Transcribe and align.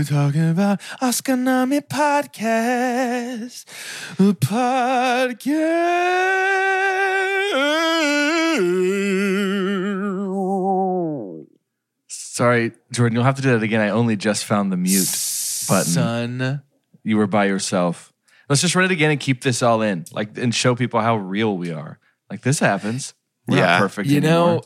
We're 0.00 0.04
talking 0.04 0.48
about 0.48 0.80
Oscar 1.02 1.36
Nami 1.36 1.82
podcast. 1.82 3.66
A 4.18 4.32
podcast. 4.32 5.50
Sorry, 12.08 12.72
Jordan, 12.90 13.14
you'll 13.16 13.24
have 13.24 13.34
to 13.36 13.42
do 13.42 13.50
that 13.50 13.62
again. 13.62 13.82
I 13.82 13.90
only 13.90 14.16
just 14.16 14.46
found 14.46 14.72
the 14.72 14.78
mute 14.78 15.04
button. 15.68 15.84
Son. 15.92 16.62
You 17.04 17.18
were 17.18 17.26
by 17.26 17.44
yourself. 17.44 18.14
Let's 18.48 18.62
just 18.62 18.74
run 18.74 18.86
it 18.86 18.90
again 18.90 19.10
and 19.10 19.20
keep 19.20 19.42
this 19.42 19.62
all 19.62 19.82
in, 19.82 20.06
like, 20.12 20.38
and 20.38 20.54
show 20.54 20.74
people 20.74 21.02
how 21.02 21.18
real 21.18 21.58
we 21.58 21.72
are. 21.72 21.98
Like 22.30 22.40
this 22.40 22.58
happens. 22.58 23.12
We're 23.46 23.58
Yeah. 23.58 23.66
not 23.66 23.80
perfect. 23.80 24.08
You 24.08 24.16
anymore. 24.16 24.46
know, 24.54 24.62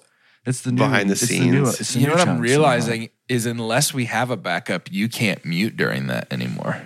it's 0.47 0.61
the 0.61 0.71
new, 0.71 0.79
Behind 0.79 1.09
the 1.09 1.15
it's 1.15 1.27
The 1.27 1.41
new, 1.41 1.65
scenes. 1.67 1.81
it's 1.81 1.95
the 1.95 2.01
You 2.01 2.07
know 2.07 2.13
what 2.13 2.21
I'm 2.21 2.27
challenge 2.27 2.43
realizing 2.49 3.09
is 3.29 3.47
unless 3.47 3.95
we 3.95 4.05
have 4.07 4.31
a 4.31 4.37
backup, 4.37 4.91
you 4.93 5.09
can't 5.09 5.45
mute 5.45 5.77
during 5.77 6.07
that 6.09 6.33
anymore. 6.33 6.83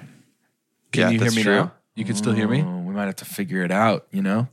Can 0.93 1.01
Yeah, 1.01 1.07
you 1.11 1.19
hear 1.19 1.25
that's 1.25 1.37
me 1.37 1.43
true. 1.43 1.55
now? 1.57 1.73
You 1.95 2.05
can 2.05 2.15
still 2.15 2.33
hear 2.33 2.47
me. 2.49 2.63
Oh, 2.63 2.79
we 2.79 2.95
might 2.95 3.07
have 3.07 3.17
to 3.17 3.25
figure 3.25 3.63
it 3.65 3.71
out, 3.73 4.07
you 4.13 4.23
know? 4.23 4.49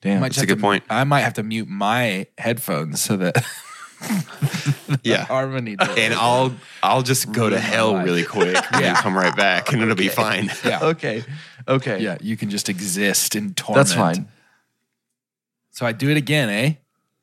Damn. 0.00 0.20
Might 0.20 0.30
That's 0.32 0.42
a 0.42 0.46
good 0.46 0.56
to- 0.56 0.62
point. 0.62 0.84
I 0.88 1.04
might 1.04 1.20
have 1.20 1.34
to 1.34 1.42
mute 1.42 1.68
my 1.68 2.26
headphones 2.38 3.02
so 3.02 3.18
that 3.18 3.44
Yeah. 5.02 5.24
harmony. 5.26 5.76
does 5.76 5.88
And 5.90 6.14
it. 6.14 6.18
I'll 6.18 6.54
I'll 6.82 7.02
just 7.02 7.30
go 7.32 7.50
to 7.50 7.60
hell 7.60 7.92
life. 7.92 8.06
really 8.06 8.24
quick 8.24 8.56
and 8.72 8.80
Yeah. 8.80 8.80
then 8.80 8.94
come 8.96 9.14
right 9.16 9.36
back 9.36 9.72
and 9.72 9.82
it'll 9.82 9.94
be 9.94 10.08
fine. 10.08 10.50
yeah, 10.64 10.80
Okay. 10.80 11.22
Okay. 11.68 12.00
yeah, 12.02 12.16
you 12.22 12.36
can 12.38 12.48
just 12.48 12.70
exist 12.70 13.36
in 13.36 13.52
torment. 13.52 13.86
That's 13.86 13.94
fine. 13.94 14.28
So 15.72 15.84
I 15.84 15.92
do 15.92 16.08
it 16.08 16.16
again, 16.16 16.48
eh? 16.48 16.72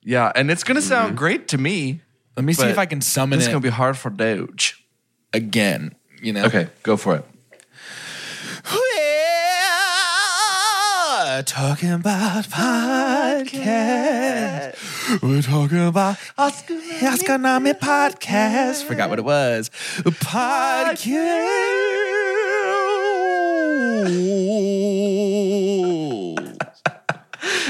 Yeah, 0.03 0.31
and 0.35 0.49
it's 0.51 0.63
gonna 0.63 0.81
sound 0.81 1.07
Mm-hmm. 1.09 1.17
great 1.17 1.47
to 1.49 1.57
me. 1.57 2.01
Let 2.37 2.45
me 2.45 2.53
see 2.53 2.67
if 2.67 2.77
I 2.77 2.85
can 2.85 3.01
summon 3.01 3.39
It's 3.39 3.47
it 3.47 3.51
gonna 3.51 3.61
be 3.61 3.69
hard 3.69 3.97
for 3.97 4.11
Doge. 4.11 4.85
again. 5.33 5.95
You 6.21 6.33
know? 6.33 6.45
Okay, 6.45 6.67
go 6.83 6.95
for 6.95 7.15
it. 7.15 7.25
We're 11.37 11.43
talking 11.43 11.91
about 11.91 12.45
podcast. 12.45 13.53
We're 15.21 15.41
talking 15.41 15.79
about 15.79 16.17
Nami 17.41 17.73
podcast. 17.73 18.83
Forgot 18.83 19.09
what 19.09 19.17
it 19.19 19.25
was. 19.25 19.69
Podcast. 20.03 21.43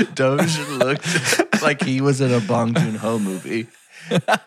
Doge 0.13 0.59
looked 0.69 1.61
like 1.61 1.81
he 1.83 2.01
was 2.01 2.21
in 2.21 2.33
a 2.33 2.39
Bong 2.41 2.73
Joon 2.73 2.95
Ho 2.95 3.17
movie. 3.19 3.67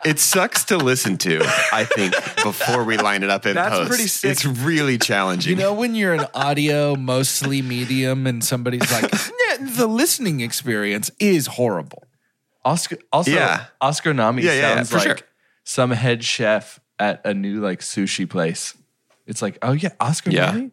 It 0.04 0.18
sucks 0.18 0.64
to 0.66 0.76
listen 0.76 1.18
to, 1.18 1.40
I 1.72 1.84
think, 1.84 2.14
before 2.42 2.84
we 2.84 2.96
line 2.96 3.22
it 3.22 3.30
up 3.30 3.46
in 3.46 3.54
That's 3.54 3.74
post. 3.76 3.88
pretty 3.88 4.06
sick. 4.06 4.30
It's 4.30 4.44
really 4.44 4.98
challenging. 4.98 5.50
You 5.50 5.56
know 5.62 5.74
when 5.74 5.94
you're 5.94 6.14
an 6.14 6.26
audio 6.34 6.96
mostly 6.96 7.62
medium 7.62 8.26
and 8.26 8.42
somebody's 8.44 8.90
like, 8.92 9.10
"Yeah, 9.12 9.56
the 9.60 9.86
listening 9.86 10.40
experience 10.40 11.10
is 11.18 11.46
horrible. 11.46 12.04
Oscar 12.64 12.98
also 13.12 13.30
Yeah. 13.30 13.66
Oscar 13.80 14.12
Nami 14.14 14.42
Yeah, 14.42 14.52
yeah, 14.52 14.58
yeah, 14.60 14.74
sounds 14.82 14.92
like 14.92 15.02
sure. 15.02 15.18
some 15.64 15.90
head 15.92 16.22
chef 16.24 16.78
at 16.98 17.24
a 17.26 17.32
new 17.32 17.60
like 17.60 17.80
sushi 17.80 18.28
place. 18.28 18.74
It's 19.26 19.40
like, 19.42 19.58
oh 19.62 19.72
yeah, 19.72 19.90
Oscar 20.00 20.30
Yeah. 20.30 20.50
Nami? 20.52 20.70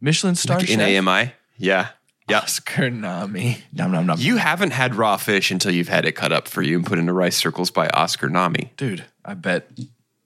Michelin 0.00 0.34
star 0.34 0.58
Like 0.58 0.70
in 0.70 0.80
chef? 0.80 1.06
AMI? 1.06 1.32
Yeah. 1.56 1.88
Yeah. 2.28 2.38
Oscar 2.38 2.88
Nami. 2.90 3.58
Nom, 3.72 3.90
nom, 3.92 4.06
nom. 4.06 4.18
You 4.18 4.36
haven't 4.38 4.70
had 4.70 4.94
raw 4.94 5.16
fish 5.18 5.50
until 5.50 5.72
you've 5.72 5.88
had 5.88 6.06
it 6.06 6.12
cut 6.12 6.32
up 6.32 6.48
for 6.48 6.62
you 6.62 6.76
and 6.76 6.86
put 6.86 6.98
into 6.98 7.12
rice 7.12 7.36
circles 7.36 7.70
by 7.70 7.88
Oscar 7.90 8.30
Nami. 8.30 8.72
Dude, 8.78 9.04
I 9.24 9.34
bet 9.34 9.68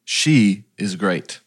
she 0.05 0.65
is 0.77 0.95
great. 0.97 1.41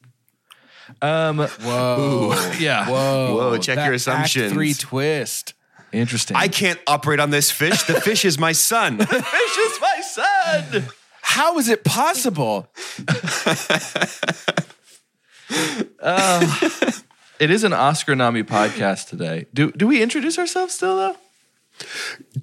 Um 1.01 1.37
Whoa. 1.39 2.51
yeah. 2.59 2.85
Whoa. 2.89 3.35
Whoa, 3.35 3.57
check 3.59 3.75
That 3.77 3.85
your 3.85 3.93
Act 3.93 4.01
assumptions. 4.01 4.51
three 4.51 4.73
twist. 4.73 5.53
Interesting. 5.93 6.35
I 6.37 6.47
can't 6.49 6.79
operate 6.87 7.19
on 7.21 7.29
this 7.29 7.49
fish. 7.51 7.83
The 7.83 7.99
fish 8.01 8.25
is 8.25 8.37
my 8.37 8.51
son. 8.51 8.97
The 8.97 9.05
fish 9.05 9.57
is 9.57 9.79
my 9.81 10.01
son. 10.01 10.83
How 11.21 11.57
is 11.59 11.69
it 11.69 11.83
possible? 11.85 12.67
It 17.41 17.49
is 17.49 17.63
an 17.63 17.73
Oscar 17.73 18.15
Nami 18.15 18.43
podcast 18.43 19.09
today. 19.09 19.47
Do 19.51 19.71
do 19.71 19.87
we 19.87 19.99
introduce 20.03 20.37
ourselves 20.37 20.75
still 20.75 20.95
though? 20.95 21.15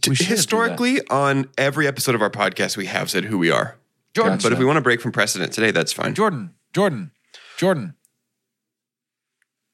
Historically, 0.02 1.00
on 1.08 1.48
every 1.56 1.86
episode 1.86 2.16
of 2.16 2.20
our 2.20 2.30
podcast, 2.30 2.76
we 2.76 2.86
have 2.86 3.08
said 3.08 3.26
who 3.26 3.38
we 3.38 3.48
are. 3.48 3.76
Jordan. 4.12 4.32
Gotcha. 4.38 4.46
But 4.46 4.52
if 4.54 4.58
we 4.58 4.64
want 4.64 4.78
to 4.78 4.80
break 4.80 5.00
from 5.00 5.12
precedent 5.12 5.52
today, 5.52 5.70
that's 5.70 5.92
fine. 5.92 6.14
Jordan. 6.14 6.52
Jordan. 6.72 7.12
Jordan. 7.56 7.94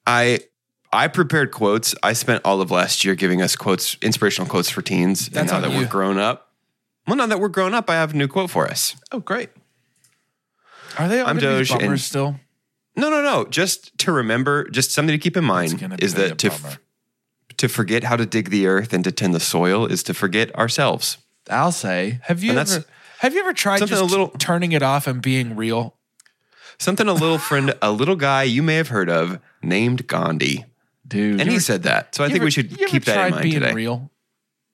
I 0.06 0.40
I 0.92 1.08
prepared 1.08 1.52
quotes. 1.52 1.94
I 2.02 2.12
spent 2.12 2.42
all 2.44 2.60
of 2.60 2.70
last 2.70 3.02
year 3.02 3.14
giving 3.14 3.40
us 3.40 3.56
quotes, 3.56 3.96
inspirational 4.02 4.46
quotes 4.46 4.68
for 4.68 4.82
teens. 4.82 5.30
That's 5.30 5.50
and 5.50 5.62
now 5.62 5.66
that 5.66 5.74
you. 5.74 5.84
we're 5.84 5.90
grown 5.90 6.18
up, 6.18 6.52
well, 7.06 7.16
now 7.16 7.24
that 7.24 7.40
we're 7.40 7.48
grown 7.48 7.72
up, 7.72 7.88
I 7.88 7.94
have 7.94 8.12
a 8.12 8.16
new 8.18 8.28
quote 8.28 8.50
for 8.50 8.68
us. 8.68 8.94
Oh, 9.10 9.20
great. 9.20 9.48
Are 10.98 11.08
they 11.08 11.20
all 11.20 11.28
I'm 11.28 11.38
Doge 11.38 11.70
and- 11.70 11.98
still? 11.98 12.38
No, 12.96 13.10
no, 13.10 13.22
no. 13.22 13.44
Just 13.46 13.96
to 13.98 14.12
remember, 14.12 14.68
just 14.70 14.92
something 14.92 15.12
to 15.12 15.18
keep 15.18 15.36
in 15.36 15.44
mind 15.44 15.82
is 16.00 16.14
that 16.14 16.38
to 16.38 16.48
f- 16.52 16.78
to 17.56 17.68
forget 17.68 18.04
how 18.04 18.16
to 18.16 18.26
dig 18.26 18.50
the 18.50 18.66
earth 18.66 18.92
and 18.92 19.02
to 19.04 19.12
tend 19.12 19.34
the 19.34 19.40
soil 19.40 19.86
is 19.86 20.02
to 20.04 20.14
forget 20.14 20.54
ourselves. 20.56 21.18
I'll 21.50 21.72
say. 21.72 22.20
Have 22.24 22.42
you 22.42 22.50
And 22.50 22.58
ever 22.60 22.84
have 23.18 23.34
you 23.34 23.40
ever 23.40 23.52
tried 23.52 23.78
something 23.78 23.96
just 23.96 24.02
a 24.02 24.06
little- 24.06 24.28
turning 24.38 24.72
it 24.72 24.82
off 24.82 25.06
and 25.06 25.20
being 25.22 25.56
real? 25.56 25.96
Something 26.78 27.06
a 27.08 27.12
little 27.12 27.38
friend, 27.38 27.74
a 27.80 27.92
little 27.92 28.16
guy 28.16 28.42
you 28.42 28.62
may 28.62 28.74
have 28.76 28.88
heard 28.88 29.08
of 29.08 29.38
named 29.62 30.06
Gandhi, 30.08 30.64
Dude. 31.06 31.40
and 31.40 31.48
he 31.48 31.58
said 31.60 31.84
that. 31.84 32.14
So 32.14 32.24
I 32.24 32.26
think 32.26 32.36
ever- 32.38 32.44
we 32.46 32.50
should 32.50 32.72
ever 32.72 32.86
keep 32.90 33.04
that 33.04 33.26
in 33.26 33.30
mind 33.32 33.42
being 33.44 33.60
today. 33.60 33.72
real? 33.72 34.10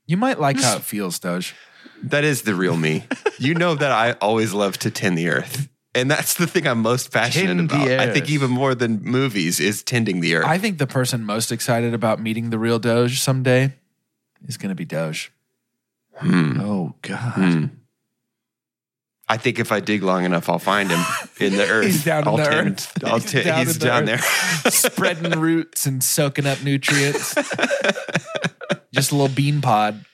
You 0.06 0.16
might 0.16 0.40
like 0.40 0.58
how 0.60 0.76
it 0.76 0.82
feels, 0.82 1.18
Doge. 1.18 1.54
That 2.02 2.24
is 2.24 2.42
the 2.42 2.54
real 2.54 2.76
me. 2.76 3.04
you 3.38 3.54
know 3.54 3.74
that 3.74 3.92
I 3.92 4.12
always 4.12 4.52
love 4.54 4.78
to 4.78 4.90
tend 4.90 5.18
the 5.18 5.28
earth. 5.28 5.68
And 5.94 6.08
that's 6.10 6.34
the 6.34 6.46
thing 6.46 6.66
I'm 6.68 6.82
most 6.82 7.12
passionate 7.12 7.46
Tend 7.56 7.70
about. 7.72 7.88
I 7.88 8.12
think 8.12 8.30
even 8.30 8.50
more 8.50 8.74
than 8.76 9.02
movies 9.02 9.58
is 9.58 9.82
tending 9.82 10.20
the 10.20 10.36
earth. 10.36 10.46
I 10.46 10.56
think 10.58 10.78
the 10.78 10.86
person 10.86 11.24
most 11.24 11.50
excited 11.50 11.94
about 11.94 12.20
meeting 12.20 12.50
the 12.50 12.58
real 12.58 12.78
Doge 12.78 13.18
someday 13.20 13.74
is 14.46 14.56
going 14.56 14.68
to 14.68 14.76
be 14.76 14.84
Doge. 14.84 15.32
Oh 16.22 16.94
God. 17.02 17.18
Hmm. 17.34 17.64
I 19.28 19.36
think 19.36 19.58
if 19.60 19.70
I 19.72 19.78
dig 19.80 20.02
long 20.02 20.24
enough, 20.24 20.48
I'll 20.48 20.58
find 20.58 20.90
him 20.90 21.00
in 21.38 21.56
the 21.56 21.66
earth. 21.70 21.86
He's 21.86 22.04
down 22.04 22.22
in 22.22 22.28
I'll 22.28 22.36
the 22.36 22.44
tend- 22.44 22.68
earth. 22.72 23.04
I'll 23.04 23.18
He's 23.20 23.30
t- 23.32 23.42
down 23.42 23.58
he's 23.66 23.74
in 23.76 23.80
the 23.80 23.86
down 23.86 24.08
earth. 24.08 24.62
there. 24.62 24.70
Spreading 24.72 25.38
roots 25.40 25.86
and 25.86 26.02
soaking 26.04 26.46
up 26.46 26.62
nutrients. 26.64 27.34
Just 28.92 29.12
a 29.12 29.14
little 29.16 29.28
bean 29.34 29.60
pod. 29.60 30.04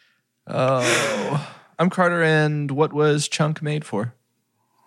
Oh. 0.47 1.55
I'm 1.79 1.91
Carter 1.91 2.23
and 2.23 2.71
what 2.71 2.93
was 2.93 3.27
Chunk 3.29 3.63
made 3.63 3.85
for? 3.85 4.15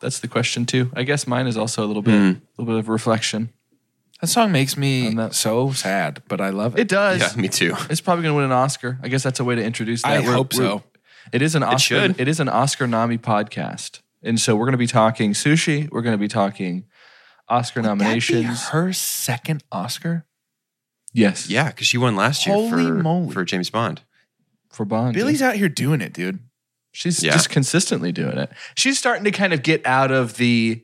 That's 0.01 0.19
the 0.19 0.28
question 0.28 0.66
too. 0.66 0.92
I 0.96 1.04
guess 1.04 1.28
mine 1.28 1.48
is 1.48 1.57
also 1.57 1.84
a 1.84 1.88
little 1.88 2.01
bit 2.01 2.13
Hmm. 2.16 2.28
a 2.40 2.62
little 2.62 2.74
bit 2.74 2.80
of 2.80 2.90
reflection. 2.90 3.50
That 4.22 4.28
song 4.28 4.51
makes 4.51 4.75
me 4.75 5.07
I'm 5.07 5.31
so 5.31 5.72
sad, 5.72 6.22
but 6.28 6.42
I 6.42 6.50
love 6.50 6.75
it. 6.78 6.81
It 6.81 6.88
does. 6.90 7.22
Yeah, 7.36 7.42
me 7.42 7.48
too. 7.48 7.75
It's 7.90 8.01
probably 8.01 8.24
going 8.24 8.34
to 8.34 8.38
win 8.38 8.46
an 8.46 8.51
Oscar. 8.51 9.00
I 9.01 9.07
guess 9.07 9.24
that's 9.24 9.40
a 9.40 9.44
way 9.46 9.56
to 9.56 9.63
introduce 9.63 10.01
that. 10.01 10.12
I 10.12 10.19
We're- 10.19 10.34
hope 10.34 10.54
so. 10.54 10.84
It 11.31 11.42
is 11.42 11.56
an 11.56 11.63
Oscar. 11.63 11.80
should. 11.80 12.19
It 12.19 12.28
is 12.28 12.40
an 12.40 12.50
Oscar 12.50 12.86
Nami 12.88 13.18
podcast, 13.18 14.00
and 14.24 14.40
so 14.40 14.56
we're 14.56 14.66
going 14.66 14.72
to 14.74 14.78
be 14.78 14.88
talking 14.88 15.31
sushi. 15.34 15.90
We're 15.92 16.02
going 16.02 16.13
to 16.16 16.18
be 16.19 16.28
talking 16.28 16.86
Oscar 17.48 17.81
Would 17.81 17.90
that 17.90 17.94
be 17.98 18.04
nominations. 18.04 18.68
her 18.69 18.92
second 18.94 19.63
Oscar. 19.72 20.25
Yes, 21.13 21.50
Yeah, 21.50 21.68
because 21.69 21.88
she 21.88 21.98
won 21.98 22.16
last 22.16 22.45
year 22.45 22.56
Holy 22.56 22.69
for, 22.69 22.94
moly. 22.95 23.34
for 23.34 23.45
James 23.45 23.69
Bond. 23.69 24.02
for 24.69 24.86
Bond. 24.86 25.13
Billie's 25.16 25.42
out 25.42 25.56
here 25.56 25.69
doing 25.69 26.02
it, 26.02 26.13
dude. 26.13 26.40
She's 26.91 27.24
Yeah. 27.24 27.31
just 27.33 27.50
consistently 27.50 28.12
doing 28.12 28.38
it. 28.38 28.51
She's 28.75 28.97
starting 28.97 29.24
to 29.25 29.31
kind 29.31 29.53
of 29.53 29.63
get 29.63 29.86
out 29.86 30.12
of 30.12 30.38
the 30.38 30.83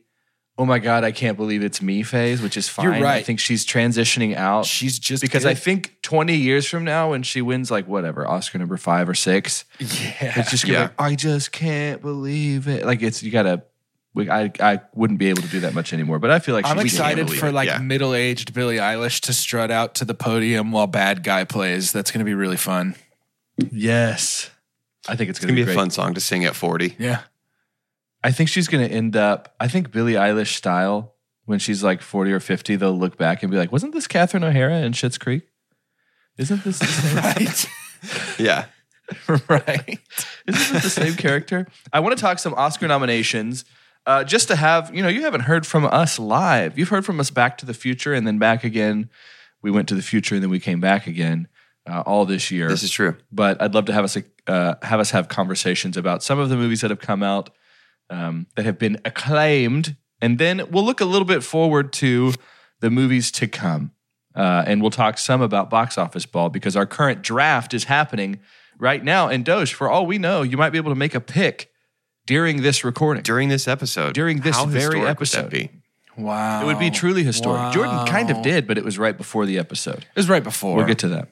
oh 0.58 0.64
my 0.64 0.78
god, 0.78 1.04
I 1.04 1.12
can't 1.12 1.36
believe 1.36 1.62
it's 1.62 1.82
me 1.82 2.02
phase, 2.02 2.40
which 2.40 2.56
is 2.56 2.66
fine. 2.66 2.84
You're 2.84 2.92
right. 3.02 3.16
I 3.18 3.22
think 3.22 3.40
she's 3.40 3.66
transitioning 3.66 4.34
out 4.34 4.64
She's 4.64 4.98
just 4.98 5.20
because 5.20 5.44
I 5.44 5.52
think 5.52 5.98
20 6.00 6.34
years 6.34 6.66
from 6.66 6.82
now, 6.82 7.10
when 7.10 7.22
she 7.22 7.42
wins 7.42 7.70
like 7.70 7.86
whatever 7.86 8.26
Oscar 8.26 8.56
number 8.58 8.78
five 8.78 9.06
or 9.06 9.14
six, 9.14 9.66
yeah, 9.78 10.40
it's 10.40 10.50
just 10.50 10.64
gonna 10.64 10.72
be 10.72 10.72
Yeah. 10.78 10.82
like, 10.84 11.00
I 11.00 11.14
just 11.14 11.52
can't 11.52 12.00
believe 12.00 12.68
it. 12.68 12.86
Like 12.86 13.02
it's 13.02 13.22
you 13.22 13.30
gotta. 13.30 13.64
We, 14.14 14.30
I 14.30 14.50
I 14.60 14.80
wouldn't 14.94 15.18
be 15.18 15.28
able 15.28 15.42
to 15.42 15.48
do 15.48 15.60
that 15.60 15.74
much 15.74 15.92
anymore, 15.92 16.18
but 16.18 16.30
I 16.30 16.38
feel 16.38 16.54
like 16.54 16.64
I'm 16.64 16.78
excited 16.78 17.28
for 17.30 17.52
like 17.52 17.68
yeah. 17.68 17.76
middle-aged 17.76 18.54
Billie 18.54 18.78
Eilish 18.78 19.20
to 19.22 19.34
strut 19.34 19.70
out 19.70 19.94
to 19.96 20.06
the 20.06 20.14
podium 20.14 20.72
while 20.72 20.86
bad 20.86 21.22
guy 21.22 21.44
plays. 21.44 21.92
That's 21.92 22.10
going 22.10 22.20
to 22.20 22.24
be 22.24 22.32
really 22.32 22.56
fun. 22.56 22.94
Yes, 23.70 24.48
I 25.08 25.16
think 25.16 25.30
it's 25.30 25.38
It's 25.38 25.46
gonna, 25.46 25.54
gonna 25.58 25.66
be 25.66 25.72
a 25.72 25.74
fun 25.74 25.90
song 25.90 26.14
to 26.14 26.20
sing 26.20 26.44
at 26.44 26.54
40. 26.54 26.96
Yeah. 26.98 27.20
I 28.24 28.32
think 28.32 28.48
she's 28.48 28.68
gonna 28.68 28.86
end 28.86 29.16
up. 29.16 29.54
I 29.60 29.68
think 29.68 29.92
Billie 29.92 30.14
Eilish 30.14 30.54
style 30.54 31.14
when 31.44 31.58
she's 31.60 31.84
like 31.84 32.02
40 32.02 32.32
or 32.32 32.40
50, 32.40 32.74
they'll 32.76 32.98
look 32.98 33.16
back 33.16 33.42
and 33.42 33.52
be 33.52 33.56
like, 33.56 33.70
"Wasn't 33.70 33.92
this 33.92 34.08
Catherine 34.08 34.42
O'Hara 34.42 34.78
in 34.78 34.92
Schitt's 34.92 35.16
Creek? 35.18 35.48
Isn't 36.36 36.64
this 36.64 36.80
the 36.80 36.86
same? 36.86 37.16
Right. 37.24 37.66
Yeah. 38.38 38.66
right. 39.48 39.98
Isn't 40.48 40.72
this 40.72 40.82
the 40.82 40.90
same 40.90 41.14
character?" 41.14 41.68
I 41.92 42.00
want 42.00 42.16
to 42.16 42.20
talk 42.20 42.38
some 42.40 42.54
Oscar 42.54 42.88
nominations. 42.88 43.64
Uh, 44.06 44.22
just 44.22 44.48
to 44.48 44.56
have, 44.56 44.94
you 44.94 45.02
know, 45.02 45.08
you 45.08 45.22
haven't 45.22 45.42
heard 45.42 45.66
from 45.66 45.84
us 45.84 46.18
live. 46.18 46.78
You've 46.78 46.90
heard 46.90 47.04
from 47.04 47.18
us 47.18 47.30
Back 47.30 47.58
to 47.58 47.66
the 47.66 47.74
Future 47.74 48.14
and 48.14 48.24
then 48.26 48.38
back 48.38 48.62
again. 48.62 49.10
We 49.62 49.70
went 49.72 49.88
to 49.88 49.96
the 49.96 50.02
future 50.02 50.36
and 50.36 50.42
then 50.44 50.50
we 50.50 50.60
came 50.60 50.80
back 50.80 51.08
again 51.08 51.48
uh, 51.86 52.02
all 52.06 52.24
this 52.24 52.50
year. 52.50 52.68
This 52.68 52.82
is 52.82 52.90
true. 52.90 53.16
but 53.30 53.60
I'd 53.60 53.74
love 53.74 53.86
to 53.86 53.92
have 53.92 54.04
us 54.04 54.16
uh, 54.46 54.74
have 54.82 55.00
us 55.00 55.10
have 55.10 55.28
conversations 55.28 55.96
about 55.96 56.22
some 56.22 56.38
of 56.38 56.48
the 56.48 56.56
movies 56.56 56.80
that 56.80 56.90
have 56.90 57.00
come 57.00 57.22
out 57.22 57.50
um, 58.10 58.46
that 58.56 58.64
have 58.64 58.78
been 58.78 58.98
acclaimed, 59.04 59.96
and 60.20 60.38
then 60.38 60.62
we'll 60.70 60.84
look 60.84 61.00
a 61.00 61.04
little 61.04 61.26
bit 61.26 61.42
forward 61.42 61.92
to 61.94 62.34
the 62.80 62.90
movies 62.90 63.30
to 63.32 63.46
come, 63.46 63.92
uh, 64.34 64.64
and 64.66 64.80
we'll 64.80 64.90
talk 64.90 65.18
some 65.18 65.40
about 65.40 65.70
box 65.70 65.96
office 65.98 66.26
ball 66.26 66.48
because 66.48 66.76
our 66.76 66.86
current 66.86 67.22
draft 67.22 67.74
is 67.74 67.84
happening 67.84 68.40
right 68.78 69.02
now. 69.02 69.28
And 69.28 69.44
Doge, 69.44 69.74
for 69.74 69.88
all 69.88 70.06
we 70.06 70.18
know, 70.18 70.42
you 70.42 70.56
might 70.56 70.70
be 70.70 70.78
able 70.78 70.92
to 70.92 70.98
make 70.98 71.14
a 71.14 71.20
pick 71.20 71.70
during 72.26 72.62
this 72.62 72.84
recording. 72.84 73.22
During 73.22 73.48
this 73.48 73.66
episode. 73.68 74.14
During 74.14 74.40
this 74.40 74.56
How 74.56 74.66
very 74.66 75.00
episode. 75.00 75.70
That 76.16 76.20
be? 76.20 76.24
Wow. 76.24 76.62
it 76.62 76.66
would 76.66 76.78
be 76.78 76.90
truly 76.90 77.22
historic. 77.22 77.72
Jordan 77.72 78.06
kind 78.06 78.30
of 78.30 78.42
did, 78.42 78.66
but 78.66 78.78
it 78.78 78.84
was 78.84 78.98
right 78.98 79.16
before 79.16 79.46
the 79.46 79.58
episode. 79.58 79.98
It 79.98 80.16
was 80.16 80.28
right 80.28 80.42
before. 80.44 80.76
We'll 80.76 80.86
get 80.86 80.98
to 81.00 81.08
that. 81.08 81.28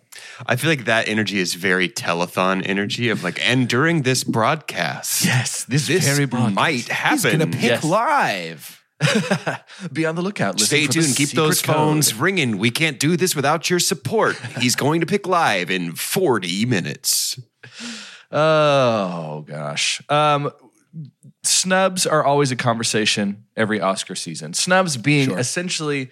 I 0.47 0.57
feel 0.57 0.71
like 0.71 0.85
that 0.87 1.09
energy 1.09 1.39
is 1.39 1.55
very 1.55 1.89
telethon 1.89 2.63
energy 2.65 3.09
of 3.09 3.23
like, 3.25 3.39
and 3.49 3.69
during 3.69 4.03
this 4.03 4.25
broadcast, 4.25 5.25
Yes, 5.25 5.65
this, 5.65 5.87
this 5.87 6.05
very 6.07 6.27
broadcast. 6.27 6.55
might 6.55 6.89
He's 6.93 7.25
going 7.25 7.39
to 7.41 7.47
pick 7.47 7.63
Yes. 7.63 7.85
live. 7.85 8.81
Be 9.93 10.07
on 10.07 10.15
the 10.15 10.23
lookout. 10.23 10.55
Listen 10.55 10.67
Stay 10.67 10.87
tuned. 10.87 11.17
Keep 11.17 11.31
those 11.31 11.61
phones 11.61 12.13
code. 12.13 12.21
ringing. 12.23 12.59
We 12.59 12.71
can't 12.71 12.99
do 12.99 13.17
this 13.17 13.35
without 13.37 13.69
your 13.69 13.81
support. 13.81 14.37
He's 14.61 14.77
going 14.77 15.01
to 15.01 15.07
pick 15.07 15.27
live 15.27 15.71
in 15.71 15.93
40 15.93 16.65
minutes. 16.67 17.39
Oh 18.37 19.45
gosh. 19.47 20.03
Um, 20.09 20.51
snubs 21.43 22.07
are 22.07 22.25
always 22.25 22.51
a 22.51 22.57
conversation 22.57 23.45
every 23.57 23.81
Oscar 23.81 24.15
season. 24.15 24.55
Snubs 24.55 24.97
being 24.97 25.29
Sure. 25.29 25.39
essentially 25.39 26.11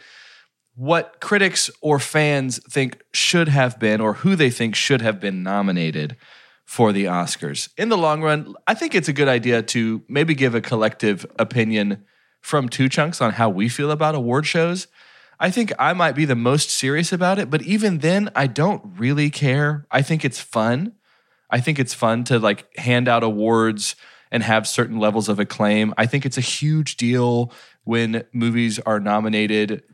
what 0.75 1.21
critics 1.21 1.71
or 1.81 1.99
fans 1.99 2.59
think 2.71 3.03
should 3.13 3.49
have 3.49 3.79
been 3.79 4.01
or 4.01 4.15
who 4.15 4.35
they 4.35 4.51
think 4.51 4.75
should 4.75 5.03
have 5.03 5.21
been 5.21 5.43
nominated 5.43 6.17
for 6.65 6.93
the 6.93 7.05
Oscars. 7.05 7.69
In 7.77 7.91
the 7.91 7.99
long 7.99 8.23
run, 8.23 8.55
I 8.67 8.75
think 8.75 8.95
it's 8.95 9.09
a 9.09 9.13
good 9.13 9.29
idea 9.29 9.63
to 9.63 10.03
maybe 10.09 10.35
give 10.35 10.55
a 10.55 10.61
collective 10.61 11.27
opinion 11.39 12.05
from 12.41 12.69
two 12.69 12.89
chunks 12.89 13.21
on 13.21 13.33
how 13.33 13.51
we 13.51 13.69
feel 13.69 13.91
about 13.91 14.15
award 14.15 14.47
shows. 14.47 14.87
I 15.39 15.51
think 15.51 15.73
I 15.79 15.93
might 15.93 16.15
be 16.15 16.25
the 16.25 16.37
most 16.37 16.71
serious 16.71 17.13
about 17.13 17.39
it, 17.39 17.51
but 17.51 17.63
even 17.63 17.99
then, 17.99 18.31
I 18.35 18.47
don't 18.47 18.83
really 18.99 19.29
care. 19.29 19.87
I 19.91 20.01
think 20.03 20.25
it's 20.25 20.41
fun. 20.41 20.93
I 21.51 21.61
think 21.61 21.79
it's 21.79 21.93
fun 21.95 22.25
to 22.25 22.39
like 22.39 22.75
hand 22.79 23.09
out 23.09 23.23
awards 23.23 23.95
and 24.33 24.43
have 24.43 24.67
certain 24.67 24.99
levels 24.99 25.29
of 25.29 25.39
acclaim. 25.39 25.95
I 25.97 26.07
think 26.07 26.27
it's 26.27 26.39
a 26.39 26.41
huge 26.43 26.97
deal 26.97 27.53
when 27.85 28.25
movies 28.33 28.81
are 28.81 28.99
nominated 28.99 29.85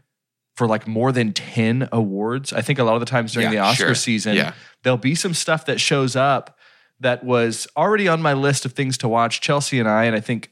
for 0.56 0.66
like 0.66 0.86
more 0.88 1.12
than 1.12 1.32
10 1.34 1.88
awards. 1.92 2.52
I 2.52 2.62
think 2.62 2.78
a 2.78 2.84
lot 2.84 2.94
of 2.94 3.00
the 3.00 3.06
times 3.06 3.32
during 3.34 3.46
Yeah, 3.48 3.50
the 3.50 3.58
Oscar 3.58 3.86
sure. 3.88 3.94
season, 3.94 4.34
Yeah. 4.36 4.54
there'll 4.82 4.96
be 4.96 5.14
some 5.14 5.34
stuff 5.34 5.66
that 5.66 5.80
shows 5.80 6.16
up 6.16 6.56
that 7.00 7.22
was 7.24 7.66
already 7.76 8.08
on 8.08 8.22
my 8.22 8.32
list 8.32 8.64
of 8.64 8.72
things 8.72 8.96
to 8.98 9.08
watch. 9.08 9.40
Chelsea 9.40 9.78
and 9.78 9.88
I, 9.88 10.04
and 10.04 10.16
I 10.16 10.20
think 10.20 10.50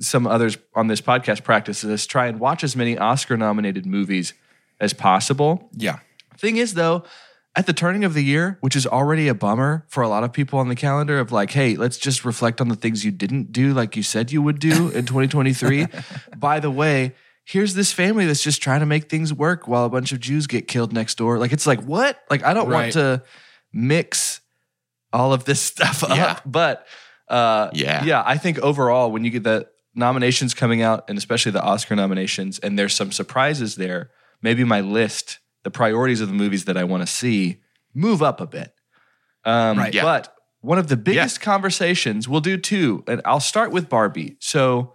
some 0.00 0.26
others 0.26 0.58
on 0.74 0.88
this 0.88 1.00
podcast 1.00 1.44
practice 1.44 1.80
this, 1.80 2.06
try 2.06 2.26
and 2.26 2.38
watch 2.40 2.62
as 2.64 2.76
many 2.76 2.98
Oscar 2.98 3.36
nominated 3.38 3.86
movies 3.86 4.34
as 4.80 4.92
possible. 4.92 5.70
Yeah. 5.72 6.00
Thing 6.36 6.56
is, 6.58 6.74
though, 6.74 7.04
at 7.54 7.66
the 7.66 7.72
turning 7.72 8.02
of 8.04 8.14
the 8.14 8.22
year, 8.24 8.56
which 8.60 8.74
is 8.74 8.86
already 8.86 9.28
a 9.28 9.34
bummer 9.34 9.84
for 9.88 10.02
a 10.02 10.08
lot 10.08 10.24
of 10.24 10.32
people 10.32 10.58
on 10.58 10.68
the 10.68 10.74
calendar, 10.74 11.18
of 11.18 11.30
like, 11.32 11.50
hey, 11.50 11.76
let's 11.76 11.98
just 11.98 12.24
reflect 12.24 12.60
on 12.60 12.68
the 12.68 12.74
things 12.76 13.04
you 13.04 13.10
didn't 13.10 13.52
do, 13.52 13.74
like 13.74 13.94
you 13.96 14.02
said 14.02 14.32
you 14.32 14.40
would 14.40 14.58
do 14.58 14.88
in 14.88 15.04
2023. 15.04 15.86
By 16.36 16.60
the 16.60 16.70
way, 16.70 17.12
here's 17.44 17.74
this 17.74 17.92
family 17.92 18.24
that's 18.24 18.42
just 18.42 18.62
trying 18.62 18.80
to 18.80 18.86
make 18.86 19.10
things 19.10 19.34
work 19.34 19.68
while 19.68 19.84
a 19.84 19.90
bunch 19.90 20.12
of 20.12 20.20
Jews 20.20 20.46
get 20.46 20.66
killed 20.66 20.92
next 20.94 21.18
door. 21.18 21.38
Like, 21.38 21.52
it's 21.52 21.66
like, 21.66 21.82
what? 21.82 22.18
Like, 22.30 22.42
I 22.44 22.54
don't 22.54 22.68
Right. 22.68 22.82
want 22.84 22.92
to 22.94 23.22
mix 23.72 24.40
all 25.12 25.32
of 25.32 25.44
this 25.44 25.60
stuff 25.72 26.02
up. 26.04 26.16
Yeah. 26.16 26.38
But 26.46 26.86
uh, 27.28 27.68
Yeah. 27.74 28.04
yeah, 28.04 28.22
I 28.24 28.38
think 28.38 28.58
overall, 28.60 29.10
when 29.12 29.24
you 29.24 29.30
get 29.30 29.42
the 29.42 29.68
nominations 29.94 30.54
coming 30.54 30.80
out, 30.80 31.04
and 31.08 31.18
especially 31.18 31.52
the 31.52 31.62
Oscar 31.62 31.94
nominations, 31.96 32.58
and 32.58 32.78
there's 32.78 32.94
some 32.94 33.12
surprises 33.12 33.76
there, 33.76 34.10
maybe 34.40 34.64
my 34.64 34.80
list, 34.80 35.38
the 35.64 35.70
priorities 35.70 36.20
of 36.20 36.28
the 36.28 36.34
movies 36.34 36.64
that 36.66 36.76
I 36.76 36.84
want 36.84 37.02
to 37.02 37.06
see, 37.06 37.60
move 37.94 38.22
up 38.22 38.40
a 38.40 38.46
bit. 38.46 38.74
Um, 39.44 39.78
Right. 39.78 39.94
Yeah. 39.94 40.02
But 40.02 40.34
one 40.60 40.78
of 40.78 40.88
the 40.88 40.96
biggest 40.96 41.40
conversations, 41.40 42.28
we'll 42.28 42.40
do 42.40 42.56
two, 42.56 43.02
and 43.08 43.20
I'll 43.24 43.40
start 43.40 43.72
with 43.72 43.88
Barbie. 43.88 44.36
So, 44.40 44.94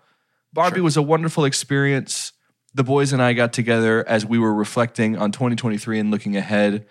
Barbie 0.54 0.78
Sure. 0.78 0.84
was 0.84 0.98
a 0.98 1.02
wonderful 1.02 1.44
experience. 1.46 2.32
The 2.74 2.84
boys 2.84 3.12
and 3.14 3.22
I 3.22 3.34
got 3.34 3.52
together 3.54 4.08
as 4.08 4.26
we 4.26 4.40
were 4.40 4.54
reflecting 4.54 5.18
on 5.18 5.32
2023 5.32 6.00
and 6.00 6.10
looking 6.12 6.38
ahead 6.38 6.86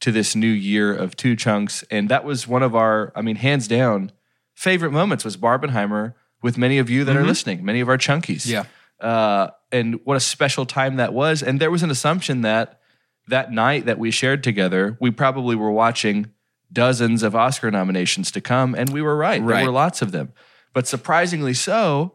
to 0.00 0.10
this 0.10 0.34
new 0.34 0.48
year 0.48 0.92
of 0.94 1.14
two 1.16 1.36
chunks. 1.36 1.84
And 1.90 2.08
that 2.08 2.24
was 2.24 2.48
one 2.48 2.62
of 2.62 2.74
our, 2.74 3.12
I 3.14 3.22
mean, 3.22 3.36
hands 3.36 3.68
down, 3.68 4.12
favorite 4.54 4.90
moments 4.92 5.24
was 5.24 5.36
Barbenheimer 5.36 6.14
with 6.42 6.56
many 6.58 6.78
of 6.78 6.90
you 6.90 7.04
that 7.04 7.16
are 7.16 7.24
listening, 7.24 7.64
many 7.64 7.80
of 7.80 7.88
our 7.88 7.98
chunkies. 7.98 8.46
Yeah. 8.46 8.64
Uh, 9.00 9.50
and 9.70 10.00
what 10.04 10.16
a 10.16 10.20
special 10.20 10.64
time 10.66 10.96
that 10.96 11.12
was. 11.12 11.42
And 11.42 11.60
there 11.60 11.70
was 11.70 11.82
an 11.82 11.90
assumption 11.90 12.40
that 12.42 12.80
that 13.28 13.52
night 13.52 13.86
that 13.86 13.98
we 13.98 14.10
shared 14.10 14.42
together, 14.42 14.96
we 15.00 15.10
probably 15.10 15.56
were 15.56 15.70
watching 15.70 16.30
dozens 16.72 17.22
of 17.22 17.34
Oscar 17.34 17.70
nominations 17.70 18.30
to 18.32 18.40
come. 18.40 18.74
And 18.74 18.90
we 18.90 19.02
were 19.02 19.16
right. 19.16 19.44
There 19.62 19.66
were 19.66 19.72
lots 19.72 20.02
of 20.02 20.12
them. 20.12 20.32
But 20.72 20.86
surprisingly 20.86 21.54
so, 21.54 22.14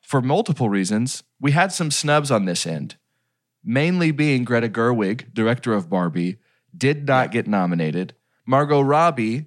for 0.00 0.20
multiple 0.20 0.68
reasons, 0.68 1.22
we 1.40 1.52
had 1.52 1.72
some 1.72 1.90
snubs 1.90 2.30
on 2.30 2.44
this 2.44 2.66
end. 2.66 2.96
Mainly 3.62 4.10
being 4.10 4.44
Greta 4.44 4.68
Gerwig, 4.68 5.32
director 5.32 5.72
of 5.72 5.88
Barbie, 5.88 6.38
did 6.76 7.06
not 7.06 7.30
get 7.30 7.46
nominated. 7.46 8.14
Margot 8.46 8.80
Robbie, 8.80 9.46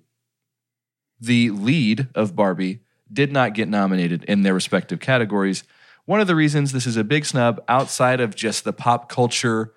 the 1.20 1.52
lead 1.52 2.08
of 2.16 2.36
Barbie, 2.36 2.80
did 3.12 3.32
not 3.32 3.54
get 3.54 3.68
nominated 3.68 4.24
in 4.26 4.42
their 4.44 4.54
respective 4.54 5.00
categories. 5.00 5.64
One 6.06 6.20
of 6.20 6.28
the 6.28 6.36
reasons 6.36 6.72
this 6.72 6.88
is 6.88 6.98
a 6.98 7.04
big 7.04 7.26
snub 7.26 7.64
outside 7.68 8.20
of 8.20 8.36
just 8.36 8.64
the 8.64 8.74
pop 8.74 9.10
culture 9.10 9.74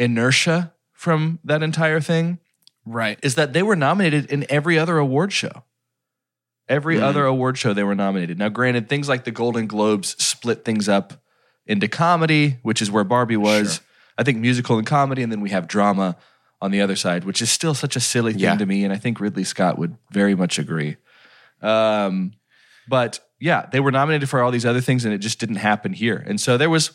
inertia 0.00 0.72
from 0.92 1.38
that 1.44 1.62
entire 1.62 2.00
thing 2.00 2.38
Right. 2.86 3.18
is 3.22 3.34
that 3.36 3.52
they 3.52 3.62
were 3.62 3.76
nominated 3.76 4.26
in 4.30 4.46
every 4.48 4.78
other 4.78 4.98
award 4.98 5.32
show. 5.32 5.64
Every 6.68 6.96
Mhm. 6.96 7.02
other 7.02 7.24
award 7.26 7.58
show 7.58 7.72
they 7.74 7.82
were 7.84 7.94
nominated. 7.94 8.38
Now, 8.38 8.48
granted, 8.48 8.88
things 8.88 9.08
like 9.08 9.24
the 9.24 9.30
Golden 9.30 9.66
Globes 9.66 10.16
split 10.22 10.64
things 10.64 10.88
up 10.88 11.22
into 11.66 11.86
comedy, 11.88 12.58
which 12.62 12.80
is 12.80 12.90
where 12.90 13.04
Barbie 13.04 13.36
was. 13.36 13.74
Sure. 13.74 13.84
I 14.18 14.22
think 14.22 14.38
musical 14.38 14.78
and 14.78 14.86
comedy, 14.86 15.22
and 15.22 15.30
then 15.30 15.40
we 15.40 15.50
have 15.50 15.66
drama 15.68 16.16
on 16.62 16.70
the 16.70 16.80
other 16.80 16.96
side, 16.96 17.24
which 17.24 17.40
is 17.42 17.50
still 17.50 17.74
such 17.74 17.96
a 17.96 18.00
silly 18.00 18.32
thing 18.32 18.42
Yeah. 18.42 18.56
to 18.56 18.66
me. 18.66 18.84
And 18.84 18.92
I 18.92 18.96
think 18.96 19.20
Ridley 19.20 19.44
Scott 19.44 19.78
would 19.78 19.96
very 20.12 20.34
much 20.34 20.58
agree. 20.58 20.96
Um, 21.62 22.32
but 22.88 23.20
yeah, 23.38 23.66
they 23.72 23.80
were 23.80 23.92
nominated 23.92 24.28
for 24.28 24.42
all 24.42 24.50
these 24.50 24.66
other 24.66 24.80
things, 24.80 25.04
and 25.04 25.12
it 25.14 25.18
just 25.18 25.38
didn't 25.40 25.56
happen 25.56 25.92
here. 25.92 26.22
And 26.26 26.40
so 26.40 26.56
there 26.56 26.70
was 26.70 26.92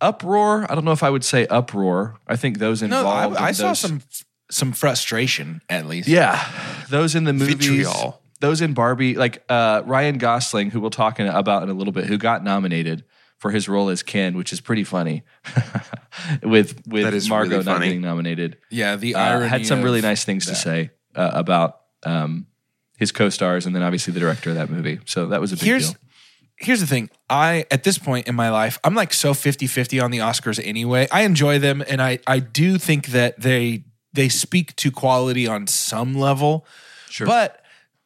uproar. 0.00 0.70
I 0.70 0.74
don't 0.74 0.84
know 0.84 0.92
if 0.92 1.02
I 1.02 1.10
would 1.10 1.24
say 1.24 1.46
uproar. 1.46 2.16
I 2.26 2.36
think 2.36 2.58
those 2.58 2.82
No, 2.82 2.98
involved. 2.98 3.36
I, 3.36 3.46
I 3.46 3.48
in 3.48 3.54
saw 3.54 3.72
some 3.72 4.02
some 4.50 4.72
frustration 4.72 5.60
at 5.68 5.86
least. 5.86 6.08
Yeah, 6.08 6.44
those 6.88 7.14
in 7.14 7.24
the 7.24 7.32
movies. 7.32 7.54
Vitriol. 7.56 8.20
Those 8.40 8.60
in 8.60 8.74
Barbie, 8.74 9.14
like 9.14 9.42
uh, 9.48 9.82
Ryan 9.86 10.18
Gosling, 10.18 10.70
who 10.70 10.78
we'll 10.80 10.90
talk 10.90 11.18
in, 11.18 11.26
about 11.26 11.62
in 11.62 11.70
a 11.70 11.72
little 11.72 11.92
bit, 11.92 12.04
who 12.04 12.18
got 12.18 12.44
nominated 12.44 13.02
for 13.38 13.50
his 13.50 13.66
role 13.66 13.88
as 13.88 14.02
Ken, 14.02 14.36
which 14.36 14.52
is 14.52 14.60
pretty 14.60 14.84
funny. 14.84 15.22
with 16.42 16.82
with 16.86 17.10
That 17.10 17.28
Margot 17.28 17.50
really 17.50 17.64
not 17.64 17.80
getting 17.80 18.00
nominated, 18.02 18.58
yeah. 18.70 18.96
The 18.96 19.14
uh, 19.14 19.20
irony 19.20 19.48
had 19.48 19.66
some 19.66 19.82
really 19.82 20.02
nice 20.02 20.24
things 20.24 20.46
to 20.46 20.54
say 20.54 20.90
uh, 21.14 21.30
about 21.32 21.80
um, 22.04 22.46
his 22.98 23.10
co-stars, 23.10 23.64
and 23.66 23.74
then 23.74 23.82
obviously 23.82 24.12
the 24.12 24.20
director 24.20 24.50
of 24.50 24.56
that 24.56 24.70
movie. 24.70 25.00
So 25.06 25.26
that 25.26 25.40
was 25.40 25.52
a 25.52 25.56
big 25.56 25.64
Here's 25.64 25.90
deal. 25.92 26.00
Here's 26.56 26.80
the 26.80 26.86
thing. 26.86 27.10
I 27.28 27.66
at 27.70 27.84
this 27.84 27.98
point 27.98 28.28
in 28.28 28.34
my 28.34 28.50
life, 28.50 28.78
I'm 28.84 28.94
like 28.94 29.12
so 29.12 29.32
50-50 29.32 30.02
on 30.02 30.10
the 30.10 30.18
Oscars 30.18 30.60
anyway. 30.64 31.06
I 31.10 31.22
enjoy 31.22 31.58
them 31.58 31.82
and 31.88 32.00
I 32.00 32.18
I 32.26 32.38
do 32.38 32.78
think 32.78 33.08
that 33.08 33.40
they 33.40 33.84
they 34.12 34.28
speak 34.28 34.74
to 34.76 34.90
quality 34.90 35.46
on 35.46 35.66
some 35.66 36.14
level. 36.14 36.66
Sure. 37.10 37.26
But 37.26 37.62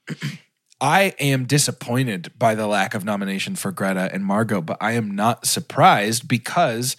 I 0.80 1.14
am 1.20 1.44
disappointed 1.44 2.32
by 2.38 2.54
the 2.54 2.66
lack 2.66 2.94
of 2.94 3.04
nomination 3.04 3.54
for 3.54 3.70
Greta 3.70 4.08
and 4.12 4.24
Margot, 4.24 4.62
but 4.62 4.78
I 4.80 4.92
am 4.92 5.14
not 5.14 5.46
surprised 5.46 6.26
because 6.26 6.96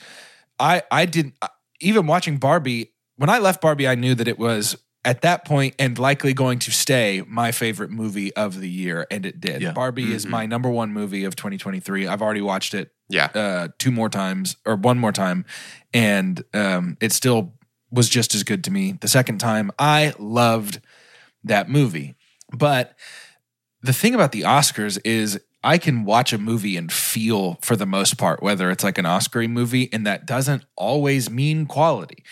I 0.60 0.84
I 0.92 1.06
didn't 1.06 1.36
even 1.80 2.08
watching 2.08 2.38
Barbie 2.38 2.94
when 3.18 3.30
I 3.30 3.40
left 3.40 3.62
Barbie 3.62 3.88
I 3.88 3.96
knew 3.96 4.16
that 4.16 4.28
it 4.28 4.40
was 4.40 4.78
at 5.04 5.22
that 5.22 5.46
point 5.46 5.74
and 5.80 5.98
likely 5.98 6.34
going 6.34 6.60
to 6.60 6.72
stay 6.72 7.24
my 7.28 7.52
favorite 7.52 7.90
movie 7.90 8.34
of 8.36 8.60
the 8.60 8.70
year 8.70 9.08
and 9.10 9.26
it 9.26 9.42
did. 9.42 9.62
Yeah. 9.62 9.72
Barbie 9.72 10.14
is 10.14 10.28
my 10.28 10.46
number 10.46 10.70
1 10.70 10.94
movie 10.94 11.24
of 11.24 11.36
2023. 11.36 12.08
I've 12.08 12.22
already 12.22 12.42
watched 12.42 12.74
it 12.76 12.92
Yeah. 13.10 13.26
uh, 13.34 13.68
two 13.80 13.90
more 13.92 14.10
times 14.10 14.58
or 14.66 14.76
one 14.76 15.00
more 15.00 15.12
time, 15.12 15.46
and 15.94 16.44
um, 16.54 16.98
it 17.02 17.12
still 17.14 17.54
was 17.90 18.10
just 18.10 18.36
as 18.36 18.44
good 18.44 18.64
to 18.66 18.72
me 18.72 18.94
the 19.02 19.08
second 19.08 19.40
time. 19.40 19.72
I 19.80 20.14
loved 20.20 20.80
that 21.44 21.68
movie, 21.70 22.16
but 22.54 22.96
the 23.82 23.94
thing 23.94 24.14
about 24.14 24.32
the 24.32 24.42
Oscars 24.44 25.00
is 25.04 25.40
I 25.64 25.78
can 25.80 26.06
watch 26.06 26.32
a 26.34 26.38
movie 26.38 26.78
and 26.78 26.92
feel 26.92 27.58
for 27.62 27.76
the 27.76 27.86
most 27.86 28.18
part 28.18 28.42
whether 28.44 28.70
it's 28.72 28.84
like 28.84 28.98
an 29.00 29.06
Oscar 29.08 29.48
movie, 29.48 29.90
and 29.92 30.06
that 30.06 30.26
doesn't 30.28 30.64
always 30.76 31.30
mean 31.32 31.66
quality. 31.66 32.24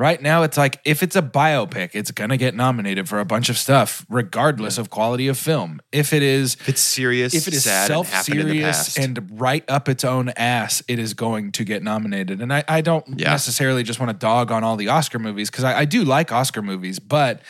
Right 0.00 0.22
now, 0.22 0.44
it's 0.44 0.56
like 0.56 0.80
if 0.86 1.02
it's 1.02 1.14
a 1.14 1.20
biopic, 1.20 1.90
it's 1.92 2.10
gonna 2.10 2.38
get 2.38 2.54
nominated 2.54 3.06
for 3.06 3.20
a 3.20 3.26
bunch 3.26 3.50
of 3.50 3.58
stuff, 3.58 4.06
regardless 4.08 4.78
of 4.78 4.88
quality 4.88 5.28
of 5.28 5.36
film. 5.36 5.82
If 5.92 6.14
it 6.14 6.22
is 6.22 6.54
If 6.54 6.70
it's 6.70 6.80
serious, 6.80 7.34
if 7.34 7.46
it 7.46 7.52
is 7.52 7.64
sad, 7.64 7.82
and 7.82 7.86
self 7.88 8.10
happened 8.10 8.40
in 8.40 8.46
the 8.46 8.52
serious 8.54 8.76
past. 8.94 8.98
and 8.98 9.38
right 9.38 9.62
up 9.68 9.90
its 9.90 10.02
own 10.02 10.30
ass, 10.38 10.82
it 10.88 10.98
is 10.98 11.12
going 11.12 11.52
to 11.52 11.64
get 11.64 11.82
nominated. 11.82 12.40
And 12.40 12.50
I, 12.50 12.64
I 12.66 12.80
don't 12.80 13.04
Yeah. 13.20 13.32
necessarily 13.32 13.82
just 13.82 14.00
want 14.00 14.08
to 14.08 14.16
dog 14.16 14.50
on 14.50 14.64
all 14.64 14.76
the 14.76 14.88
Oscar 14.88 15.18
movies 15.18 15.50
because 15.50 15.64
I, 15.64 15.80
I 15.80 15.84
do 15.84 16.02
like 16.02 16.32
Oscar 16.32 16.62
movies, 16.62 16.98
but 16.98 17.42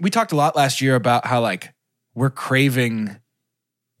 we 0.00 0.08
talked 0.08 0.32
a 0.32 0.36
lot 0.36 0.56
last 0.56 0.80
year 0.80 0.94
about 0.94 1.26
how 1.26 1.42
like 1.42 1.74
we're 2.14 2.30
craving 2.30 3.18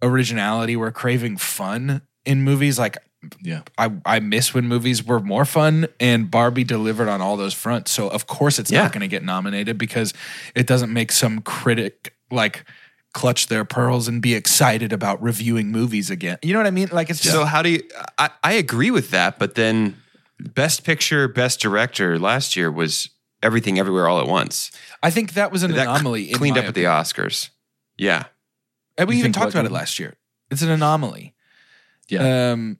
originality, 0.02 0.74
we're 0.74 0.90
craving 0.90 1.36
fun 1.36 2.00
in 2.24 2.40
movies. 2.42 2.78
Like 2.78 2.96
Yeah. 3.42 3.62
I, 3.76 3.90
I 4.06 4.20
miss 4.20 4.54
when 4.54 4.66
movies 4.66 5.04
were 5.04 5.20
more 5.20 5.44
fun 5.44 5.86
and 5.98 6.30
Barbie 6.30 6.64
delivered 6.64 7.08
on 7.08 7.20
all 7.20 7.36
those 7.36 7.52
fronts. 7.54 7.90
So 7.90 8.08
of 8.08 8.26
course 8.26 8.58
it's 8.58 8.70
Yeah. 8.70 8.82
not 8.82 8.92
going 8.92 9.02
to 9.02 9.08
get 9.08 9.22
nominated 9.22 9.76
because 9.76 10.14
it 10.54 10.66
doesn't 10.66 10.92
make 10.92 11.12
some 11.12 11.40
critic 11.42 12.14
like 12.30 12.64
clutch 13.12 13.48
their 13.48 13.64
pearls 13.64 14.08
and 14.08 14.22
be 14.22 14.34
excited 14.34 14.92
about 14.92 15.22
reviewing 15.22 15.70
movies 15.70 16.08
again. 16.10 16.38
You 16.42 16.52
know 16.54 16.60
what 16.60 16.66
I 16.66 16.70
mean? 16.70 16.88
Like 16.92 17.10
it's 17.10 17.20
just 17.20 17.34
So 17.34 17.44
how 17.44 17.60
do 17.60 17.68
you? 17.70 17.82
I, 18.18 18.30
I 18.42 18.52
agree 18.54 18.90
with 18.90 19.10
that, 19.10 19.38
but 19.38 19.54
then 19.54 19.96
best 20.38 20.84
picture, 20.84 21.28
best 21.28 21.60
director 21.60 22.18
last 22.18 22.56
year 22.56 22.70
was 22.70 23.10
everything, 23.42 23.78
everywhere, 23.78 24.08
all 24.08 24.20
at 24.20 24.26
once. 24.28 24.70
I 25.02 25.10
think 25.10 25.34
that 25.34 25.50
was 25.52 25.62
an 25.62 25.72
That 25.72 25.88
anomaly. 25.88 26.30
in 26.30 26.36
cleaned 26.38 26.56
up 26.56 26.64
at 26.66 26.74
the. 26.74 26.84
Oscars. 26.84 27.50
Yeah, 27.98 28.24
And 28.96 29.08
we 29.08 29.16
You 29.16 29.20
even 29.20 29.32
talked 29.32 29.52
about 29.52 29.66
it 29.66 29.72
last 29.72 29.98
year. 29.98 30.14
It's 30.50 30.62
an 30.62 30.70
anomaly. 30.70 31.34
Yeah. 32.08 32.52
Um, 32.52 32.78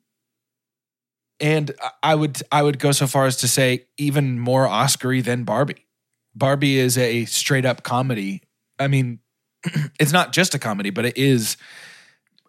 and 1.41 1.73
I- 2.03 2.15
would 2.15 2.41
I 2.53 2.63
would 2.63 2.79
go 2.79 2.93
so 2.93 3.07
far 3.07 3.27
as 3.27 3.37
to 3.39 3.49
say 3.49 3.87
even 3.97 4.39
more 4.39 4.67
Oscary 4.67 5.23
than 5.25 5.45
Barbie. 5.45 5.87
Barbie 6.35 6.79
is 6.79 6.97
a 6.99 7.25
straight 7.25 7.65
up 7.65 7.83
comedy. 7.83 8.43
I 8.79 8.87
mean, 8.89 9.19
it's 10.01 10.13
not 10.13 10.33
just 10.33 10.55
a 10.55 10.59
comedy, 10.59 10.91
but 10.91 11.05
it 11.05 11.17
is 11.17 11.57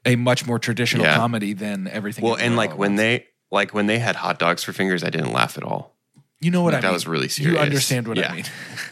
a 0.05 0.15
much 0.15 0.45
more 0.45 0.59
traditional 0.59 1.05
Yeah. 1.05 1.15
comedy 1.15 1.53
than 1.53 1.87
everything. 1.87 2.23
well, 2.23 2.35
and 2.35 2.55
like 2.55 2.77
when 2.77 2.95
they 2.95 3.25
like 3.51 3.73
when 3.73 3.87
they 3.87 3.99
had 3.99 4.15
hot 4.15 4.39
dogs 4.39 4.63
for 4.63 4.73
fingers, 4.73 5.03
I 5.03 5.09
didn't 5.09 5.31
laugh 5.33 5.57
at 5.57 5.63
all. 5.63 5.95
you 6.39 6.49
know 6.51 6.61
what 6.63 6.73
like, 6.73 6.79
I 6.79 6.81
that 6.81 6.87
mean. 6.87 6.93
was 6.93 7.07
really 7.07 7.27
serious. 7.29 7.53
You 7.53 7.59
understand 7.59 8.07
what 8.07 8.17
Yeah. 8.17 8.31
I 8.31 8.35
mean. 8.35 8.45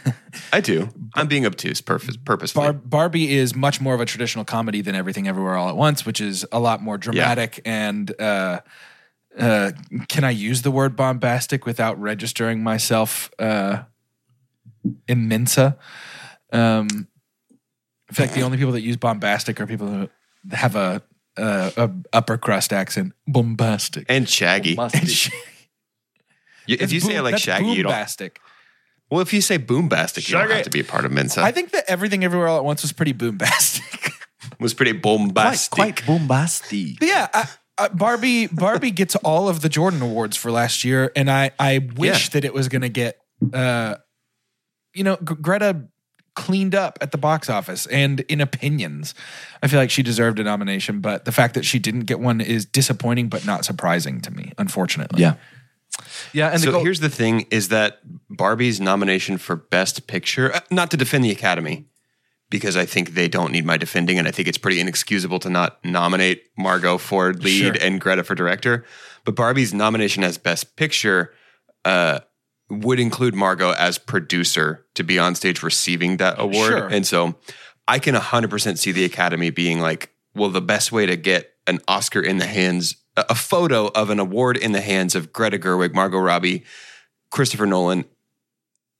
I 0.53 0.62
do. 0.62 0.89
I'm 1.15 1.27
being 1.27 1.46
obtuse, 1.46 1.82
purpose, 1.82 2.15
purposefully. 2.18 2.65
Bar- 2.65 2.74
Barbie 2.74 3.34
is 3.34 3.56
much 3.56 3.82
more 3.82 3.96
of 3.96 4.01
a 4.01 4.06
traditional 4.06 4.46
comedy 4.46 4.82
than 4.82 4.94
Everything 4.96 5.27
Everywhere 5.27 5.56
All 5.56 5.70
at 5.70 5.75
Once, 5.75 6.06
which 6.06 6.22
is 6.22 6.46
a 6.51 6.60
lot 6.60 6.82
more 6.82 6.98
dramatic 6.98 7.62
and. 7.65 8.10
Uh, 8.22 8.60
uh, 9.39 9.72
can 10.08 10.24
I 10.24 10.31
use 10.31 10.62
the 10.62 10.72
word 10.72 10.96
bombastic 10.96 11.65
without 11.65 12.00
registering 12.00 12.62
myself 12.63 13.31
uh, 13.39 13.84
in 15.08 15.27
Mensa? 15.27 15.77
Um, 16.51 17.08
in 18.10 18.15
fact, 18.15 18.34
the 18.34 18.41
only 18.41 18.58
people 18.58 18.74
that 18.74 18.81
use 18.81 18.98
bombastic 18.98 19.60
are 19.62 19.67
people 19.67 19.88
who 19.88 20.10
have 20.51 20.75
a, 20.75 21.01
a, 21.38 21.72
a 21.77 21.91
upper 22.13 22.38
crust 22.38 22.74
accent. 22.74 23.13
Bombastic. 23.27 24.05
and 24.10 24.27
Shaggy. 24.27 24.75
Bombastic. 24.75 25.34
You- 26.67 26.75
if 26.75 26.81
It's 26.84 26.93
you 26.93 27.00
say 27.00 27.08
boom- 27.10 27.17
it 27.17 27.22
like 27.22 27.31
that's 27.34 27.43
Shaggy, 27.43 27.65
you 27.69 27.84
don't. 27.84 27.91
Boombastic. 27.91 28.38
Well, 29.10 29.22
if 29.22 29.34
you 29.34 29.41
say 29.41 29.58
boombastic, 29.58 30.27
you 30.29 30.38
don't 30.38 30.51
have 30.51 30.63
to 30.65 30.69
be 30.69 30.81
a 30.81 30.84
part 30.84 31.03
of 31.03 31.12
Mensa. 31.12 31.41
I 31.41 31.51
think 31.51 31.72
that 31.72 31.86
Everything 31.88 32.24
Everywhere 32.24 32.48
All 32.48 32.58
at 32.60 32.63
Once 32.63 32.84
was 32.84 32.91
pretty 32.91 33.13
boombastic. 33.13 34.05
it 34.51 34.60
was 34.60 34.75
pretty 34.75 34.91
bombastic. 34.91 35.72
Quite 35.72 36.05
bombastic. 36.05 37.00
But 37.00 37.08
yeah, 37.08 37.27
I, 37.34 37.48
I, 37.79 37.88
Barbie 37.89 38.48
Barbie 38.48 38.91
gets 38.91 39.15
all 39.17 39.48
of 39.50 39.62
the 39.62 39.69
Jordan 39.69 40.01
awards 40.01 40.36
for 40.38 40.51
last 40.51 40.83
year, 40.83 41.12
and 41.15 41.29
I 41.29 41.51
I 41.59 41.88
wish 41.95 42.25
Yeah. 42.25 42.29
that 42.33 42.45
it 42.45 42.53
was 42.53 42.67
going 42.67 42.81
to 42.81 42.89
get, 42.89 43.19
uh, 43.53 43.95
you 44.93 45.03
know, 45.03 45.17
G- 45.17 45.36
Greta 45.41 45.86
cleaned 46.36 46.74
up 46.75 46.98
at 47.01 47.12
the 47.12 47.17
box 47.17 47.50
office 47.50 47.86
and 47.88 48.21
in 48.21 48.39
opinions. 48.41 49.13
I 49.62 49.67
feel 49.67 49.79
like 49.79 49.89
she 49.91 50.03
deserved 50.03 50.39
a 50.39 50.43
nomination, 50.43 51.01
but 51.01 51.25
the 51.25 51.31
fact 51.31 51.53
that 51.55 51.65
she 51.65 51.79
didn't 51.79 52.01
get 52.05 52.19
one 52.19 52.39
is 52.39 52.65
disappointing, 52.65 53.27
but 53.29 53.45
not 53.45 53.65
surprising 53.65 54.21
to 54.21 54.31
me. 54.31 54.53
Unfortunately, 54.57 55.21
Yeah. 55.21 55.36
Yeah. 56.33 56.50
And 56.50 56.59
so 56.62 56.67
the 56.67 56.71
goal- 56.74 56.83
here's 56.83 57.00
the 57.01 57.09
thing: 57.09 57.45
is 57.51 57.67
that 57.69 58.00
Barbie's 58.29 58.79
nomination 58.79 59.38
for 59.38 59.55
Best 59.55 60.07
Picture, 60.07 60.53
uh, 60.55 60.62
not 60.71 60.91
to 60.91 60.98
defend 60.98 61.24
the 61.25 61.31
Academy, 61.31 61.86
because 62.50 62.75
I 62.75 62.86
think 62.86 63.13
they 63.13 63.27
don't 63.27 63.51
need 63.51 63.65
my 63.65 63.77
defending, 63.77 64.18
and 64.18 64.27
I 64.27 64.32
think 64.32 64.48
it's 64.48 64.58
pretty 64.58 64.79
inexcusable 64.79 65.39
to 65.39 65.50
not 65.50 65.84
nominate 65.86 66.46
Margot 66.58 66.98
for 66.98 67.34
lead 67.34 67.75
Sure. 67.75 67.75
and 67.82 68.01
Greta 68.01 68.24
for 68.24 68.36
director. 68.36 68.86
But 69.24 69.36
Barbie's 69.36 69.74
nomination 69.74 70.24
as 70.24 70.38
Best 70.38 70.75
Picture 70.75 71.34
uh, 71.86 72.20
would 72.70 73.00
include 73.00 73.36
Margot 73.36 73.72
as 73.77 73.98
producer 73.98 74.86
to 74.96 75.03
be 75.03 75.20
on 75.20 75.36
stage 75.36 75.62
receiving 75.62 76.18
that 76.18 76.36
award, 76.39 76.72
Sure. 76.72 76.88
and 76.88 77.06
so 77.06 77.36
I 77.88 78.00
can 78.00 78.15
100% 78.15 78.77
see 78.77 78.91
the 78.91 79.06
Academy 79.06 79.50
being 79.50 79.79
like, 79.79 80.12
well, 80.36 80.50
the 80.50 80.62
best 80.62 80.91
way 80.91 81.06
to 81.06 81.15
get 81.15 81.51
an 81.68 81.79
Oscar 81.88 82.22
in 82.22 82.38
the 82.38 82.46
hands, 82.48 82.96
a 83.18 83.25
a 83.29 83.36
photo 83.36 83.88
of 83.88 84.10
an 84.10 84.20
award 84.20 84.58
in 84.58 84.72
the 84.72 84.82
hands 84.82 85.13
of 85.15 85.32
Greta 85.34 85.58
Gerwig, 85.60 85.94
Margot 85.94 86.20
Robbie, 86.20 86.63
Christopher 87.32 87.65
Nolan, 87.65 88.06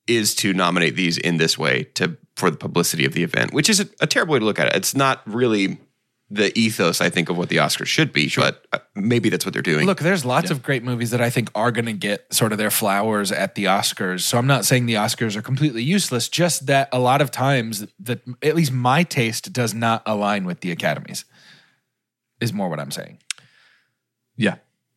is 0.08 0.34
to 0.36 0.54
nominate 0.54 0.96
these 0.96 1.18
in 1.18 1.38
this 1.38 1.58
way 1.58 1.84
to 1.96 2.18
for 2.40 2.50
the 2.50 2.58
publicity 2.58 3.06
of 3.06 3.14
the 3.14 3.24
event, 3.24 3.54
which 3.54 3.70
is 3.70 3.80
a, 3.80 3.90
a 4.00 4.08
terrible 4.08 4.34
way 4.34 4.40
to 4.40 4.46
look 4.46 4.60
at 4.60 4.68
it. 4.68 4.76
It's 4.76 4.96
not 4.96 5.22
really 5.26 5.80
the 6.32 6.58
ethos, 6.58 7.02
I 7.02 7.10
think, 7.10 7.30
of 7.30 7.38
what 7.38 7.50
the 7.50 7.58
Oscars 7.58 7.88
should 7.88 8.14
be, 8.14 8.32
but 8.36 8.66
uh, 8.72 8.78
maybe 8.96 9.30
that's 9.30 9.46
what 9.46 9.54
they're 9.54 9.64
doing. 9.64 9.88
Look, 9.88 10.00
there's 10.00 10.24
lots 10.24 10.52
of 10.52 10.62
great 10.62 10.84
movies 10.84 11.10
that 11.10 11.22
I 11.22 11.30
think 11.30 11.50
are 11.56 11.72
going 11.72 11.86
to 11.86 11.94
get 11.94 12.32
sort 12.32 12.52
of 12.52 12.60
their 12.60 12.70
flowers 12.70 13.32
at 13.32 13.56
the 13.56 13.66
Oscars. 13.66 14.22
So 14.22 14.38
I'm 14.38 14.46
not 14.46 14.64
saying 14.64 14.86
the 14.86 14.94
Oscars 14.94 15.36
are 15.36 15.42
completely 15.42 15.82
useless, 15.82 16.30
just 16.30 16.68
that 16.68 16.88
a 16.92 17.00
lot 17.00 17.22
of 17.22 17.32
times 17.32 17.88
that 18.00 18.22
at 18.44 18.56
least 18.56 18.72
my 18.72 19.04
taste 19.04 19.52
does 19.52 19.74
not 19.74 20.04
align 20.06 20.46
with 20.46 20.62
the 20.62 20.72
academies. 20.72 21.26
Is 22.40 22.54
more 22.54 22.70
what 22.70 22.80
I'm 22.80 22.92
saying. 22.92 23.18
Yeah. 24.38 24.56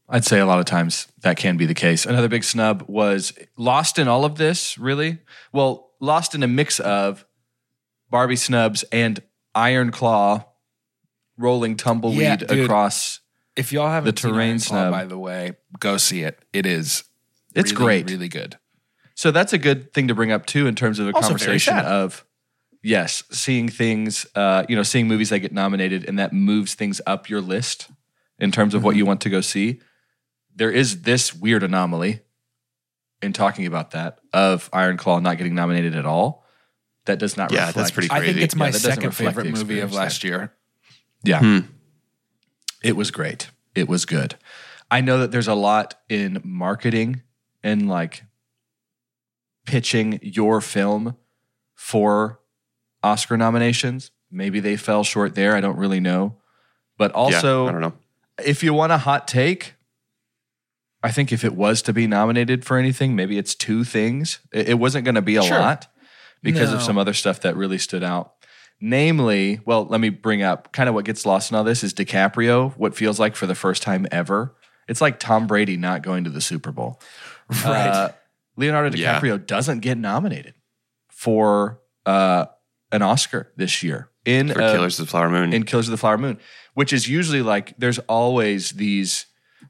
I'd 0.09 0.27
say 0.27 0.39
a 0.39 0.47
lot 0.47 0.59
of 0.59 0.67
times 0.67 1.09
that 1.23 1.39
can 1.39 1.57
be 1.57 1.65
the 1.65 1.75
case. 1.75 2.05
Another 2.05 2.29
big 2.29 2.45
snub 2.45 2.85
was 2.87 3.33
lost 3.57 3.99
in 3.99 4.07
all 4.07 4.27
of 4.27 4.37
this, 4.37 4.77
really. 4.77 5.19
Well, 5.53 5.93
lost 6.01 6.35
in 6.35 6.43
a 6.43 6.47
mix 6.47 6.79
of 6.79 7.25
Barbie 8.13 8.37
snubs 8.37 8.85
and 8.93 9.21
Iron 9.55 9.91
Claw 9.91 10.45
rolling 11.37 11.77
tumbleweed 11.77 12.21
Yeah, 12.21 12.37
dude. 12.37 12.61
across. 12.61 13.19
If 13.57 13.73
y'all 13.73 13.89
haven't 13.91 14.15
The 14.15 14.21
seen 14.23 14.31
terrain 14.33 14.49
Iron 14.51 14.59
Claw, 14.61 14.67
snub. 14.83 14.93
by 14.93 15.05
the 15.07 15.19
way, 15.19 15.53
go 15.81 15.97
see 15.97 16.23
it. 16.23 16.39
It 16.53 16.65
is 16.67 17.05
It's 17.55 17.73
really, 17.73 17.85
great. 17.85 18.11
really 18.11 18.29
good. 18.29 18.59
So 19.15 19.31
that's 19.31 19.53
a 19.53 19.59
good 19.59 19.93
thing 19.93 20.09
to 20.09 20.15
bring 20.15 20.31
up 20.31 20.47
too 20.47 20.67
in 20.67 20.75
terms 20.75 20.99
of 20.99 21.09
a 21.09 21.13
Also 21.15 21.29
conversation 21.31 21.77
of 21.79 22.25
yes, 22.83 23.23
seeing 23.31 23.69
things, 23.69 24.27
uh, 24.35 24.65
you 24.69 24.77
know, 24.77 24.83
seeing 24.83 25.09
movies 25.09 25.31
that 25.31 25.41
get 25.41 25.53
nominated 25.53 26.05
and 26.09 26.19
that 26.19 26.33
moves 26.33 26.75
things 26.75 27.01
up 27.07 27.29
your 27.29 27.41
list 27.41 27.89
in 28.39 28.51
terms 28.53 28.75
of 28.75 28.79
Mm-hmm. 28.81 28.87
what 28.87 28.97
you 28.97 29.07
want 29.07 29.21
to 29.23 29.31
go 29.31 29.41
see. 29.41 29.81
there 30.55 30.71
is 30.71 31.03
this 31.03 31.35
weird 31.35 31.63
anomaly 31.63 32.21
in 33.23 33.33
talking 33.33 33.65
about 33.67 33.93
that 33.93 34.19
of 34.35 34.69
Iron 34.73 34.97
Claw 34.99 35.19
not 35.21 35.39
getting 35.39 35.55
nominated 35.55 35.95
at 35.97 36.05
all. 36.05 36.42
That 37.07 37.19
does 37.19 37.37
not 37.37 37.51
Yeah, 37.53 37.67
reflect. 37.67 37.77
that's 37.77 37.91
pretty 37.91 38.11
I 38.11 38.21
think 38.21 38.37
it's 38.39 38.55
my 38.55 38.67
Yeah, 38.67 38.73
second 38.73 39.11
favorite 39.13 39.51
movie 39.51 39.81
of 39.81 39.93
last 39.93 40.23
year. 40.25 40.53
Yeah. 41.25 41.41
Hmm. 41.41 41.59
It 42.83 42.97
was 42.97 43.11
great. 43.11 43.51
It 43.75 43.89
was 43.89 44.05
good. 44.05 44.37
I 44.91 45.01
know 45.01 45.19
that 45.19 45.31
there's 45.33 45.49
a 45.49 45.55
lot 45.55 45.95
in 46.09 46.41
marketing 46.45 47.23
and 47.63 47.89
like 47.89 48.25
pitching 49.67 50.19
your 50.23 50.61
film 50.61 51.17
for 51.75 52.41
Oscar 53.03 53.37
nominations. 53.37 54.11
Maybe 54.31 54.61
they 54.61 54.77
fell 54.77 55.05
short 55.05 55.35
there. 55.35 55.57
I 55.57 55.61
don't 55.61 55.77
really 55.77 56.01
know. 56.01 56.37
But 56.99 57.13
also, 57.13 57.65
yeah, 57.65 57.69
I 57.69 57.73
don't 57.73 57.81
know. 57.81 57.93
if 58.45 58.63
you 58.63 58.75
want 58.75 58.93
a 58.93 58.99
hot 58.99 59.27
take, 59.27 59.75
I 61.03 61.11
think 61.11 61.33
if 61.33 61.45
it 61.45 61.55
was 61.55 61.83
to 61.83 61.93
be 61.93 62.07
nominated 62.07 62.65
for 62.65 62.77
anything, 62.79 63.17
maybe 63.17 63.39
it's 63.39 63.55
two 63.55 63.83
things. 63.85 64.39
It, 64.53 64.71
it 64.71 64.75
wasn't 64.75 65.05
going 65.05 65.17
to 65.17 65.23
be 65.23 65.37
a 65.37 65.43
Sure. 65.43 65.59
lot 65.59 65.89
because 66.43 66.73
of 66.73 66.83
some 66.83 66.99
other 66.99 67.13
stuff 67.15 67.41
that 67.41 67.57
really 67.57 67.79
stood 67.79 68.03
out. 68.03 68.33
Namely, 68.81 69.61
well, 69.65 69.85
let 69.85 70.01
me 70.01 70.09
bring 70.09 70.43
up 70.43 70.73
kind 70.73 70.89
of 70.89 70.95
what 70.95 71.05
gets 71.05 71.25
lost 71.25 71.51
in 71.53 71.57
all 71.57 71.63
this 71.65 71.85
is 71.85 71.95
DiCaprio, 71.95 72.73
what 72.77 72.97
feels 72.97 73.21
like 73.21 73.37
for 73.37 73.47
the 73.47 73.55
first 73.55 73.83
time 73.83 74.07
ever. 74.11 74.57
It's 74.89 75.01
like 75.01 75.21
Tom 75.21 75.47
Brady 75.47 75.77
not 75.77 76.03
going 76.03 76.25
to 76.25 76.31
the 76.31 76.41
Super 76.41 76.73
Bowl. 76.73 77.01
Right. 77.65 77.89
Uh, 77.89 78.09
Leonardo 78.57 78.97
Yeah. 78.97 79.21
DiCaprio 79.21 79.45
doesn't 79.47 79.81
get 79.81 79.99
nominated 79.99 80.55
for 81.11 81.81
uh, 82.07 82.47
an 82.91 83.03
Oscar 83.03 83.53
this 83.57 83.83
year 83.83 84.09
in 84.25 84.51
a- 84.51 84.55
Killers 84.55 84.99
of 84.99 85.07
the 85.07 85.11
Flower 85.11 85.29
Moon. 85.29 85.53
in 85.53 85.65
Killers 85.65 85.87
of 85.89 85.91
the 85.93 85.97
Flower 85.99 86.19
Moon, 86.19 86.39
which 86.75 86.93
is 86.93 87.09
usually 87.09 87.43
like 87.43 87.75
there's 87.79 87.99
always 88.01 88.73
these 88.73 89.27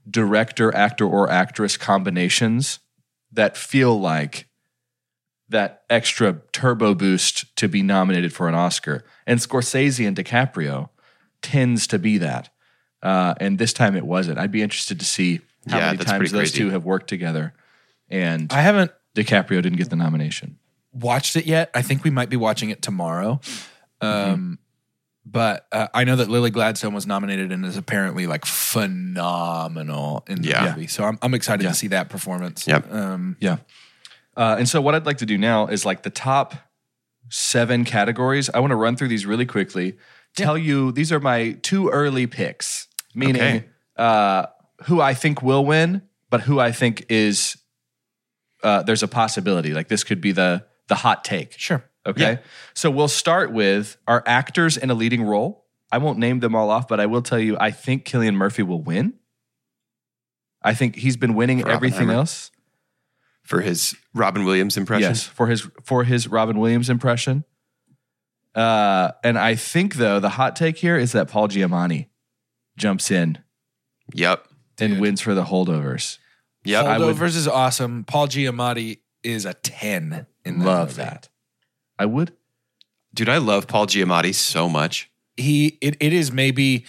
director, 0.08 0.74
actor, 0.74 1.06
or 1.06 1.28
actress 1.30 1.76
combinations 1.76 2.78
that 3.32 3.56
feel 3.56 4.00
like 4.00 4.46
that 5.52 5.82
extra 5.88 6.40
turbo 6.52 6.94
boost 6.94 7.54
to 7.56 7.68
be 7.68 7.82
nominated 7.82 8.32
for 8.32 8.48
an 8.48 8.54
Oscar. 8.54 9.04
And 9.26 9.40
Scorsese 9.40 10.06
and 10.06 10.16
DiCaprio 10.16 10.88
tends 11.40 11.86
to 11.88 11.98
be 11.98 12.18
that. 12.18 12.50
Uh, 13.02 13.34
and 13.40 13.58
this 13.58 13.72
time 13.72 13.96
it 13.96 14.04
wasn't. 14.04 14.38
I'd 14.38 14.52
be 14.52 14.62
interested 14.62 14.98
to 15.00 15.06
see 15.06 15.40
how 15.68 15.78
Yeah, 15.78 15.86
many 15.92 16.04
times 16.04 16.32
those 16.32 16.50
crazy. 16.50 16.58
two 16.58 16.70
have 16.70 16.84
worked 16.84 17.08
together. 17.08 17.54
And 18.10 18.52
I 18.52 18.60
haven't 18.62 18.90
DiCaprio 19.16 19.62
didn't 19.62 19.76
get 19.76 19.90
the 19.90 19.96
nomination. 19.96 20.58
watched 20.92 21.36
it 21.36 21.46
yet. 21.46 21.70
I 21.74 21.82
think 21.82 22.04
we 22.04 22.10
might 22.10 22.28
be 22.30 22.36
watching 22.36 22.70
it 22.70 22.82
tomorrow. 22.82 23.40
Um, 24.00 24.10
Mm-hmm. 24.10 24.52
But 25.24 25.68
uh, 25.70 25.86
I 25.94 26.02
know 26.02 26.16
that 26.16 26.28
Lily 26.28 26.50
Gladstone 26.50 26.94
was 26.94 27.06
nominated 27.06 27.52
and 27.52 27.64
is 27.64 27.76
apparently 27.76 28.26
like 28.26 28.44
phenomenal 28.44 30.24
in 30.28 30.42
the 30.42 30.48
Yeah. 30.48 30.70
movie. 30.74 30.86
So 30.88 31.04
I'm, 31.04 31.18
I'm 31.22 31.34
excited 31.34 31.62
Yeah. 31.62 31.70
to 31.70 31.74
see 31.76 31.86
that 31.88 32.08
performance. 32.08 32.66
Yep. 32.66 32.92
Um, 32.92 33.36
Yeah. 33.40 33.58
Uh, 34.36 34.56
and 34.58 34.68
so 34.68 34.80
what 34.80 34.94
I'd 34.94 35.06
like 35.06 35.18
to 35.18 35.26
do 35.26 35.36
now 35.38 35.66
is 35.66 35.84
like 35.84 36.02
the 36.02 36.10
top 36.10 36.54
seven 37.28 37.84
categories. 37.84 38.48
I 38.50 38.60
want 38.60 38.70
to 38.70 38.76
run 38.76 38.96
through 38.96 39.08
these 39.08 39.26
really 39.26 39.46
quickly. 39.46 39.96
Tell 40.36 40.56
you 40.56 40.92
these 40.92 41.12
are 41.12 41.20
my 41.20 41.52
two 41.62 41.88
early 41.90 42.26
picks, 42.26 42.88
meaning 43.14 43.42
Okay. 43.42 43.64
uh, 43.96 44.46
who 44.84 45.00
I 45.00 45.12
think 45.14 45.42
will 45.42 45.64
win, 45.66 46.02
but 46.30 46.40
who 46.42 46.58
I 46.58 46.72
think 46.72 47.04
is 47.10 47.56
uh, 48.62 48.82
there's 48.84 49.02
a 49.02 49.08
possibility. 49.08 49.74
Like 49.74 49.88
this 49.88 50.04
could 50.04 50.20
be 50.20 50.32
the 50.32 50.64
the 50.88 50.94
hot 50.94 51.24
take. 51.24 51.52
sure. 51.58 51.84
Okay. 52.06 52.38
So 52.74 52.90
we'll 52.90 53.08
start 53.08 53.52
with 53.52 53.96
our 54.08 54.24
actors 54.26 54.76
in 54.76 54.90
a 54.90 54.94
leading 54.94 55.22
role. 55.22 55.66
I 55.92 55.98
won't 55.98 56.18
name 56.18 56.40
them 56.40 56.54
all 56.56 56.70
off, 56.70 56.88
but 56.88 56.98
I 56.98 57.06
will 57.06 57.22
tell 57.22 57.38
you 57.38 57.56
I 57.60 57.70
think 57.70 58.06
Cillian 58.06 58.34
Murphy 58.34 58.62
will 58.62 58.80
win. 58.82 59.14
I 60.62 60.74
think 60.74 60.96
he's 60.96 61.16
been 61.16 61.34
winning 61.34 61.60
For 61.60 61.70
everything 61.70 61.96
Oppenheimer? 62.08 62.18
else. 62.20 62.50
For 63.42 63.60
his 63.60 63.94
Robin 64.14 64.44
Williams 64.44 64.76
impression. 64.76 65.10
Yes, 65.10 65.24
for 65.24 65.46
his 65.48 65.68
for 65.84 66.04
his 66.04 66.28
Robin 66.28 66.58
Williams 66.58 66.88
impression. 66.90 67.44
Uh, 68.54 69.12
and 69.24 69.38
I 69.38 69.54
think 69.54 69.94
though 69.96 70.20
the 70.20 70.30
hot 70.30 70.56
take 70.56 70.76
here 70.78 70.96
is 70.96 71.12
that 71.12 71.28
Paul 71.28 71.48
Giamatti 71.48 72.08
jumps 72.76 73.10
in 73.10 73.38
Yep. 74.14 74.46
and 74.78 74.92
Dude. 74.94 75.00
wins 75.00 75.20
for 75.22 75.34
the 75.34 75.44
holdovers. 75.44 76.18
Yep. 76.64 76.84
I 76.84 76.98
would- 76.98 77.16
Holdovers 77.16 77.34
is 77.36 77.48
awesome. 77.48 78.04
Paul 78.04 78.28
Giamatti 78.28 78.98
is 79.22 79.46
a 79.46 79.54
10 79.54 80.26
in 80.44 80.58
that 80.58 80.64
Love 80.64 80.88
movie. 80.90 81.02
that. 81.02 81.28
I 81.98 82.04
would. 82.06 82.32
Dude, 83.14 83.28
I 83.28 83.38
love 83.38 83.66
Paul 83.68 83.86
Giamatti 83.86 84.34
so 84.34 84.68
much. 84.68 85.10
He 85.36 85.78
it, 85.80 85.96
it 86.00 86.12
is 86.12 86.30
maybe 86.30 86.84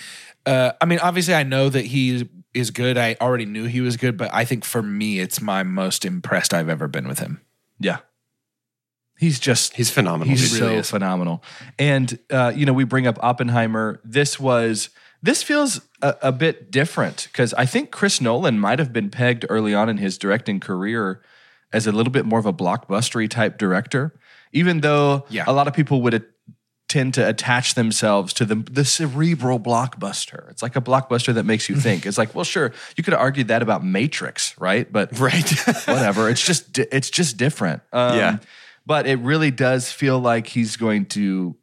uh 0.45 0.73
I 0.81 0.85
mean 0.85 0.99
obviously 0.99 1.33
I 1.33 1.43
know 1.43 1.69
that 1.69 1.85
he 1.85 2.27
is 2.53 2.71
good. 2.71 2.97
I 2.97 3.15
already 3.19 3.45
knew 3.45 3.65
he 3.65 3.81
was 3.81 3.97
good, 3.97 4.17
but 4.17 4.33
I 4.33 4.45
think 4.45 4.63
for 4.65 4.81
me 4.81 5.19
it's 5.19 5.41
my 5.41 5.63
most 5.63 6.05
impressed 6.05 6.53
I've 6.53 6.69
ever 6.69 6.87
been 6.87 7.07
with 7.07 7.19
him. 7.19 7.41
Yeah. 7.79 7.99
He's 9.17 9.39
just 9.39 9.75
He's 9.75 9.89
phenomenal. 9.89 10.27
He's 10.29 10.49
dude. 10.51 10.59
so 10.59 10.69
is. 10.69 10.89
phenomenal. 10.89 11.43
And 11.79 12.17
uh, 12.31 12.51
you 12.55 12.65
know, 12.65 12.73
we 12.73 12.83
bring 12.83 13.07
up 13.07 13.17
Oppenheimer. 13.23 14.01
This 14.03 14.39
was 14.39 14.89
this 15.21 15.41
feels 15.43 15.81
a, 16.01 16.15
a 16.23 16.31
bit 16.31 16.69
different 16.71 17.29
because 17.31 17.53
I 17.53 17.65
think 17.65 17.91
Chris 17.91 18.19
Nolan 18.19 18.59
might 18.59 18.79
have 18.79 18.91
been 18.91 19.09
pegged 19.09 19.45
early 19.49 19.73
on 19.73 19.87
in 19.87 19.97
his 19.97 20.17
directing 20.17 20.59
career 20.59 21.21
as 21.71 21.87
a 21.87 21.91
little 21.91 22.11
bit 22.11 22.25
more 22.25 22.39
of 22.39 22.45
a 22.45 22.53
blockbustery 22.53 23.29
type 23.29 23.57
director, 23.57 24.13
even 24.51 24.81
though 24.81 25.25
Yeah. 25.29 25.45
a 25.47 25.53
lot 25.53 25.67
of 25.67 25.73
people 25.73 26.01
would 26.01 26.13
tend 26.93 27.13
to 27.15 27.27
attach 27.27 27.73
themselves 27.73 28.33
to 28.33 28.45
the 28.45 28.55
the 28.55 28.85
cerebral 28.85 29.59
blockbuster. 29.59 30.49
It's 30.51 30.61
like 30.61 30.75
a 30.75 30.81
blockbuster 30.81 31.33
that 31.33 31.43
makes 31.43 31.67
you 31.67 31.75
think. 31.75 32.05
It's 32.05 32.17
like, 32.17 32.35
well, 32.35 32.43
sure, 32.45 32.71
you 32.95 33.03
could 33.03 33.15
argue 33.15 33.43
that 33.45 33.61
about 33.63 33.83
Matrix, 33.83 34.55
right? 34.59 34.89
But 34.91 35.19
right. 35.19 35.49
whatever. 35.87 36.29
It's 36.29 36.45
just 36.45 36.77
it's 36.77 37.09
just 37.09 37.37
different. 37.37 37.81
Um, 37.91 38.17
Yeah. 38.17 38.37
But 38.85 39.07
it 39.07 39.15
really 39.19 39.49
does 39.49 39.91
feel 39.91 40.19
like 40.19 40.47
he's 40.47 40.75
going 40.75 41.05
to 41.17 41.55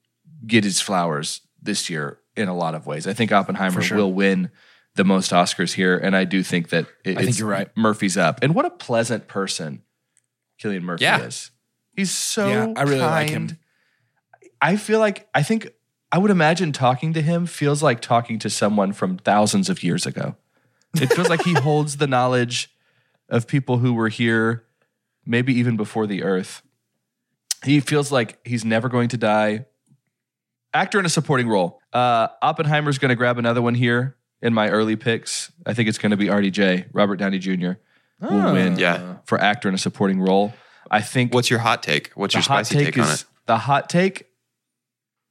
get 0.46 0.64
his 0.64 0.80
flowers 0.80 1.42
this 1.62 1.90
year 1.90 2.18
in 2.34 2.48
a 2.48 2.56
lot 2.56 2.74
of 2.74 2.86
ways. 2.86 3.06
I 3.06 3.12
think 3.12 3.30
Oppenheimer 3.30 3.82
sure. 3.82 3.98
will 3.98 4.12
win 4.12 4.50
the 4.96 5.04
most 5.04 5.30
Oscars 5.30 5.74
here, 5.74 5.96
and 5.98 6.16
I 6.16 6.24
do 6.24 6.42
think 6.42 6.70
that 6.70 6.86
it, 7.04 7.18
I 7.18 7.24
think 7.24 7.38
you're 7.38 7.46
right. 7.48 7.68
Murphy's 7.76 8.16
up, 8.16 8.42
and 8.42 8.54
what 8.54 8.64
a 8.64 8.70
pleasant 8.70 9.28
person 9.28 9.82
Cillian 10.60 10.82
Murphy 10.82 11.04
Yeah. 11.04 11.22
is. 11.26 11.50
He's 11.94 12.10
so 12.10 12.48
Yeah, 12.48 12.72
I 12.76 12.82
really 12.82 13.00
like 13.00 13.28
him. 13.30 13.58
I 14.62 14.76
feel 14.76 14.98
like 14.98 15.28
I 15.34 15.42
think 15.42 15.70
I 16.12 16.18
would 16.18 16.30
imagine 16.30 16.72
talking 16.72 17.12
to 17.14 17.22
him 17.22 17.46
feels 17.46 17.82
like 17.82 18.00
talking 18.00 18.38
to 18.40 18.50
someone 18.50 18.92
from 18.92 19.18
thousands 19.18 19.68
of 19.70 19.82
years 19.82 20.06
ago. 20.06 20.36
It 20.94 21.12
feels 21.12 21.28
like 21.28 21.42
he 21.44 21.54
holds 21.54 21.98
the 21.98 22.06
knowledge 22.08 22.74
of 23.28 23.46
people 23.46 23.78
who 23.78 23.92
were 23.94 24.08
here, 24.08 24.64
maybe 25.24 25.54
even 25.54 25.76
before 25.76 26.06
the 26.06 26.24
earth. 26.24 26.62
He 27.64 27.78
feels 27.80 28.10
like 28.10 28.38
he's 28.44 28.64
never 28.64 28.88
going 28.88 29.08
to 29.10 29.16
die. 29.16 29.66
Actor 30.74 30.98
in 30.98 31.06
a 31.06 31.10
supporting 31.10 31.48
role. 31.48 31.80
Uh, 31.92 32.28
Oppenheimer's 32.42 32.98
going 32.98 33.08
to 33.10 33.14
grab 33.16 33.38
another 33.38 33.62
one 33.62 33.74
here 33.74 34.16
in 34.42 34.52
my 34.54 34.68
early 34.68 34.96
picks. 34.96 35.52
I 35.66 35.74
think 35.74 35.88
it's 35.88 35.98
going 35.98 36.10
to 36.10 36.16
be 36.16 36.26
RDJ, 36.26 36.86
Robert 36.92 37.16
Downey 37.16 37.38
Jr. 37.38 37.72
will 38.20 38.48
Oh. 38.48 38.52
win 38.54 38.78
Yeah. 38.78 39.16
for 39.24 39.38
actor 39.40 39.68
in 39.68 39.74
a 39.74 39.78
supporting 39.78 40.20
role. 40.20 40.52
I 40.90 41.00
think 41.02 41.32
What's 41.34 41.50
your 41.50 41.58
hot 41.60 41.82
take? 41.82 42.10
What's 42.14 42.34
your 42.34 42.42
the 42.42 42.48
hot 42.48 42.66
spicy 42.66 42.84
take, 42.86 42.98
on 42.98 43.04
is 43.04 43.22
it? 43.22 43.26
the 43.46 43.58
hot 43.58 43.88
take 43.88 44.26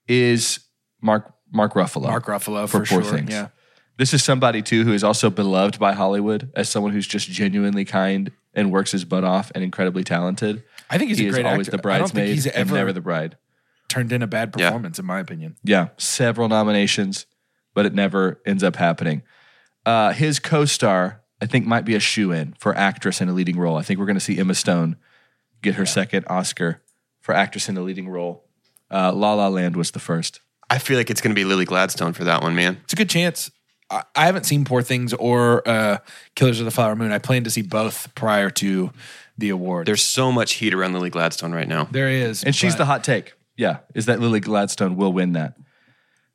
is 0.10 0.60
Mark 1.02 1.34
Mark 1.54 1.74
Ruffalo. 1.76 2.04
Mark 2.08 2.26
Ruffalo 2.26 2.68
for 2.68 2.84
for, 2.86 2.96
Poor 2.96 3.04
sure. 3.04 3.18
Things. 3.18 3.32
Yeah. 3.32 3.48
This 3.98 4.14
is 4.14 4.24
somebody 4.24 4.62
too 4.62 4.84
who 4.84 4.94
is 4.94 5.04
also 5.04 5.30
beloved 5.30 5.78
by 5.80 5.94
Hollywood 5.94 6.52
as 6.56 6.70
someone 6.70 6.92
who's 6.94 7.08
just 7.08 7.30
genuinely 7.30 7.86
kind 7.86 8.32
and 8.54 8.72
works 8.72 8.92
his 8.92 9.04
butt 9.06 9.24
off 9.24 9.52
and 9.56 9.64
incredibly 9.64 10.04
talented. 10.04 10.64
I 10.90 10.98
think 10.98 11.10
he's 11.10 11.18
he 11.20 11.26
a 11.26 11.30
is 11.30 11.36
great 11.36 11.46
always 11.46 11.68
actor. 11.68 11.78
the 11.78 11.90
I 11.90 11.98
don't 12.00 12.08
think 12.08 12.14
bridesmaid 12.16 12.34
he's 12.36 12.46
and 12.48 12.56
ever 12.56 12.76
never 12.76 12.94
the 12.94 13.02
bride. 13.02 13.38
turned 13.90 14.12
in 14.12 14.22
a 14.24 14.28
bad 14.28 14.54
Yeah. 14.58 14.70
performance 14.70 15.00
in 15.00 15.06
my 15.06 15.20
opinion. 15.20 15.58
Yeah, 15.64 15.90
several 15.98 16.48
nominations, 16.48 17.26
but 17.74 17.86
it 17.86 17.94
never 17.94 18.42
ends 18.46 18.64
up 18.64 18.76
happening. 18.78 19.22
Uh, 19.86 20.14
his 20.14 20.40
co-star, 20.40 21.22
I 21.42 21.46
think, 21.46 21.66
might 21.68 21.86
be 21.86 21.96
a 21.96 22.00
shoe 22.00 22.32
in 22.32 22.54
for 22.60 22.76
actress 22.76 23.22
in 23.22 23.28
a 23.30 23.34
leading 23.34 23.58
role. 23.60 23.76
I 23.78 23.82
think 23.82 24.00
we're 24.00 24.06
going 24.06 24.16
to 24.18 24.22
see 24.22 24.38
Emma 24.40 24.56
Stone 24.56 24.96
get 25.62 25.76
her 25.76 25.86
second 25.86 26.26
Oscar 26.30 26.82
for 27.22 27.34
actress 27.36 27.68
in 27.70 27.76
a 27.78 27.82
leading 27.82 28.08
role. 28.08 28.46
Uh, 28.92 29.12
La 29.14 29.34
La 29.34 29.48
Land 29.48 29.76
was 29.76 29.92
the 29.92 30.00
first. 30.00 30.42
I 30.70 30.78
feel 30.80 30.98
like 30.98 31.10
it's 31.10 31.22
going 31.22 31.32
to 31.32 31.36
be 31.36 31.46
Lily 31.46 31.66
Gladstone 31.66 32.14
for 32.14 32.24
that 32.26 32.42
one, 32.42 32.56
man. 32.56 32.80
It's 32.84 32.94
a 32.94 32.96
good 32.96 33.10
chance. 33.10 33.50
I, 33.90 34.04
I 34.16 34.26
haven't 34.26 34.46
seen 34.46 34.66
Poor 34.66 34.82
Things 34.82 35.14
or 35.14 35.68
uh, 35.68 35.98
Killers 36.36 36.60
of 36.60 36.66
the 36.66 36.72
Flower 36.72 36.96
Moon. 36.96 37.12
I 37.12 37.18
plan 37.20 37.44
to 37.44 37.50
see 37.50 37.62
both 37.64 38.14
prior 38.16 38.50
to 38.52 38.92
the 39.38 39.50
award. 39.50 39.88
There's 39.88 40.02
so 40.04 40.32
much 40.32 40.54
heat 40.54 40.74
around 40.74 40.94
Lily 40.94 41.10
Gladstone 41.10 41.54
right 41.54 41.68
now. 41.68 41.88
there 41.92 42.10
is, 42.10 42.44
And 42.44 42.56
she's 42.56 42.74
but- 42.74 42.80
the 42.80 42.86
hot 42.86 43.04
take. 43.04 43.34
Yeah, 43.58 43.80
is 43.94 44.06
that 44.06 44.20
Lily 44.22 44.40
Gladstone 44.40 44.96
will 44.96 45.12
win 45.12 45.34
that. 45.34 45.56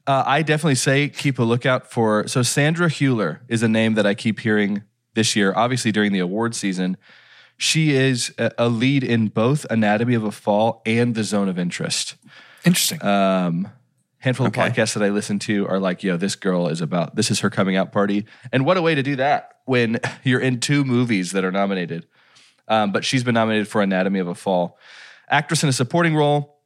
Uh, 0.06 0.22
I 0.26 0.42
definitely 0.42 0.74
say 0.74 1.08
keep 1.08 1.38
a 1.38 1.42
lookout 1.42 1.90
for. 1.90 2.28
So 2.28 2.42
Sandra 2.42 2.88
Hüller 2.88 3.38
is 3.48 3.62
a 3.62 3.68
name 3.68 3.94
that 3.94 4.04
I 4.04 4.12
keep 4.12 4.40
hearing 4.40 4.82
this 5.14 5.34
year. 5.34 5.54
Obviously 5.56 5.90
during 5.90 6.12
the 6.12 6.18
award 6.18 6.54
season, 6.54 6.98
she 7.56 7.92
is 7.94 8.34
a, 8.36 8.50
a 8.58 8.68
lead 8.68 9.02
in 9.02 9.28
both 9.28 9.64
Anatomy 9.70 10.12
of 10.14 10.24
a 10.24 10.30
Fall 10.32 10.82
and 10.84 11.14
The 11.14 11.24
Zone 11.24 11.48
of 11.48 11.58
Interest. 11.58 12.16
Interesting. 12.64 13.02
Um, 13.04 13.68
handful 14.18 14.46
Okay. 14.46 14.66
of 14.66 14.72
podcasts 14.72 14.94
that 14.94 15.02
I 15.02 15.10
listen 15.10 15.38
to 15.40 15.66
are 15.68 15.78
like, 15.78 16.02
yo, 16.02 16.16
this 16.16 16.34
girl 16.36 16.68
is 16.68 16.80
about 16.80 17.14
this 17.16 17.30
is 17.30 17.40
her 17.40 17.50
coming 17.50 17.76
out 17.76 17.92
party, 17.92 18.24
and 18.52 18.64
what 18.64 18.76
a 18.76 18.82
way 18.82 18.94
to 18.94 19.02
do 19.02 19.16
that 19.16 19.58
when 19.66 19.98
you're 20.24 20.40
in 20.40 20.60
two 20.60 20.84
movies 20.84 21.32
that 21.32 21.44
are 21.44 21.52
nominated. 21.52 22.06
Um, 22.68 22.92
but 22.92 23.04
she's 23.04 23.22
been 23.22 23.34
nominated 23.34 23.68
for 23.68 23.82
Anatomy 23.82 24.18
of 24.20 24.28
a 24.28 24.34
Fall, 24.34 24.78
actress 25.28 25.62
in 25.62 25.68
a 25.68 25.72
supporting 25.72 26.16
role. 26.16 26.58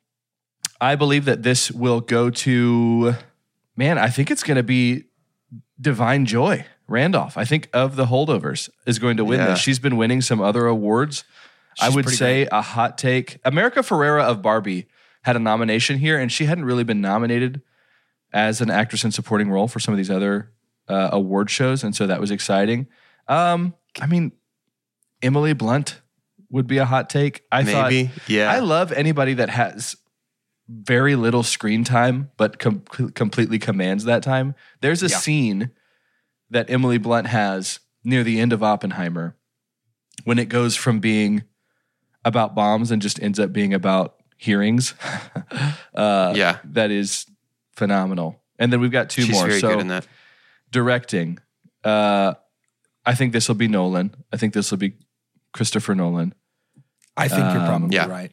I 0.80 0.94
believe 0.94 1.24
that 1.24 1.42
this 1.42 1.72
will 1.72 2.00
go 2.00 2.30
to, 2.30 3.14
man. 3.76 3.98
I 3.98 4.08
think 4.08 4.30
it's 4.30 4.44
going 4.44 4.58
to 4.58 4.62
be 4.62 5.06
Da'Vine 5.82 6.24
Joy 6.24 6.64
Randolph. 6.86 7.36
I 7.36 7.44
think 7.44 7.68
of 7.72 7.96
the 7.96 8.06
holdovers 8.06 8.70
is 8.86 9.00
going 9.00 9.16
to 9.16 9.24
win 9.24 9.40
Yeah. 9.40 9.46
this. 9.48 9.58
She's 9.58 9.80
been 9.80 9.96
winning 9.96 10.20
some 10.20 10.40
other 10.40 10.66
awards. 10.66 11.24
I 11.80 11.88
would 11.88 12.08
say 12.08 12.46
a 12.52 12.62
hot 12.62 12.96
take. 12.96 13.38
America 13.44 13.80
Ferrera 13.80 14.22
of 14.22 14.40
Barbie 14.40 14.86
had 15.22 15.36
a 15.36 15.38
nomination 15.40 15.98
here, 15.98 16.18
and 16.18 16.30
she 16.30 16.44
hadn't 16.46 16.64
really 16.64 16.84
been 16.84 17.00
nominated 17.00 17.62
as 18.32 18.60
an 18.60 18.70
actress 18.70 19.04
in 19.04 19.10
supporting 19.12 19.50
role 19.50 19.68
for 19.68 19.80
some 19.80 19.92
of 19.94 19.98
these 19.98 20.10
other 20.10 20.52
uh, 20.88 21.10
award 21.12 21.50
shows, 21.50 21.82
and 21.84 21.94
so 21.94 22.06
that 22.06 22.20
was 22.20 22.30
exciting. 22.30 22.86
Um, 23.26 23.74
I 24.00 24.06
mean, 24.06 24.32
Emily 25.22 25.52
Blunt 25.52 26.00
would 26.50 26.66
be 26.66 26.78
a 26.78 26.84
hot 26.84 27.10
take. 27.10 27.42
I 27.52 27.64
thought 27.64 27.92
Yeah. 28.26 28.50
I 28.50 28.60
love 28.60 28.90
anybody 28.92 29.34
that 29.34 29.50
has 29.50 29.96
very 30.68 31.14
little 31.16 31.42
screen 31.42 31.84
time, 31.84 32.30
but 32.36 32.58
com- 32.58 32.80
completely 33.14 33.58
commands 33.58 34.04
that 34.04 34.22
time. 34.22 34.54
There's 34.80 35.02
a 35.02 35.08
Yeah. 35.08 35.16
scene 35.18 35.70
that 36.50 36.70
Emily 36.70 36.98
Blunt 36.98 37.26
has 37.26 37.80
near 38.04 38.22
the 38.24 38.40
end 38.40 38.52
of 38.52 38.62
Oppenheimer 38.62 39.36
when 40.24 40.38
it 40.38 40.48
goes 40.48 40.76
from 40.76 41.00
being 41.00 41.44
about 42.24 42.54
bombs 42.54 42.90
and 42.90 43.00
just 43.02 43.22
ends 43.22 43.38
up 43.38 43.52
being 43.52 43.72
about 43.74 44.14
hearings. 44.38 44.94
uh, 45.94 46.32
Yeah. 46.34 46.58
That 46.64 46.90
is 46.90 47.26
phenomenal. 47.76 48.40
And 48.58 48.72
then 48.72 48.80
we've 48.80 48.90
got 48.90 49.10
two 49.10 49.22
She's 49.22 49.34
more. 49.34 49.46
very 49.46 49.60
so 49.60 49.68
good 49.68 49.80
in 49.80 49.88
that. 49.88 50.06
directing. 50.70 51.38
Uh, 51.84 52.34
I 53.04 53.14
think 53.14 53.32
this 53.32 53.48
will 53.48 53.54
be 53.54 53.68
Nolan. 53.68 54.14
I 54.32 54.36
think 54.36 54.52
this 54.54 54.70
will 54.70 54.78
be 54.78 54.94
Christopher 55.52 55.94
Nolan. 55.94 56.34
I 57.16 57.28
think 57.28 57.40
you're 57.52 57.60
Um, 57.62 57.66
probably 57.66 57.94
yeah. 57.96 58.06
right. 58.06 58.32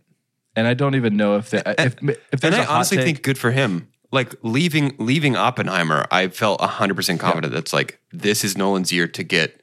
And 0.56 0.68
I 0.68 0.74
don't 0.74 0.96
even 0.96 1.18
know 1.18 1.38
if 1.38 1.50
that 1.52 1.68
if 1.80 1.96
if 2.32 2.40
there's 2.40 2.54
And 2.54 2.56
I 2.56 2.64
a 2.66 2.68
honestly 2.68 2.98
take, 2.98 3.06
think 3.06 3.22
good 3.24 3.38
for 3.38 3.52
him. 3.52 3.90
Like 4.12 4.34
leaving 4.42 4.96
leaving 4.98 5.36
Oppenheimer, 5.36 6.06
I 6.12 6.28
felt 6.30 6.60
100% 6.62 7.20
confident 7.20 7.52
that's 7.54 7.74
like 7.74 8.00
this 8.12 8.44
is 8.44 8.58
Nolan's 8.58 8.92
year 8.92 9.08
to 9.08 9.24
get 9.24 9.62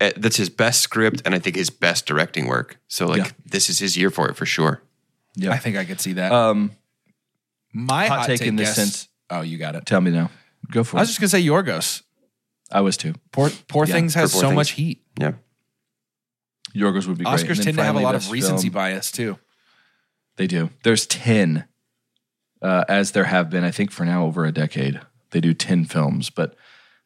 uh, 0.00 0.10
that's 0.16 0.36
his 0.36 0.50
best 0.50 0.80
script 0.82 1.22
and 1.24 1.34
I 1.34 1.38
think 1.38 1.56
his 1.56 1.70
best 1.70 2.04
directing 2.06 2.46
work. 2.46 2.78
So 2.88 3.06
like 3.06 3.24
Yeah. 3.24 3.30
this 3.46 3.70
is 3.70 3.78
his 3.78 3.96
year 3.96 4.10
for 4.10 4.28
it 4.28 4.36
for 4.36 4.44
sure. 4.46 4.82
Yeah. 5.36 5.50
I 5.52 5.58
think 5.58 5.76
I 5.76 5.84
could 5.84 6.00
see 6.00 6.14
that. 6.14 6.32
um, 6.32 6.70
My 7.72 8.06
hot 8.06 8.18
hot, 8.20 8.26
take 8.26 8.42
in 8.42 8.56
this 8.56 8.68
guess- 8.70 8.76
sense- 8.76 9.08
Oh, 9.30 9.40
you 9.40 9.58
got 9.58 9.74
it. 9.74 9.86
tell 9.86 10.00
me 10.00 10.10
now. 10.10 10.30
Go 10.70 10.84
for 10.84 10.96
it. 10.96 10.98
I 10.98 11.00
it. 11.00 11.02
was 11.02 11.08
just 11.10 11.20
gonna 11.20 11.28
say 11.28 11.42
Yorgos. 11.42 12.02
I 12.70 12.80
was 12.82 12.96
too. 12.96 13.14
Poor 13.32 13.50
Poor 13.68 13.84
Yeah, 13.86 13.94
Things 13.94 14.14
has 14.14 14.32
Poor 14.32 14.40
so 14.42 14.46
Things. 14.48 14.56
much 14.56 14.70
heat. 14.72 15.02
Yeah. 15.18 15.32
Yorgos 16.74 17.06
would 17.06 17.18
be 17.18 17.24
great. 17.24 17.34
Oscars 17.34 17.56
then 17.56 17.64
tend 17.66 17.76
to 17.78 17.84
have 17.84 17.94
a 17.94 17.98
finally, 17.98 18.04
lot 18.04 18.14
of 18.14 18.20
best 18.22 18.32
recency 18.32 18.68
film. 18.68 18.74
bias 18.74 19.10
too. 19.12 19.38
They 20.36 20.46
do. 20.46 20.70
There's 20.82 21.06
ten, 21.06 21.64
uh, 22.62 22.84
as 22.88 23.12
there 23.12 23.24
have 23.24 23.50
been. 23.50 23.64
I 23.64 23.70
think 23.70 23.90
for 23.92 24.04
now 24.04 24.24
over 24.24 24.44
a 24.44 24.52
decade. 24.52 25.00
They 25.30 25.40
do 25.40 25.54
ten 25.54 25.84
films, 25.84 26.30
but 26.30 26.56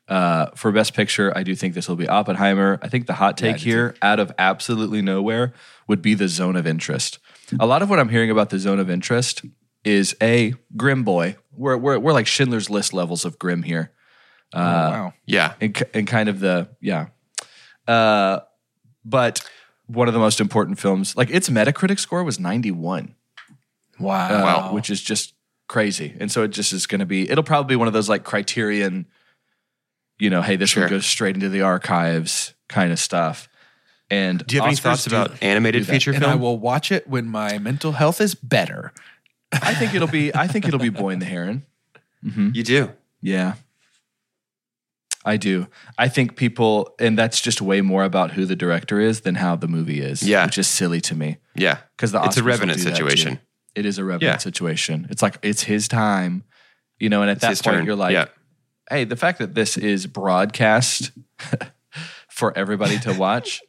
uh, 0.09 0.47
for 0.55 0.73
best 0.73 0.95
picture, 0.95 1.37
I 1.37 1.43
do 1.43 1.55
think 1.55 1.75
this 1.75 1.89
will 1.89 1.97
be 1.97 2.09
Oppenheimer. 2.09 2.79
I 2.83 2.89
think 2.89 3.07
the 3.07 3.15
hot 3.15 3.37
take 3.37 3.59
do 3.59 3.65
here, 3.65 3.95
out 4.01 4.19
of 4.21 4.33
absolutely 4.39 5.03
nowhere, 5.03 5.53
would 5.87 6.01
be 6.03 6.15
the 6.15 6.29
zone 6.29 6.57
of 6.57 6.67
interest. 6.67 7.19
A 7.59 7.67
lot 7.67 7.83
of 7.83 7.91
what 7.91 7.99
I'm 7.99 8.09
hearing 8.09 8.31
about 8.31 8.51
the 8.51 8.59
zone 8.59 8.79
of 8.79 8.91
interest 8.91 9.43
is 9.85 10.15
a 10.23 10.55
grim 10.77 11.05
boy. 11.05 11.37
We're 11.53 11.77
we're, 11.77 11.99
we're 11.99 12.13
like 12.13 12.27
Schindler's 12.27 12.69
List 12.71 12.93
levels 12.93 13.25
of 13.25 13.39
grim 13.39 13.63
here. 13.63 13.93
oh, 14.55 14.61
wow. 14.61 15.13
Yeah. 15.27 15.55
and, 15.61 15.83
and 15.95 16.07
kind 16.07 16.29
of 16.29 16.41
the 16.41 16.69
yeah 16.81 17.09
uh 17.87 18.41
but 19.05 19.41
one 19.87 20.09
of 20.09 20.15
the 20.15 20.21
most 20.21 20.41
important 20.41 20.79
films 20.79 21.17
like 21.17 21.31
its 21.31 21.49
metacritic 21.49 21.99
score 21.99 22.23
was 22.25 22.39
91 22.41 23.15
Wow. 24.01 24.29
uh, 24.29 24.43
Wow. 24.43 24.73
which 24.75 24.91
is 24.91 25.01
just 25.03 25.35
crazy 25.69 26.15
and 26.21 26.31
so 26.33 26.43
it 26.45 26.49
just 26.49 26.73
is 26.73 26.87
going 26.87 27.01
to 27.01 27.07
be 27.07 27.29
it'll 27.31 27.45
probably 27.45 27.73
be 27.73 27.77
one 27.77 27.89
of 27.89 27.95
those 27.95 28.09
like 28.09 28.25
criterion 28.25 29.07
you 30.19 30.31
know 30.31 30.41
hey 30.43 30.57
this 30.57 30.71
Sure. 30.71 30.85
one 30.85 30.91
goes 30.91 31.07
straight 31.07 31.35
into 31.35 31.49
the 31.51 31.63
archives 31.63 32.55
kind 32.69 32.91
of 32.93 32.99
stuff 32.99 33.49
and 34.11 34.45
Do 34.47 34.57
you 34.57 34.63
have 34.63 34.69
any 34.69 34.77
thoughts 34.77 35.07
about 35.07 35.43
animated 35.43 35.83
do 35.83 35.87
that. 35.87 35.93
feature 35.93 36.13
and 36.13 36.21
film? 36.21 36.33
I 36.33 36.37
will 36.37 36.59
watch 36.59 36.91
it 36.93 37.09
when 37.09 37.29
my 37.29 37.59
mental 37.59 37.93
health 37.93 38.21
is 38.21 38.35
better. 38.35 38.93
i 39.53 39.73
think 39.75 39.95
it'll 39.95 40.09
be 40.09 40.35
i 40.35 40.47
think 40.47 40.67
it'll 40.69 40.79
be 40.79 40.91
boy 40.91 41.11
and 41.11 41.23
the 41.23 41.27
heron 41.27 41.65
mm-hmm. 42.25 42.51
you 42.53 42.63
do. 42.63 42.91
Yeah. 43.21 43.55
I 45.25 45.37
do. 45.37 45.67
I 45.99 46.09
think 46.09 46.37
people, 46.37 46.95
and 46.99 47.19
that's 47.19 47.41
just 47.41 47.61
way 47.61 47.81
more 47.81 48.05
about 48.05 48.31
who 48.33 48.47
the 48.47 48.57
director 48.57 49.01
is 49.01 49.23
than 49.23 49.35
how 49.35 49.57
the 49.57 49.69
movie 49.69 50.01
is. 50.01 50.23
Yeah. 50.23 50.47
Which 50.47 50.57
is 50.59 50.67
silly 50.67 51.01
to 51.03 51.15
me. 51.15 51.39
Yeah. 51.55 51.79
Because 51.97 52.13
the 52.13 52.23
It's 52.23 52.37
a 52.37 52.43
Revenant 52.43 52.81
situation. 52.81 53.41
It 53.75 53.85
is 53.85 53.99
a 53.99 54.05
Revenant 54.05 54.35
Yeah. 54.35 54.39
situation. 54.39 55.07
It's 55.11 55.21
like, 55.21 55.39
it's 55.43 55.63
his 55.63 55.89
time, 55.89 56.45
you 56.99 57.09
know, 57.09 57.23
and 57.23 57.31
at 57.31 57.41
that 57.41 57.51
his 57.51 57.63
point, 57.63 57.79
turn. 57.79 57.87
you're 57.87 57.97
like, 57.97 58.13
Yeah. 58.13 58.27
hey, 58.91 59.05
the 59.05 59.17
fact 59.17 59.39
that 59.41 59.55
this 59.55 59.77
is 59.77 60.07
broadcast 60.07 61.11
for 62.29 62.57
everybody 62.57 62.99
to 63.01 63.13
watch 63.13 63.61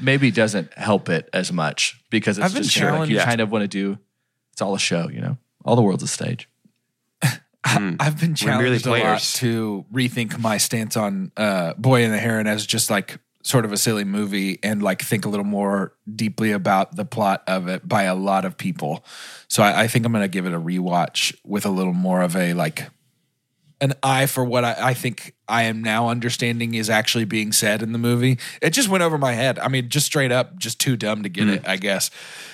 maybe 0.00 0.30
doesn't 0.30 0.72
help 0.74 1.08
it 1.08 1.28
as 1.32 1.52
much 1.52 2.00
because 2.10 2.38
it's 2.38 2.44
I've 2.46 2.54
been 2.54 2.62
just 2.62 2.74
kinda 2.76 2.92
like 2.98 3.08
you 3.08 3.16
challenged- 3.16 3.28
kind 3.28 3.40
of 3.40 3.50
want 3.50 3.62
to 3.62 3.68
do, 3.68 3.98
it's 4.52 4.62
all 4.62 4.74
a 4.74 4.78
show, 4.78 5.08
you 5.08 5.20
know? 5.20 5.38
All 5.64 5.76
the 5.76 5.82
world's 5.82 6.02
a 6.02 6.08
stage. 6.08 6.48
Mm. 7.64 7.96
I've 7.98 8.20
been 8.20 8.36
We're 8.44 8.58
merely 8.58 8.78
challenged 8.78 8.86
a 8.86 8.90
lot 8.90 9.00
players. 9.00 9.32
to 9.34 9.86
rethink 9.92 10.38
my 10.38 10.58
stance 10.58 10.98
on 10.98 11.32
uh, 11.36 11.72
Boy 11.78 12.04
and 12.04 12.12
the 12.12 12.18
Heron 12.18 12.46
as 12.46 12.66
just 12.66 12.90
like 12.90 13.18
sort 13.42 13.64
of 13.64 13.72
a 13.72 13.78
silly 13.78 14.04
movie 14.04 14.58
and 14.62 14.82
like 14.82 15.00
think 15.00 15.24
a 15.24 15.30
little 15.30 15.46
more 15.46 15.94
deeply 16.14 16.52
about 16.52 16.94
the 16.94 17.06
plot 17.06 17.42
of 17.46 17.66
it 17.68 17.88
by 17.88 18.02
a 18.02 18.14
lot 18.14 18.44
of 18.44 18.58
people. 18.58 19.02
So 19.48 19.62
I, 19.62 19.82
I 19.84 19.88
think 19.88 20.04
I'm 20.04 20.12
going 20.12 20.22
to 20.22 20.28
give 20.28 20.44
it 20.44 20.52
a 20.52 20.60
rewatch 20.60 21.34
with 21.42 21.64
a 21.64 21.70
little 21.70 21.94
more 21.94 22.20
of 22.20 22.36
a 22.36 22.52
like 22.52 22.84
an 23.80 23.94
eye 24.02 24.26
for 24.26 24.44
what 24.44 24.62
I, 24.64 24.76
I 24.90 24.94
think 24.94 25.33
I 25.48 25.64
am 25.64 25.82
now 25.82 26.08
understanding 26.08 26.74
is 26.74 26.88
actually 26.88 27.24
being 27.26 27.52
said 27.52 27.82
in 27.82 27.92
the 27.92 27.98
movie. 27.98 28.38
It 28.62 28.70
just 28.70 28.88
went 28.88 29.02
over 29.02 29.18
my 29.18 29.32
head. 29.32 29.58
I 29.58 29.68
mean, 29.68 29.88
just 29.90 30.06
straight 30.06 30.32
up, 30.32 30.56
just 30.58 30.80
too 30.80 30.96
dumb 30.96 31.22
to 31.22 31.28
get 31.28 31.48
it. 31.48 31.68
I 31.68 31.76
guess 31.76 32.10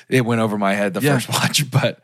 it 0.09 0.24
went 0.24 0.40
over 0.40 0.59
my 0.59 0.74
head 0.74 0.94
the 0.94 1.00
Yeah. 1.00 1.14
first 1.14 1.29
watch, 1.33 1.70
but 1.70 2.00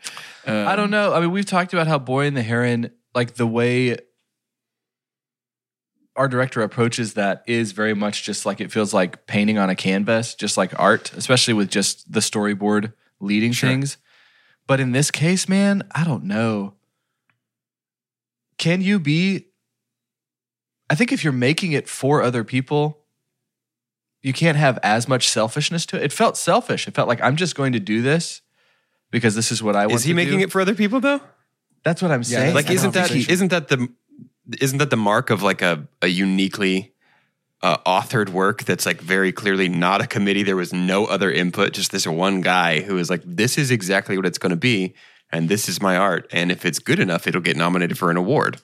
um, 0.46 0.68
I 0.68 0.76
don't 0.76 0.90
know. 0.90 1.12
I 1.12 1.20
mean, 1.20 1.32
we've 1.32 1.44
talked 1.46 1.72
about 1.72 1.86
how 1.88 1.98
Boy 1.98 2.26
and 2.26 2.36
the 2.36 2.42
Heron, 2.42 2.92
like 3.14 3.34
the 3.34 3.46
way 3.46 3.96
our 6.14 6.28
director 6.28 6.62
approaches 6.62 7.14
that 7.14 7.42
is 7.46 7.72
very 7.72 7.94
much 7.94 8.22
just 8.22 8.46
like 8.46 8.60
it 8.60 8.72
feels 8.72 8.94
like 8.94 9.26
painting 9.26 9.58
on 9.58 9.68
a 9.68 9.74
canvas, 9.74 10.34
just 10.34 10.56
like 10.56 10.72
art, 10.78 11.12
especially 11.14 11.52
with 11.54 11.68
just 11.68 12.10
the 12.10 12.20
storyboard 12.20 12.92
leading 13.20 13.52
things. 13.52 13.96
But 14.66 14.80
in 14.80 14.92
this 14.92 15.10
case, 15.10 15.48
man, 15.48 15.82
I 15.94 16.04
don't 16.04 16.24
know. 16.24 16.74
Can 18.58 18.80
you 18.80 18.98
be? 18.98 19.45
I 20.88 20.94
think 20.94 21.12
if 21.12 21.24
you're 21.24 21.32
making 21.32 21.72
it 21.72 21.88
for 21.88 22.22
other 22.22 22.44
people, 22.44 22.98
you 24.22 24.32
can't 24.32 24.56
have 24.56 24.78
as 24.82 25.08
much 25.08 25.28
selfishness 25.28 25.86
to 25.86 25.96
it. 25.96 26.04
It 26.04 26.12
felt 26.12 26.36
selfish. 26.36 26.88
It 26.88 26.94
felt 26.94 27.08
like 27.08 27.20
I'm 27.22 27.36
just 27.36 27.54
going 27.54 27.72
to 27.72 27.80
do 27.80 28.02
this 28.02 28.42
because 29.10 29.34
this 29.34 29.52
is 29.52 29.62
what 29.62 29.76
I 29.76 29.86
want. 29.86 29.94
Is 29.96 30.04
he 30.04 30.12
to 30.12 30.16
making 30.16 30.38
do. 30.38 30.44
it 30.44 30.52
for 30.52 30.60
other 30.60 30.74
people 30.74 31.00
though? 31.00 31.20
That's 31.84 32.02
what 32.02 32.10
I'm 32.10 32.24
saying. 32.24 32.54
like 32.54 32.68
isn't 32.70 32.94
that 32.94 33.08
conversation. 33.08 33.32
isn't 33.32 33.48
that 33.48 33.68
the 33.68 33.88
isn't 34.60 34.78
that 34.78 34.90
the 34.90 34.96
mark 34.96 35.30
of 35.30 35.42
like 35.42 35.62
a 35.62 35.86
a 36.02 36.08
uniquely 36.08 36.92
uh, 37.62 37.78
authored 37.86 38.30
work 38.30 38.64
that's 38.64 38.84
like 38.84 39.00
very 39.00 39.32
clearly 39.32 39.68
not 39.68 40.02
a 40.02 40.06
committee 40.06 40.42
there 40.42 40.56
was 40.56 40.72
no 40.72 41.06
other 41.06 41.30
input 41.30 41.72
just 41.72 41.90
this 41.90 42.06
one 42.06 42.40
guy 42.40 42.80
who 42.80 42.98
is 42.98 43.08
like 43.08 43.22
this 43.24 43.56
is 43.56 43.70
exactly 43.70 44.16
what 44.16 44.26
it's 44.26 44.38
going 44.38 44.50
to 44.50 44.56
be 44.56 44.94
and 45.30 45.48
this 45.48 45.68
is 45.68 45.80
my 45.80 45.96
art 45.96 46.28
and 46.32 46.52
if 46.52 46.64
it's 46.64 46.78
good 46.78 46.98
enough 47.00 47.26
it'll 47.26 47.40
get 47.40 47.56
nominated 47.56 47.96
for 47.96 48.10
an 48.10 48.16
award 48.16 48.60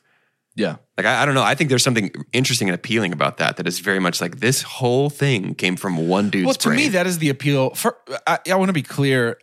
yeah. 0.55 0.77
like 0.97 1.07
I, 1.07 1.23
I 1.23 1.27
don't 1.27 1.35
know 1.35 1.43
i 1.43 1.55
think 1.55 1.71
there's 1.71 1.83
something 1.83 2.11
interesting 2.33 2.69
and 2.69 2.75
appealing 2.75 3.13
about 3.13 3.39
that 3.39 3.57
that 3.57 3.67
is 3.67 3.79
very 3.79 3.99
much 3.99 4.21
like 4.21 4.41
this 4.41 4.63
whole 4.63 5.11
thing 5.11 5.55
came 5.55 5.77
from 5.77 6.09
one 6.09 6.31
dude's 6.31 6.47
well, 6.47 6.55
to 6.55 6.71
me, 6.71 6.89
that 6.89 7.07
is 7.07 7.19
the 7.19 7.29
appeal. 7.29 7.71
For 7.71 7.97
I, 8.27 8.39
I 8.51 8.55
want 8.57 8.69
to 8.69 8.73
be 8.73 8.83
clear. 8.83 9.39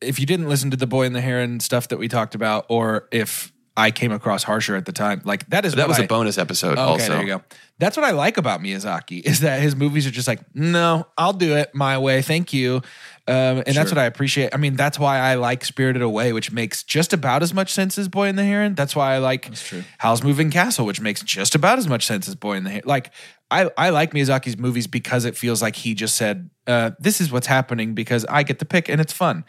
If 0.00 0.18
you 0.18 0.26
didn't 0.26 0.48
listen 0.48 0.70
to 0.70 0.76
the 0.76 0.86
Boy 0.86 1.06
and 1.06 1.14
the 1.14 1.20
Heron 1.20 1.60
stuff 1.60 1.88
that 1.88 1.98
we 1.98 2.08
talked 2.08 2.34
about, 2.34 2.66
or 2.68 3.08
if 3.10 3.52
I 3.76 3.90
came 3.90 4.12
across 4.12 4.42
harsher 4.42 4.76
at 4.76 4.86
the 4.86 4.92
time, 4.92 5.22
like 5.24 5.48
that 5.48 5.64
is 5.64 5.74
that 5.74 5.88
was 5.88 5.98
a 5.98 6.04
a 6.04 6.06
bonus 6.06 6.38
episode 6.38 6.72
Okay, 6.72 6.80
also 6.80 7.08
there 7.08 7.22
you 7.22 7.26
go. 7.26 7.42
That's 7.78 7.96
what 7.96 8.04
I 8.04 8.12
like 8.12 8.36
about 8.36 8.60
Miyazaki 8.60 9.24
is 9.24 9.40
that 9.40 9.60
his 9.60 9.74
movies 9.74 10.06
are 10.06 10.10
just 10.10 10.28
like, 10.28 10.40
no, 10.54 11.06
I'll 11.18 11.32
do 11.32 11.56
it 11.56 11.74
my 11.74 11.98
way, 11.98 12.22
thank 12.22 12.52
you, 12.52 12.82
um, 13.26 13.62
and 13.66 13.74
that's 13.74 13.90
what 13.90 13.98
I 13.98 14.04
appreciate. 14.04 14.54
I 14.54 14.58
mean, 14.58 14.76
that's 14.76 14.98
why 14.98 15.18
I 15.18 15.36
like 15.36 15.64
Spirited 15.64 16.02
Away, 16.02 16.32
which 16.32 16.52
makes 16.52 16.82
just 16.82 17.12
about 17.12 17.42
as 17.42 17.54
much 17.54 17.72
sense 17.72 17.96
as 17.96 18.08
Boy 18.08 18.28
and 18.28 18.38
the 18.38 18.44
Heron. 18.44 18.74
That's 18.74 18.94
why 18.94 19.14
I 19.14 19.18
like. 19.18 19.50
Howl's 19.98 20.22
Moving 20.22 20.50
Castle, 20.50 20.84
which 20.84 21.00
makes 21.00 21.22
just 21.22 21.54
about 21.54 21.78
as 21.78 21.88
much 21.88 22.04
sense 22.04 22.28
as 22.28 22.34
Boy 22.34 22.56
and 22.56 22.66
the 22.66 22.70
Heron. 22.70 22.84
Like, 22.86 23.12
I 23.50 23.70
I 23.78 23.90
like 23.90 24.12
Miyazaki's 24.12 24.58
movies 24.58 24.86
because 24.86 25.24
it 25.24 25.36
feels 25.36 25.62
like 25.62 25.76
he 25.76 25.94
just 25.94 26.16
said, 26.16 26.50
uh, 26.66 26.90
"This 26.98 27.20
is 27.20 27.32
what's 27.32 27.46
happening 27.46 27.94
because 27.94 28.26
I 28.26 28.42
get 28.42 28.58
to 28.58 28.66
pick 28.66 28.88
and 28.90 29.00
it's 29.00 29.12
fun." 29.12 29.44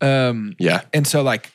Um, 0.00 0.54
yeah 0.58 0.82
and 0.92 1.06
so 1.06 1.22
like 1.22 1.52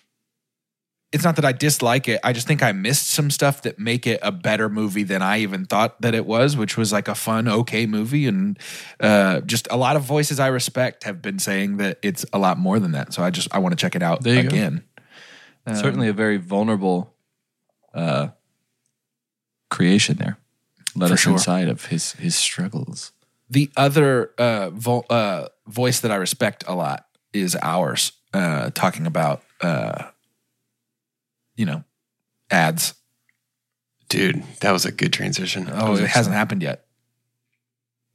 it's 1.11 1.23
not 1.23 1.37
that 1.37 1.45
I 1.45 1.53
dislike 1.53 2.07
it. 2.07 2.19
I 2.23 2.33
just 2.33 2.47
think 2.47 2.61
I 2.61 2.73
missed 2.73 3.09
some 3.09 3.31
stuff 3.31 3.61
that 3.61 3.79
make 3.79 4.05
it 4.05 4.19
a 4.21 4.31
better 4.31 4.67
movie 4.67 5.03
than 5.03 5.21
I 5.21 5.39
even 5.39 5.65
thought 5.65 6.01
that 6.01 6.13
it 6.13 6.25
was, 6.25 6.57
which 6.57 6.75
was 6.75 6.91
like 6.91 7.07
a 7.07 7.15
fun, 7.15 7.47
okay 7.47 7.85
movie. 7.85 8.27
And 8.27 8.59
uh, 8.99 9.41
just 9.41 9.67
a 9.71 9.77
lot 9.77 9.95
of 9.95 10.03
voices 10.03 10.39
I 10.39 10.47
respect 10.47 11.05
have 11.05 11.21
been 11.21 11.39
saying 11.39 11.77
that 11.77 11.99
it's 12.01 12.25
a 12.33 12.37
lot 12.37 12.57
more 12.57 12.79
than 12.79 12.91
that. 12.91 13.13
So 13.13 13.23
I 13.23 13.29
just 13.29 13.47
I 13.53 13.59
want 13.59 13.71
to 13.71 13.81
check 13.81 13.95
it 13.95 14.03
out 14.03 14.23
There 14.23 14.35
you 14.35 14.43
go. 14.43 14.49
again. 14.49 14.83
Certainly 15.73 16.07
a 16.07 16.13
very 16.13 16.37
vulnerable 16.37 17.13
uh, 17.93 18.29
creation 19.69 20.15
there. 20.17 20.37
Let 20.95 21.11
us 21.11 21.19
sure. 21.19 21.33
inside 21.33 21.67
of 21.67 21.87
his 21.87 22.13
his 22.13 22.35
struggles. 22.35 23.11
The 23.49 23.69
other 23.75 24.31
uh, 24.37 24.69
vo- 24.69 25.05
uh, 25.09 25.47
voice 25.67 25.99
that 26.01 26.11
I 26.11 26.15
respect 26.15 26.63
a 26.67 26.73
lot 26.73 27.05
is 27.33 27.57
ours, 27.61 28.13
uh, 28.33 28.71
talking 28.73 29.05
about, 29.05 29.41
uh, 29.61 30.05
you 31.57 31.65
know, 31.65 31.83
ads. 32.49 32.93
Dude, 34.07 34.41
that 34.61 34.71
was 34.71 34.85
a 34.85 34.91
good 34.93 35.11
transition. 35.11 35.67
Oh, 35.69 35.95
it 35.97 36.07
hasn't 36.07 36.33
happened 36.35 36.63
yet. 36.63 36.85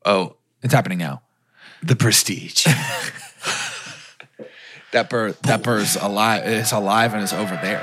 Oh, 0.07 0.37
It's 0.63 0.73
happening 0.73 0.99
now. 0.99 1.21
the 1.83 1.97
prestige. 1.97 2.67
That 4.93 5.09
bird, 5.09 5.37
that 5.45 5.63
bird's 5.63 5.97
alive. 5.97 6.47
It's 6.47 6.71
alive 6.71 7.15
and 7.15 7.23
it's 7.23 7.33
over 7.33 7.59
there. 7.63 7.83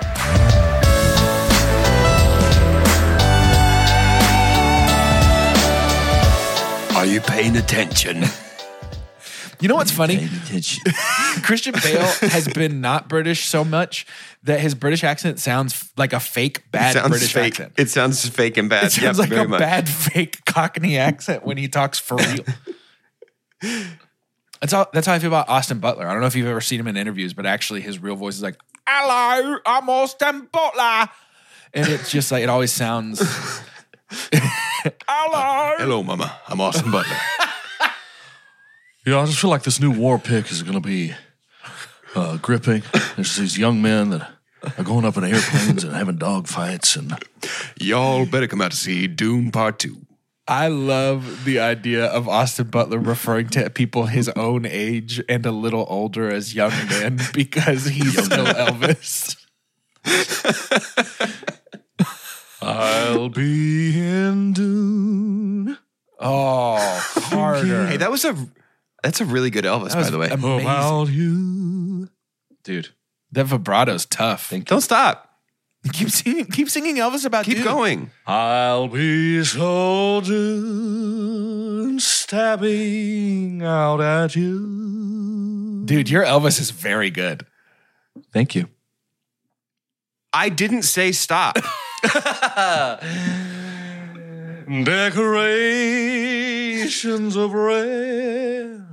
Are 6.95 7.05
you 7.05 7.21
paying 7.21 7.55
attention? 7.55 8.23
You 9.61 9.69
know 9.69 9.75
what's 9.75 9.91
funny? 9.91 10.27
Christian 11.43 11.73
Bale 11.81 12.01
has 12.29 12.47
been 12.49 12.81
not 12.81 13.07
British 13.07 13.45
so 13.45 13.63
much 13.63 14.05
that 14.43 14.59
his 14.61 14.73
British 14.75 15.03
accent 15.03 15.39
sounds 15.39 15.91
like 15.97 16.13
a 16.13 16.19
fake 16.19 16.69
bad 16.71 16.93
sounds 16.93 17.09
British 17.09 17.33
fake. 17.33 17.53
accent. 17.59 17.73
It 17.77 17.89
sounds 17.89 18.27
fake 18.27 18.57
and 18.57 18.69
bad. 18.69 18.85
It 18.85 18.91
sounds 18.91 19.17
Yep, 19.17 19.23
like 19.23 19.29
very 19.29 19.45
a 19.45 19.47
much. 19.47 19.59
bad 19.59 19.89
fake 19.89 20.45
Cockney 20.45 20.97
accent 20.97 21.45
when 21.45 21.57
he 21.57 21.67
talks 21.67 21.99
for 21.99 22.15
real. 22.17 22.45
that's 24.61 24.71
how 24.73 24.87
that's 24.93 25.07
how 25.07 25.13
I 25.13 25.19
feel 25.19 25.27
about 25.29 25.49
Austin 25.49 25.79
Butler. 25.79 26.07
I 26.07 26.11
don't 26.13 26.21
know 26.21 26.27
if 26.27 26.35
you've 26.35 26.47
ever 26.47 26.61
seen 26.61 26.79
him 26.79 26.87
in 26.87 26.95
interviews, 26.97 27.33
but 27.33 27.45
actually 27.45 27.81
his 27.81 27.99
real 27.99 28.15
voice 28.15 28.35
is 28.35 28.41
like, 28.41 28.57
"Hello, 28.87 29.57
I'm 29.65 29.89
Austin 29.89 30.47
Butler," 30.51 31.09
and 31.73 31.87
it's 31.87 32.09
just 32.11 32.31
like 32.31 32.43
it 32.43 32.49
always 32.49 32.71
sounds. 32.71 33.19
Hello. 34.31 35.75
Hello, 35.77 36.03
Mama. 36.03 36.39
I'm 36.47 36.61
Austin 36.61 36.91
Butler. 36.91 37.15
Yeah, 39.05 39.21
I 39.21 39.25
just 39.25 39.39
feel 39.39 39.49
like 39.49 39.63
this 39.63 39.79
new 39.79 39.89
war 39.91 40.19
pick 40.19 40.51
is 40.51 40.61
going 40.61 40.75
to 40.75 40.81
be 40.87 41.13
uh, 42.15 42.37
gripping. 42.37 42.83
There's 43.15 43.35
these 43.35 43.57
young 43.57 43.81
men 43.81 44.09
that 44.11 44.31
are 44.77 44.83
going 44.83 45.05
up 45.05 45.17
in 45.17 45.23
airplanes 45.23 45.83
and 45.83 45.95
having 45.95 46.17
dog 46.17 46.47
fights, 46.47 46.95
and 46.95 47.13
Y'all 47.79 48.25
better 48.25 48.47
come 48.47 48.61
out 48.61 48.71
to 48.71 48.77
see 48.77 49.07
Dune 49.07 49.51
Part 49.51 49.79
Two. 49.79 50.05
I 50.47 50.67
love 50.67 51.45
the 51.45 51.59
idea 51.59 52.05
of 52.05 52.27
Austin 52.27 52.69
Butler 52.69 52.97
referring 52.97 53.49
to 53.49 53.69
people 53.69 54.07
his 54.07 54.29
own 54.29 54.65
age 54.65 55.21
and 55.29 55.45
a 55.45 55.51
little 55.51 55.85
older 55.87 56.27
as 56.27 56.55
young 56.55 56.71
men 56.89 57.19
because 57.33 57.85
he's 57.85 58.25
still 58.25 58.45
Elvis. 58.45 59.35
I'll 62.61 63.29
be 63.29 63.99
in 63.99 64.53
Dune. 64.53 65.77
Oh, 66.19 67.11
Carter. 67.29 67.85
Hey, 67.85 67.97
that 67.97 68.09
was 68.09 68.25
a 68.25 68.35
that's 69.03 69.21
a 69.21 69.25
really 69.25 69.49
good 69.49 69.65
Elvis, 69.65 69.93
by 69.93 70.09
the 70.09 70.17
way. 70.17 70.29
amazing. 70.29 70.61
About 70.61 71.07
you, 71.09 72.09
dude. 72.63 72.89
that 73.31 73.45
vibrato's 73.45 74.05
tough. 74.05 74.53
Don't 74.65 74.81
stop. 74.81 75.25
Keep 75.93 76.09
singing, 76.09 76.45
keep 76.45 76.69
singing 76.69 76.97
Elvis 76.97 77.25
about 77.25 77.45
Keep 77.45 77.57
dude. 77.57 77.65
going. 77.65 78.11
I'll 78.27 78.89
be 78.89 79.41
so 79.45 80.19
stabbing 81.97 83.61
out 83.63 84.01
at 84.01 84.35
you. 84.35 85.83
Dude, 85.85 86.09
your 86.09 86.25
Elvis 86.25 86.59
is 86.59 86.71
very 86.71 87.09
good. 87.09 87.45
Thank 88.33 88.55
you. 88.55 88.67
I 90.33 90.49
didn't 90.49 90.83
say 90.83 91.13
stop. 91.13 91.57
Decorations 96.79 97.35
of 97.35 97.51
red 97.53 98.87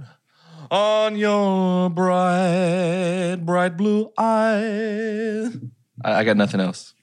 on 0.72 1.16
your 1.16 1.88
bright, 1.88 3.37
bright 3.37 3.77
blue 3.77 4.11
eyes. 4.18 5.57
I, 6.05 6.12
I 6.14 6.25
got 6.25 6.37
nothing 6.37 6.59
else. 6.61 6.94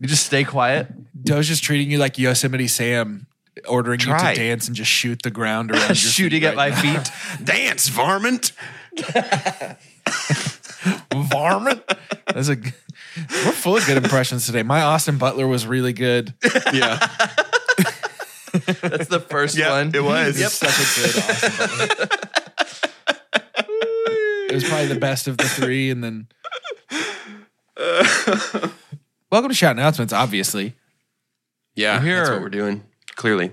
You 0.00 0.06
just 0.08 0.26
stay 0.26 0.44
quiet. 0.44 0.88
Doge 1.24 1.50
is 1.50 1.60
treating 1.60 1.90
you 1.90 1.96
like 1.96 2.18
Yosemite 2.18 2.68
Sam, 2.68 3.26
ordering 3.66 4.00
Try. 4.00 4.28
you 4.30 4.34
to 4.34 4.40
dance 4.40 4.66
and 4.66 4.76
just 4.76 4.90
shoot 4.90 5.22
the 5.22 5.30
ground 5.30 5.70
around 5.70 5.88
your 5.88 5.94
Shooting 5.94 6.42
feet 6.42 6.46
at 6.48 6.56
my 6.56 6.68
now. 6.68 6.80
feet. 6.82 7.10
Dance, 7.46 7.88
varmint. 7.88 8.52
Varmint. 11.14 11.82
That's 12.26 12.50
a. 12.50 12.56
We're 13.16 13.52
full 13.52 13.76
of 13.78 13.86
good 13.86 13.96
impressions 13.96 14.44
today. 14.44 14.62
My 14.62 14.82
Austin 14.82 15.16
Butler 15.16 15.46
was 15.46 15.66
really 15.66 15.94
good. 15.94 16.34
Yeah. 16.72 16.98
That's 18.80 19.08
the 19.08 19.20
first 19.20 19.56
Yeah, 19.56 19.70
one. 19.72 19.94
it 19.94 20.02
was. 20.02 20.40
It's 20.40 20.54
such 20.54 20.68
a 20.70 21.00
good 21.00 21.16
Austin 21.24 21.52
Butler. 21.98 22.28
it 24.48 24.54
was 24.54 24.64
probably 24.64 24.86
the 24.86 24.98
best 25.00 25.28
of 25.28 25.36
the 25.36 25.44
three, 25.48 25.90
and 25.90 26.02
then. 26.04 26.28
Welcome 29.30 29.48
to 29.50 29.54
Shout 29.54 29.72
Announcements, 29.76 30.12
obviously, 30.12 30.74
Yeah. 31.74 32.00
We're 32.02 32.16
That's 32.18 32.30
what 32.30 32.40
we're 32.40 32.48
doing. 32.50 32.84
Clearly. 33.16 33.50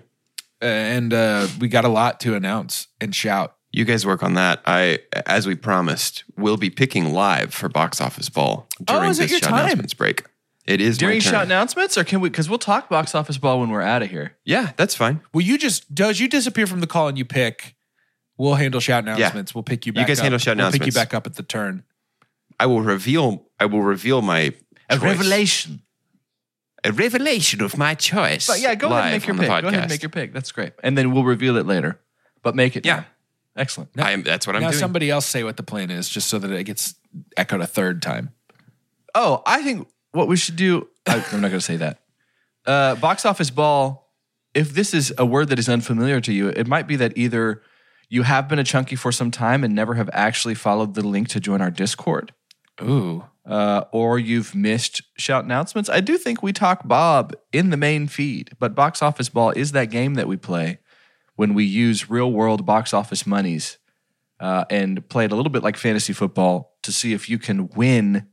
uh, 0.62 0.66
and 0.66 1.12
uh, 1.14 1.48
we 1.60 1.68
got 1.68 1.86
a 1.86 1.90
lot 1.90 2.20
to 2.22 2.36
announce 2.36 2.88
and 3.00 3.16
shout. 3.16 3.56
You 3.72 3.86
guys 3.86 4.06
work 4.06 4.22
on 4.22 4.34
that. 4.36 4.62
I, 4.66 5.00
as 5.26 5.48
we 5.48 5.56
promised, 5.56 6.24
will 6.38 6.58
be 6.58 6.70
picking 6.70 7.14
live 7.14 7.54
for 7.54 7.68
box 7.70 8.00
office 8.02 8.30
ball 8.30 8.68
during 8.84 9.10
Oh, 9.10 9.14
this 9.14 9.32
shout 9.32 9.42
time? 9.44 9.54
announcements 9.66 9.94
break. 9.94 10.26
It 10.66 10.80
is 10.80 10.98
During 10.98 11.16
my 11.18 11.20
turn. 11.20 11.32
shout 11.32 11.46
announcements, 11.46 11.98
or 11.98 12.04
can 12.04 12.22
we? 12.22 12.30
Because 12.30 12.48
we'll 12.50 12.60
talk 12.60 12.88
box 12.90 13.16
office 13.16 13.38
ball 13.38 13.60
when 13.60 13.70
we're 13.70 13.82
out 13.82 14.04
of 14.04 14.10
here. 14.12 14.38
Yeah, 14.46 14.72
that's 14.78 14.94
fine. 14.96 15.22
Well, 15.34 15.42
you 15.42 15.58
just 15.58 15.94
Doge, 15.94 16.20
you 16.20 16.28
disappear 16.28 16.68
from 16.68 16.82
the 16.82 16.88
call 16.88 17.08
and 17.08 17.18
you 17.18 17.26
pick. 17.26 17.76
We'll 18.38 18.56
handle 18.56 18.80
shout 18.80 19.04
announcements. 19.04 19.54
We'll 19.56 19.64
pick 19.64 19.86
you 19.86 19.94
back. 19.94 20.08
guys 20.08 20.20
up. 20.20 20.24
handle 20.24 20.38
shout 20.40 20.58
We'll 20.58 20.68
pick 20.72 20.82
you 20.82 20.84
announcements. 20.86 20.96
back 21.10 21.14
up 21.16 21.26
at 21.28 21.36
the 21.36 21.44
turn. 21.44 21.84
I 22.60 22.68
will 22.68 22.82
reveal. 22.82 23.48
I 23.60 23.66
will 23.66 23.82
reveal 23.82 24.22
my 24.22 24.54
A 24.90 24.96
choice. 24.98 25.02
revelation. 25.02 25.82
A 26.84 26.92
revelation 26.92 27.62
of 27.62 27.78
my 27.78 27.94
choice. 27.96 28.48
But 28.48 28.60
yeah, 28.60 28.74
go 28.76 28.88
ahead 28.88 29.04
and 29.06 29.12
live 29.14 29.22
make 29.22 29.28
your 29.28 29.34
on 29.34 29.38
the 29.38 29.42
pick. 29.44 29.62
Go 29.62 29.68
ahead 29.68 29.82
and 29.82 29.90
make 29.92 30.02
your 30.04 30.10
pick. 30.10 30.34
That's 30.34 30.52
great. 30.52 30.74
And 30.84 30.98
then 30.98 31.12
we'll 31.12 31.24
reveal 31.24 31.58
it 31.58 31.66
later. 31.68 32.00
But 32.44 32.56
make 32.56 32.76
it. 32.76 32.86
Yeah. 32.86 32.96
now. 32.98 33.06
Excellent. 33.56 33.90
I 34.00 34.12
am, 34.12 34.24
that's 34.24 34.48
what 34.48 34.56
I'm 34.56 34.62
now 34.62 34.70
doing. 34.70 34.80
somebody 34.80 35.10
else 35.12 35.26
say 35.26 35.44
what 35.44 35.58
the 35.58 35.64
plan 35.64 35.92
is, 35.92 36.08
just 36.10 36.28
so 36.30 36.40
that 36.40 36.50
it 36.52 36.64
gets 36.64 36.96
echoed 37.38 37.62
a 37.62 37.68
third 37.68 38.02
time. 38.02 38.30
Oh, 39.14 39.44
I 39.46 39.62
think 39.62 39.88
what 40.12 40.28
we 40.28 40.36
should 40.36 40.56
do. 40.56 40.88
I, 41.08 41.16
I'm 41.32 41.42
not 41.42 41.50
going 41.50 41.60
to 41.60 41.62
say 41.62 41.78
that. 41.78 42.02
Uh, 42.66 42.96
box 42.96 43.26
office 43.26 43.50
ball. 43.50 44.10
If 44.54 44.74
this 44.74 44.94
is 44.94 45.14
a 45.18 45.26
word 45.26 45.48
that 45.50 45.60
is 45.60 45.70
unfamiliar 45.70 46.20
to 46.22 46.34
you, 46.34 46.50
it 46.50 46.68
might 46.68 46.86
be 46.86 46.98
that 46.98 47.18
either 47.18 47.62
you 48.10 48.24
have 48.24 48.50
been 48.50 48.60
a 48.60 48.64
chunky 48.66 48.98
for 48.98 49.12
some 49.12 49.32
time 49.32 49.64
and 49.64 49.74
never 49.74 49.94
have 49.94 50.10
actually 50.12 50.56
followed 50.56 50.94
the 50.94 51.08
link 51.08 51.30
to 51.30 51.40
join 51.40 51.62
our 51.62 51.72
Discord, 51.72 52.34
Ooh, 52.82 53.24
uh, 53.46 53.86
or 53.94 54.20
you've 54.20 54.54
missed 54.54 55.02
shout 55.18 55.46
announcements. 55.46 55.90
I 55.90 56.02
do 56.02 56.18
think 56.18 56.44
we 56.44 56.52
talk 56.52 56.86
Bob 56.86 57.34
in 57.54 57.70
the 57.70 57.78
main 57.78 58.10
feed, 58.10 58.52
but 58.60 58.76
box 58.76 59.02
office 59.02 59.30
ball 59.30 59.52
is 59.52 59.72
that 59.72 59.86
game 59.86 60.16
that 60.16 60.28
we 60.28 60.36
play 60.36 60.80
when 61.36 61.54
we 61.54 61.64
use 61.64 62.10
real 62.10 62.30
world 62.30 62.66
box 62.66 62.94
office 62.94 63.26
monies 63.26 63.78
uh, 64.42 64.66
and 64.70 65.08
play 65.08 65.24
it 65.24 65.32
a 65.32 65.36
little 65.36 65.52
bit 65.52 65.64
like 65.64 65.78
fantasy 65.78 66.12
football 66.12 66.76
to 66.84 66.92
see 66.92 67.14
if 67.14 67.30
you 67.30 67.40
can 67.40 67.70
win. 67.70 68.28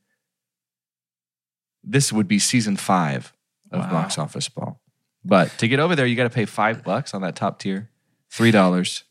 This 1.90 2.12
would 2.12 2.28
be 2.28 2.38
season 2.38 2.76
five 2.76 3.32
of 3.70 3.80
Wow. 3.80 3.90
box 3.90 4.18
office 4.18 4.48
ball. 4.48 4.80
But 5.24 5.50
to 5.58 5.68
get 5.68 5.80
over 5.80 5.96
there, 5.96 6.06
you 6.06 6.16
got 6.16 6.24
to 6.24 6.30
pay 6.30 6.44
five 6.44 6.84
bucks 6.84 7.14
on 7.14 7.22
that 7.22 7.34
top 7.36 7.58
tier, 7.58 7.90
three 8.30 8.50
dollars 8.50 9.04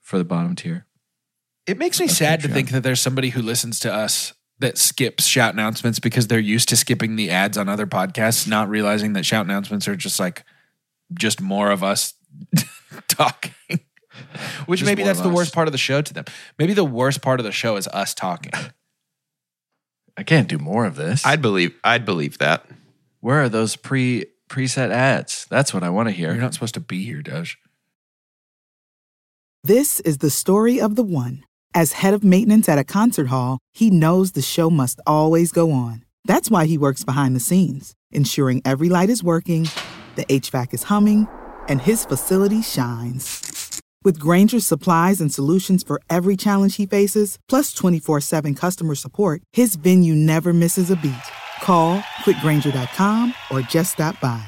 for 0.00 0.18
the 0.18 0.24
bottom 0.24 0.54
tier. 0.56 0.86
it 1.66 1.76
makes 1.78 2.00
me 2.00 2.06
That's 2.06 2.18
sad 2.18 2.40
to 2.42 2.48
think 2.48 2.70
that 2.70 2.82
there's 2.82 3.00
somebody 3.00 3.28
who 3.30 3.42
listens 3.42 3.78
to 3.80 3.92
us 3.92 4.32
that 4.58 4.78
skips 4.78 5.26
shout 5.26 5.52
announcements 5.52 5.98
because 6.00 6.26
they're 6.28 6.38
used 6.40 6.68
to 6.70 6.76
skipping 6.76 7.14
the 7.16 7.30
ads 7.30 7.56
on 7.58 7.68
other 7.68 7.86
podcasts, 7.86 8.48
not 8.48 8.68
realizing 8.70 9.12
that 9.12 9.24
shout 9.26 9.44
announcements 9.44 9.86
are 9.86 9.94
just 9.96 10.18
like 10.18 10.44
just 11.14 11.40
more 11.40 11.70
of 11.70 11.84
us 11.84 12.14
talking. 13.08 13.52
Which 14.66 14.80
Just 14.80 14.86
maybe 14.88 15.02
that's 15.04 15.20
the 15.20 15.28
us. 15.28 15.34
worst 15.34 15.54
part 15.54 15.68
of 15.68 15.72
the 15.72 15.78
show 15.78 16.02
to 16.02 16.12
them. 16.14 16.24
Maybe 16.58 16.72
the 16.74 16.84
worst 16.84 17.22
part 17.22 17.38
of 17.38 17.44
the 17.44 17.52
show 17.52 17.76
is 17.76 17.86
us 17.88 18.14
talking. 18.14 18.52
I 20.18 20.24
can't 20.24 20.48
do 20.48 20.58
more 20.58 20.84
of 20.84 20.96
this. 20.96 21.24
I'd 21.24 21.40
believe. 21.40 21.78
I'd 21.84 22.04
believe 22.04 22.38
that. 22.38 22.66
Where 23.20 23.40
are 23.40 23.48
those 23.48 23.76
pre 23.76 24.26
preset 24.48 24.90
ads? 24.90 25.46
That's 25.48 25.72
what 25.72 25.84
I 25.84 25.90
want 25.90 26.08
to 26.08 26.12
hear. 26.12 26.32
You're 26.32 26.42
not 26.42 26.54
supposed 26.54 26.74
to 26.74 26.80
be 26.80 27.04
here, 27.04 27.22
Doge. 27.22 27.56
This 29.62 30.00
is 30.00 30.18
the 30.18 30.30
story 30.30 30.80
of 30.80 30.96
the 30.96 31.04
one. 31.04 31.44
As 31.72 31.92
head 31.92 32.14
of 32.14 32.24
maintenance 32.24 32.68
at 32.68 32.78
a 32.78 32.84
concert 32.84 33.28
hall, 33.28 33.58
he 33.72 33.90
knows 33.90 34.32
the 34.32 34.42
show 34.42 34.70
must 34.70 34.98
always 35.06 35.52
go 35.52 35.70
on. 35.70 36.04
That's 36.24 36.50
why 36.50 36.66
he 36.66 36.76
works 36.76 37.04
behind 37.04 37.36
the 37.36 37.40
scenes, 37.40 37.94
ensuring 38.10 38.60
every 38.64 38.88
light 38.88 39.10
is 39.10 39.22
working, 39.22 39.68
the 40.16 40.24
HVAC 40.24 40.74
is 40.74 40.84
humming, 40.84 41.28
and 41.68 41.80
his 41.80 42.04
facility 42.04 42.62
shines. 42.62 43.67
With 44.08 44.18
Grainger's 44.18 44.64
supplies 44.64 45.20
and 45.20 45.30
solutions 45.30 45.82
for 45.82 46.00
every 46.08 46.34
challenge 46.34 46.76
he 46.76 46.86
faces, 46.86 47.38
plus 47.46 47.74
24 47.74 48.22
7 48.22 48.54
customer 48.54 48.94
support, 48.94 49.42
his 49.52 49.76
venue 49.76 50.14
never 50.14 50.54
misses 50.54 50.90
a 50.90 50.96
beat. 50.96 51.28
Call 51.60 52.00
quickgrainger.com 52.24 53.34
or 53.50 53.60
just 53.60 53.92
stop 53.92 54.18
by. 54.18 54.42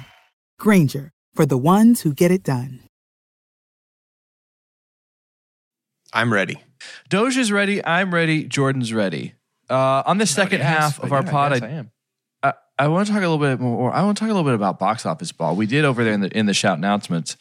Grainger, 0.59 1.11
for 1.35 1.45
the 1.45 1.59
ones 1.59 2.01
who 2.01 2.15
get 2.15 2.31
it 2.31 2.43
done. 2.43 2.81
I'm 6.15 6.33
ready. 6.33 6.57
Doge 7.11 7.37
is 7.37 7.53
ready. 7.53 7.85
I'm 7.85 8.15
ready. 8.15 8.45
Jordan's 8.45 8.95
ready. 8.95 9.35
Uh, 9.69 10.03
on 10.07 10.17
the 10.17 10.27
second 10.27 10.61
Yes, 10.61 10.69
half 10.69 10.97
but 10.97 11.05
of 11.05 11.13
our 11.13 11.23
yeah, 11.23 11.31
pod, 11.31 11.53
I, 11.53 11.67
I 11.67 11.69
am. 11.69 11.91
I, 12.43 12.53
I 12.79 12.89
want 12.89 13.09
to 13.09 13.13
talk 13.13 13.23
a 13.23 13.29
little 13.29 13.37
bit 13.37 13.61
more. 13.61 13.93
I 13.93 14.03
want 14.05 14.17
to 14.17 14.21
talk 14.25 14.31
a 14.31 14.33
little 14.33 14.51
bit 14.51 14.55
about 14.55 14.79
box 14.79 15.05
office 15.05 15.33
ball. 15.33 15.55
We 15.55 15.67
did 15.67 15.85
over 15.85 16.03
there 16.03 16.15
in 16.15 16.23
the 16.23 16.35
in 16.35 16.47
the 16.47 16.55
shout 16.55 16.79
announcements, 16.79 17.37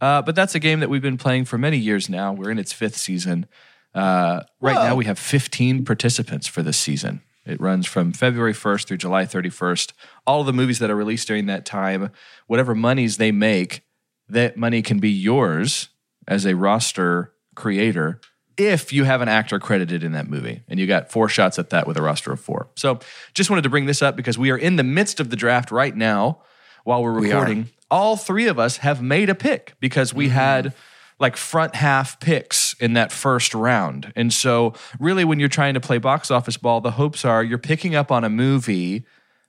uh, 0.00 0.22
but 0.22 0.34
that's 0.34 0.54
a 0.54 0.58
game 0.58 0.80
that 0.80 0.90
we've 0.90 1.02
been 1.02 1.18
playing 1.18 1.44
for 1.44 1.58
many 1.58 1.78
years 1.78 2.08
now. 2.08 2.32
We're 2.32 2.50
in 2.50 2.58
its 2.58 2.72
fifth 2.72 2.96
season. 2.96 3.46
Uh, 3.94 4.42
right 4.60 4.74
now, 4.74 4.96
we 4.96 5.04
have 5.04 5.18
15 5.18 5.84
participants 5.84 6.46
for 6.46 6.62
this 6.62 6.76
season. 6.76 7.22
It 7.46 7.60
runs 7.60 7.86
from 7.86 8.12
February 8.12 8.54
1st 8.54 8.86
through 8.86 8.96
July 8.96 9.24
31st. 9.24 9.92
All 10.26 10.40
of 10.40 10.46
the 10.46 10.52
movies 10.52 10.78
that 10.78 10.90
are 10.90 10.96
released 10.96 11.28
during 11.28 11.46
that 11.46 11.64
time, 11.64 12.10
whatever 12.46 12.74
monies 12.74 13.18
they 13.18 13.32
make, 13.32 13.82
that 14.28 14.56
money 14.56 14.82
can 14.82 14.98
be 14.98 15.10
yours 15.10 15.90
as 16.26 16.46
a 16.46 16.56
roster 16.56 17.32
creator 17.54 18.20
if 18.56 18.92
you 18.92 19.04
have 19.04 19.20
an 19.20 19.28
actor 19.28 19.58
credited 19.58 20.02
in 20.02 20.12
that 20.12 20.28
movie. 20.28 20.62
And 20.68 20.80
you 20.80 20.86
got 20.86 21.10
four 21.10 21.28
shots 21.28 21.58
at 21.58 21.70
that 21.70 21.86
with 21.86 21.96
a 21.96 22.02
roster 22.02 22.32
of 22.32 22.40
four. 22.40 22.68
So 22.76 23.00
just 23.34 23.50
wanted 23.50 23.62
to 23.62 23.68
bring 23.68 23.86
this 23.86 24.00
up 24.00 24.16
because 24.16 24.38
we 24.38 24.50
are 24.50 24.56
in 24.56 24.76
the 24.76 24.84
midst 24.84 25.20
of 25.20 25.30
the 25.30 25.36
draft 25.36 25.70
right 25.70 25.94
now 25.94 26.40
while 26.84 27.02
we're 27.02 27.18
We 27.18 27.28
recording. 27.28 27.68
All 27.90 28.16
three 28.16 28.46
of 28.46 28.58
us 28.58 28.78
have 28.78 29.02
made 29.02 29.28
a 29.28 29.34
pick 29.34 29.74
because 29.80 30.12
we 30.12 30.26
mm-hmm. 30.26 30.34
had 30.34 30.74
like 31.20 31.36
front 31.36 31.76
half 31.76 32.18
picks 32.18 32.74
in 32.80 32.94
that 32.94 33.12
first 33.12 33.54
round. 33.54 34.12
And 34.16 34.32
so, 34.32 34.74
really, 34.98 35.24
when 35.24 35.38
you're 35.38 35.48
trying 35.48 35.74
to 35.74 35.80
play 35.80 35.98
box 35.98 36.30
office 36.30 36.56
ball, 36.56 36.80
the 36.80 36.92
hopes 36.92 37.24
are 37.24 37.42
you're 37.42 37.58
picking 37.58 37.94
up 37.94 38.10
on 38.10 38.24
a 38.24 38.30
movie 38.30 39.04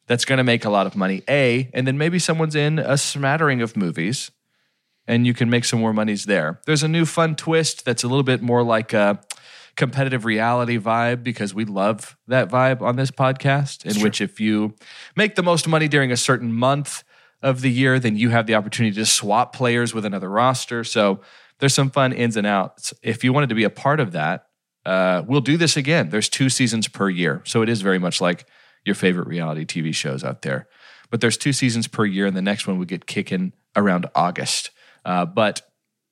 that's 0.07 0.25
going 0.25 0.37
to 0.37 0.43
make 0.43 0.65
a 0.65 0.69
lot 0.69 0.85
of 0.85 0.95
money, 0.95 1.23
A, 1.27 1.69
and 1.73 1.87
then 1.87 1.97
maybe 1.97 2.19
someone's 2.19 2.55
in 2.55 2.77
a 2.77 2.97
smattering 2.97 3.61
of 3.61 3.75
movies 3.75 4.29
and 5.07 5.25
you 5.25 5.33
can 5.33 5.49
make 5.49 5.65
some 5.65 5.79
more 5.79 5.93
monies 5.93 6.25
there. 6.25 6.59
There's 6.65 6.83
a 6.83 6.87
new 6.87 7.05
fun 7.05 7.35
twist 7.35 7.85
that's 7.85 8.03
a 8.03 8.07
little 8.07 8.23
bit 8.23 8.41
more 8.41 8.63
like 8.63 8.93
a 8.93 9.19
competitive 9.75 10.25
reality 10.25 10.79
vibe 10.79 11.23
because 11.23 11.53
we 11.53 11.65
love 11.65 12.17
that 12.27 12.49
vibe 12.49 12.81
on 12.81 12.95
this 12.95 13.11
podcast, 13.11 13.85
in 13.85 14.01
which 14.01 14.21
if 14.21 14.39
you 14.39 14.73
make 15.15 15.35
the 15.35 15.43
most 15.43 15.67
money 15.67 15.87
during 15.87 16.11
a 16.11 16.17
certain 16.17 16.53
month 16.53 17.03
of 17.41 17.61
the 17.61 17.71
year, 17.71 17.99
then 17.99 18.17
you 18.17 18.29
have 18.29 18.47
the 18.47 18.55
opportunity 18.55 18.95
to 18.95 19.05
swap 19.05 19.53
players 19.53 19.93
with 19.93 20.05
another 20.05 20.29
roster. 20.29 20.83
So 20.83 21.21
there's 21.59 21.73
some 21.73 21.89
fun 21.89 22.13
ins 22.13 22.37
and 22.37 22.47
outs. 22.47 22.93
If 23.01 23.23
you 23.23 23.33
wanted 23.33 23.49
to 23.49 23.55
be 23.55 23.63
a 23.63 23.69
part 23.69 23.99
of 23.99 24.11
that, 24.13 24.47
uh, 24.85 25.23
we'll 25.27 25.41
do 25.41 25.57
this 25.57 25.77
again. 25.77 26.09
There's 26.09 26.29
two 26.29 26.49
seasons 26.49 26.87
per 26.87 27.09
year. 27.09 27.41
So 27.45 27.61
it 27.61 27.69
is 27.69 27.81
very 27.81 27.99
much 27.99 28.21
like 28.21 28.47
your 28.85 28.95
favorite 28.95 29.27
reality 29.27 29.65
TV 29.65 29.93
shows 29.93 30.23
out 30.23 30.43
there. 30.43 30.67
But 31.09 31.21
there's 31.21 31.37
two 31.37 31.53
seasons 31.53 31.87
per 31.87 32.05
year, 32.05 32.25
and 32.25 32.35
the 32.35 32.41
next 32.41 32.67
one 32.67 32.77
would 32.79 32.87
get 32.87 33.05
kicking 33.05 33.53
around 33.75 34.07
August. 34.15 34.71
Uh, 35.03 35.25
but 35.25 35.61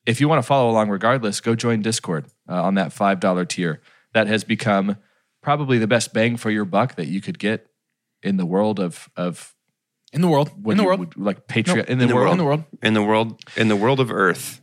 if 0.06 0.20
you 0.20 0.28
want 0.28 0.40
to 0.40 0.48
follow 0.48 0.70
along 0.70 0.90
regardless, 0.90 1.40
go 1.40 1.56
join 1.56 1.82
Discord 1.82 2.26
uh, 2.50 2.62
on 2.62 2.76
that 2.76 2.90
$5 2.90 3.48
tier. 3.48 3.82
That 4.14 4.28
has 4.28 4.44
become 4.44 4.98
probably 5.42 5.78
the 5.78 5.88
best 5.88 6.14
bang 6.14 6.38
for 6.38 6.52
your 6.52 6.66
buck 6.66 6.96
that 6.96 7.08
you 7.08 7.22
could 7.22 7.40
get 7.40 7.68
in 8.22 8.38
the 8.38 8.46
world 8.46 8.80
of, 8.80 9.10
of 9.16 9.56
In 10.14 10.22
the 10.22 10.28
world. 10.28 10.52
what 10.62 10.72
in 10.74 10.78
the 10.78 10.84
you 10.84 10.88
world. 10.88 11.00
would- 11.00 11.18
like 11.18 11.48
Patreon. 11.48 11.76
Nope. 11.78 11.90
in, 11.90 11.98
the 11.98 12.04
In 12.04 12.10
the 12.10 12.16
world. 12.16 12.32
in 12.32 12.38
the 12.38 12.44
world. 12.46 12.64
In 12.82 12.94
the 12.94 13.02
world, 13.04 13.44
in 13.58 13.68
the 13.68 13.76
world 13.76 14.00
of 14.00 14.12
Earth, 14.12 14.62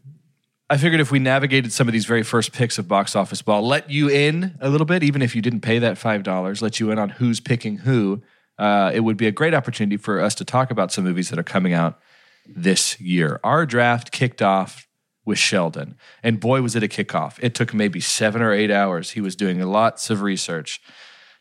I 0.71 0.77
figured 0.77 1.01
if 1.01 1.11
we 1.11 1.19
navigated 1.19 1.73
some 1.73 1.89
of 1.89 1.93
these 1.93 2.05
very 2.07 2.23
first 2.23 2.53
picks 2.53 2.79
of 2.79 2.87
box 2.87 3.17
office 3.17 3.43
ball, 3.43 3.67
let 3.67 3.91
you 3.91 4.09
in 4.09 4.57
a 4.61 4.69
little 4.71 4.85
bit, 4.87 5.03
even 5.03 5.21
if 5.23 5.35
you 5.35 5.43
didn't 5.43 5.61
pay 5.63 5.81
that 5.81 5.99
five 5.99 6.23
dollars, 6.23 6.63
let 6.63 6.79
you 6.79 6.91
in 6.93 6.99
on 6.99 7.09
who's 7.11 7.41
picking 7.41 7.79
who. 7.79 8.23
Uh, 8.59 8.91
it 8.95 9.01
would 9.01 9.17
be 9.17 9.27
a 9.27 9.33
great 9.33 9.55
opportunity 9.55 9.97
for 9.97 10.21
us 10.21 10.35
to 10.37 10.45
talk 10.45 10.71
about 10.71 10.93
some 10.93 11.03
movies 11.05 11.31
that 11.31 11.39
are 11.39 11.43
coming 11.43 11.73
out 11.73 11.99
this 12.47 13.01
year. 13.01 13.41
Our 13.43 13.67
draft 13.67 14.13
kicked 14.13 14.43
off 14.43 14.87
with 15.25 15.39
Sheldon, 15.39 15.97
and 16.23 16.39
boy, 16.39 16.63
was 16.63 16.77
it 16.77 16.83
a 16.85 16.89
kickoff! 16.89 17.39
It 17.43 17.55
took 17.55 17.75
maybe 17.75 17.99
seven 18.01 18.41
or 18.41 18.53
eight 18.53 18.71
hours. 18.71 19.11
He 19.13 19.21
was 19.21 19.35
doing 19.35 19.61
lots 19.61 20.11
of 20.11 20.23
research 20.23 20.81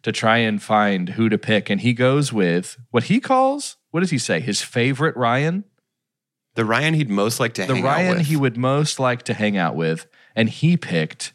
to 0.02 0.12
try 0.12 0.38
and 0.38 0.62
find 0.64 1.10
who 1.10 1.30
to 1.30 1.38
pick, 1.38 1.70
and 1.70 1.82
he 1.82 1.94
goes 1.94 2.32
with 2.34 2.78
what 2.90 3.04
he 3.06 3.20
calls 3.20 3.76
what 3.92 4.02
does 4.02 4.10
he 4.10 4.18
say? 4.18 4.40
His 4.40 4.62
favorite 4.62 5.16
Ryan 5.16 5.64
the 6.60 6.66
Ryan 6.66 6.94
he'd 6.94 7.10
most 7.10 7.40
like 7.40 7.54
to 7.54 7.66
the 7.66 7.76
hang 7.76 7.84
out 7.84 7.86
Ryan 7.86 8.18
with. 8.18 8.28
he 8.28 8.36
would 8.36 8.58
most 8.58 9.00
like 9.00 9.24
to 9.24 9.34
hang 9.34 9.56
out 9.56 9.76
with, 9.76 10.08
and 10.36 10.50
he 10.50 10.76
picked 10.76 11.32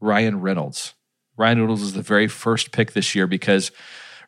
Ryan 0.00 0.40
Reynolds. 0.40 0.94
Ryan 1.36 1.60
Reynolds 1.60 1.82
is 1.82 1.92
the 1.92 2.02
very 2.02 2.26
first 2.26 2.72
pick 2.72 2.94
this 2.94 3.14
year 3.14 3.28
because 3.28 3.70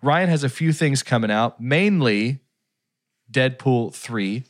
Ryan 0.03 0.29
has 0.29 0.45
a 0.45 0.49
few 0.49 0.73
things 0.73 1.03
coming 1.03 1.31
out, 1.31 1.61
mainly 1.61 2.41
Deadpool 3.33 3.95
3, 3.95 4.45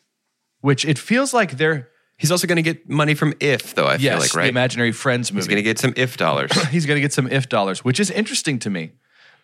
which 0.60 0.84
it 0.84 0.98
feels 0.98 1.32
like 1.32 1.52
they're 1.52 1.88
He's 2.16 2.30
also 2.30 2.46
going 2.46 2.56
to 2.56 2.62
get 2.62 2.88
money 2.88 3.14
from 3.14 3.34
If, 3.40 3.74
though. 3.74 3.86
I 3.86 3.94
yes, 3.94 4.02
feel 4.02 4.18
like 4.18 4.30
the 4.30 4.38
right. 4.38 4.48
imaginary 4.48 4.92
friends 4.92 5.32
movie. 5.32 5.40
He's 5.40 5.48
going 5.48 5.56
to 5.56 5.62
get 5.62 5.80
some 5.80 5.94
If 5.96 6.16
dollars. 6.16 6.52
he's 6.68 6.86
going 6.86 6.96
to 6.96 7.00
get 7.00 7.12
some 7.12 7.26
if 7.26 7.48
dollars, 7.48 7.84
which 7.84 7.98
is 7.98 8.08
interesting 8.10 8.60
to 8.60 8.70
me. 8.70 8.92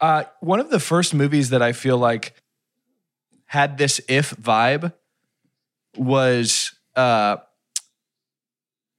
Uh, 0.00 0.24
one 0.38 0.60
of 0.60 0.70
the 0.70 0.78
first 0.78 1.12
movies 1.12 1.50
that 1.50 1.62
I 1.62 1.72
feel 1.72 1.98
like 1.98 2.39
had 3.50 3.78
this 3.78 4.00
if 4.08 4.30
vibe 4.36 4.92
was 5.96 6.72
uh, 6.94 7.38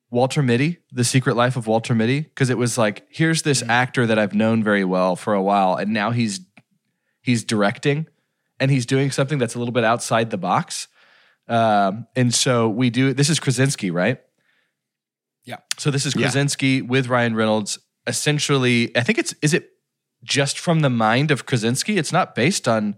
Walter 0.10 0.44
Mitty, 0.44 0.80
The 0.92 1.06
Secret 1.06 1.38
Life 1.38 1.56
of 1.56 1.68
Walter 1.68 1.96
Mitty, 1.96 2.20
because 2.20 2.50
it 2.50 2.58
was 2.58 2.78
like, 2.78 3.08
here's 3.10 3.44
this 3.44 3.64
actor 3.70 4.06
that 4.06 4.20
I've 4.20 4.34
known 4.36 4.62
very 4.62 4.84
well 4.84 5.16
for 5.16 5.34
a 5.34 5.42
while, 5.42 5.76
and 5.76 5.94
now 5.94 6.12
he's 6.12 6.42
he's 7.22 7.46
directing 7.46 8.08
and 8.60 8.70
he's 8.70 8.86
doing 8.86 9.10
something 9.10 9.38
that's 9.38 9.56
a 9.56 9.58
little 9.58 9.72
bit 9.72 9.86
outside 9.86 10.32
the 10.32 10.38
box. 10.38 10.90
Um, 11.48 12.08
and 12.18 12.34
so 12.34 12.68
we 12.68 12.90
do. 12.90 13.14
This 13.14 13.30
is 13.30 13.40
Krasinski, 13.40 13.90
right? 13.90 14.20
Yeah. 15.46 15.60
So 15.78 15.92
this 15.92 16.06
is 16.06 16.14
Yeah. 16.14 16.24
Krasinski 16.24 16.82
with 16.82 17.08
Ryan 17.08 17.36
Reynolds. 17.36 17.80
Essentially, 18.06 18.92
I 18.98 19.04
think 19.04 19.18
it's 19.18 19.34
is 19.42 19.54
it 19.54 19.70
just 20.26 20.60
from 20.60 20.82
the 20.82 20.90
mind 20.90 21.32
of 21.32 21.46
Krasinski? 21.46 21.98
It's 21.98 22.12
not 22.12 22.36
based 22.36 22.68
on. 22.68 22.98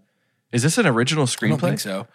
Is 0.53 0.63
this 0.63 0.77
an 0.77 0.87
original 0.87 1.23
I 1.23 1.25
screenplay? 1.25 1.49
don't 1.49 1.59
think 1.59 1.79
so. 1.81 2.07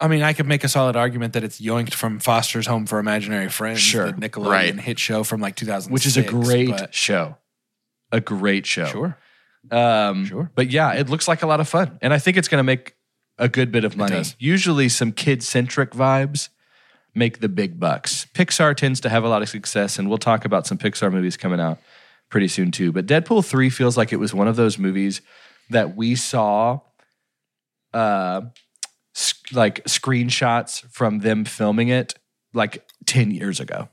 I 0.00 0.06
mean, 0.08 0.22
I 0.22 0.32
could 0.32 0.46
make 0.46 0.62
a 0.64 0.68
solid 0.68 0.94
argument 0.96 1.32
that 1.32 1.42
it's 1.42 1.60
yoinked 1.60 1.92
from 1.92 2.20
Foster's 2.20 2.66
Home 2.68 2.86
for 2.86 2.98
Imaginary 3.00 3.48
Friends, 3.48 3.80
Sure. 3.80 4.12
the 4.12 4.28
Nickelodeon 4.28 4.48
Right. 4.50 4.80
hit 4.80 4.98
show 5.00 5.24
from 5.24 5.40
like 5.40 5.56
2006, 5.56 5.92
Which 5.92 6.06
is 6.06 6.16
a 6.16 6.22
great 6.22 6.70
but- 6.70 6.94
show. 6.94 7.36
A 8.12 8.20
great 8.20 8.64
show. 8.64 8.86
Sure. 8.86 9.18
Um, 9.70 10.24
Sure. 10.24 10.50
But 10.54 10.70
yeah, 10.70 10.92
it 10.92 11.10
looks 11.10 11.26
like 11.28 11.42
a 11.42 11.46
lot 11.46 11.60
of 11.60 11.68
fun. 11.68 11.98
And 12.00 12.14
I 12.14 12.18
think 12.18 12.36
it's 12.36 12.48
going 12.48 12.60
to 12.60 12.64
make 12.64 12.94
a 13.38 13.48
good 13.48 13.70
bit 13.72 13.84
of 13.84 13.96
money. 13.96 14.14
does. 14.16 14.34
Usually, 14.38 14.88
some 14.88 15.12
kid 15.12 15.42
centric 15.42 15.90
vibes 15.90 16.48
make 17.14 17.40
the 17.40 17.48
big 17.48 17.78
bucks. 17.80 18.26
Pixar 18.34 18.74
tends 18.76 19.00
to 19.00 19.08
have 19.08 19.24
a 19.24 19.28
lot 19.28 19.42
of 19.42 19.48
success, 19.48 19.98
and 19.98 20.08
we'll 20.08 20.16
talk 20.18 20.44
about 20.44 20.66
some 20.66 20.78
Pixar 20.78 21.12
movies 21.12 21.36
coming 21.36 21.58
out 21.60 21.78
pretty 22.30 22.48
soon 22.48 22.70
too. 22.70 22.92
But 22.92 23.06
Deadpool 23.06 23.44
3 23.44 23.68
feels 23.68 23.96
like 23.96 24.12
it 24.12 24.16
was 24.20 24.32
one 24.32 24.46
of 24.48 24.56
those 24.56 24.78
movies 24.78 25.20
that 25.70 25.96
we 25.96 26.14
saw 26.14 26.80
uh, 27.98 28.40
s- 29.16 29.34
like 29.52 29.84
screenshots 29.84 30.82
from 30.90 31.20
them 31.20 31.44
filming 31.44 31.88
it 31.88 32.14
like 32.54 32.86
10 33.06 33.30
years 33.30 33.60
ago. 33.60 33.88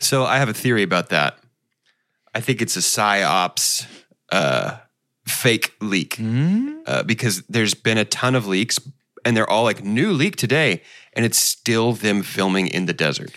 So 0.00 0.24
I 0.24 0.38
have 0.38 0.48
a 0.48 0.54
theory 0.54 0.82
about 0.82 1.08
that. 1.10 1.38
I 2.34 2.40
think 2.40 2.62
it's 2.62 2.76
a 2.76 2.80
psyops 2.80 3.86
uh, 4.30 4.78
fake 5.26 5.74
leak 5.80 6.16
Hmm? 6.16 6.78
uh, 6.86 7.02
because 7.02 7.42
there's 7.48 7.74
been 7.74 7.98
a 7.98 8.04
ton 8.04 8.34
of 8.34 8.46
leaks 8.46 8.78
and 9.24 9.36
they're 9.36 9.48
all 9.50 9.64
like 9.64 9.82
new 9.84 10.12
leak 10.12 10.36
today, 10.36 10.82
and 11.14 11.24
it's 11.26 11.38
still 11.38 11.92
them 11.92 12.22
filming 12.22 12.68
in 12.68 12.86
the 12.86 12.92
desert. 12.92 13.32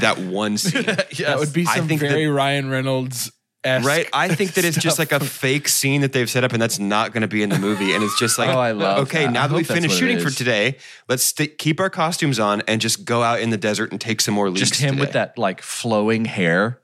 That 0.00 0.18
one 0.18 0.56
scene, 0.58 0.82
That 1.18 1.36
would 1.38 1.52
be 1.52 1.66
I 1.66 1.76
some 1.76 1.88
think 1.88 2.00
that- 2.00 2.08
very 2.10 2.26
Ryan 2.26 2.70
Reynolds 2.70 3.30
right? 3.64 4.08
I 4.12 4.28
think 4.34 4.54
that 4.54 4.64
it's 4.64 4.76
just 4.78 4.98
like 4.98 5.12
a 5.12 5.20
fake 5.20 5.68
scene 5.68 6.00
that 6.02 6.12
they've 6.12 6.28
set 6.30 6.44
up, 6.44 6.52
and 6.52 6.62
that's 6.62 6.78
not 6.78 7.12
going 7.12 7.22
to 7.22 7.28
be 7.28 7.42
in 7.42 7.50
the 7.50 7.58
movie. 7.58 7.92
And 7.92 8.02
it's 8.04 8.18
just 8.18 8.38
like, 8.38 8.48
Oh, 8.50 8.58
I 8.58 8.72
love 8.72 8.98
okay, 9.08 9.24
that. 9.24 9.32
Now 9.32 9.46
that 9.46 9.54
we 9.54 9.62
hope 9.64 9.74
finished 9.76 9.98
shooting 9.98 10.18
for 10.20 10.30
today, 10.30 10.76
let's 11.08 11.22
st- 11.24 11.58
keep 11.58 11.80
our 11.80 11.90
costumes 11.90 12.38
on 12.38 12.62
and 12.68 12.80
just 12.80 13.04
go 13.04 13.22
out 13.22 13.40
in 13.40 13.50
the 13.50 13.56
desert 13.56 13.90
and 13.92 14.00
take 14.00 14.20
some 14.20 14.34
more 14.34 14.48
leaks. 14.50 14.68
just 14.68 14.80
him 14.80 14.98
with 14.98 15.12
that 15.12 15.36
like 15.38 15.60
flowing 15.62 16.24
hair, 16.24 16.80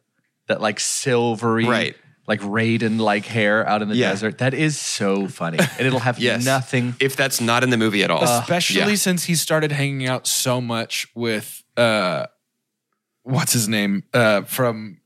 that 0.48 0.60
like 0.60 0.80
silvery, 0.80 1.64
Right. 1.64 1.96
like 2.26 2.40
Raiden 2.40 2.98
like 2.98 3.24
hair 3.26 3.66
out 3.68 3.80
in 3.82 3.88
the 3.88 3.96
Yeah. 3.96 4.10
desert. 4.10 4.38
That 4.38 4.52
is 4.54 4.78
so 4.78 5.28
funny, 5.28 5.58
and 5.58 5.86
it'll 5.86 6.00
have 6.00 6.18
Yes. 6.18 6.44
nothing. 6.44 6.96
If 7.00 7.14
that's 7.16 7.40
not 7.40 7.62
in 7.62 7.70
the 7.70 7.76
movie 7.76 8.02
at 8.02 8.10
all, 8.10 8.24
especially 8.24 8.80
Yeah. 8.80 8.94
since 8.96 9.24
he 9.24 9.34
started 9.36 9.70
hanging 9.72 10.06
out 10.08 10.26
so 10.26 10.60
much 10.60 11.06
with 11.14 11.62
uh 11.76 12.26
what's 13.22 13.52
his 13.52 13.68
name 13.68 14.02
uh, 14.12 14.42
from 14.42 14.98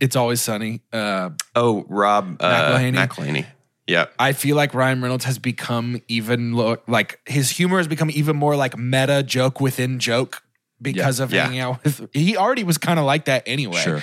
It's 0.00 0.16
Always 0.16 0.40
Sunny. 0.42 0.82
Uh, 0.92 1.30
Oh, 1.54 1.84
Rob 1.88 2.36
uh, 2.40 2.52
McElhenney. 2.78 3.06
McElhenney. 3.08 3.46
Yeah. 3.86 4.06
I 4.18 4.32
feel 4.32 4.56
like 4.56 4.74
Ryan 4.74 5.00
Reynolds 5.00 5.24
has 5.24 5.38
become 5.38 6.00
even 6.08 6.52
lo- 6.54 6.78
like 6.88 7.20
his 7.26 7.50
humor 7.50 7.78
has 7.78 7.86
become 7.88 8.10
even 8.10 8.36
more 8.36 8.56
like 8.56 8.76
meta 8.76 9.22
joke 9.22 9.60
within 9.60 9.98
joke 10.00 10.42
because 10.82 11.20
of 11.20 11.32
Yeah. 11.32 11.44
hanging 11.44 11.60
out 11.60 11.82
with. 11.84 12.08
He 12.12 12.36
already 12.36 12.64
was 12.64 12.78
kind 12.78 12.98
of 12.98 13.04
like 13.04 13.26
that 13.26 13.44
anyway. 13.46 13.80
Sure. 13.80 13.96
Um, 13.96 14.02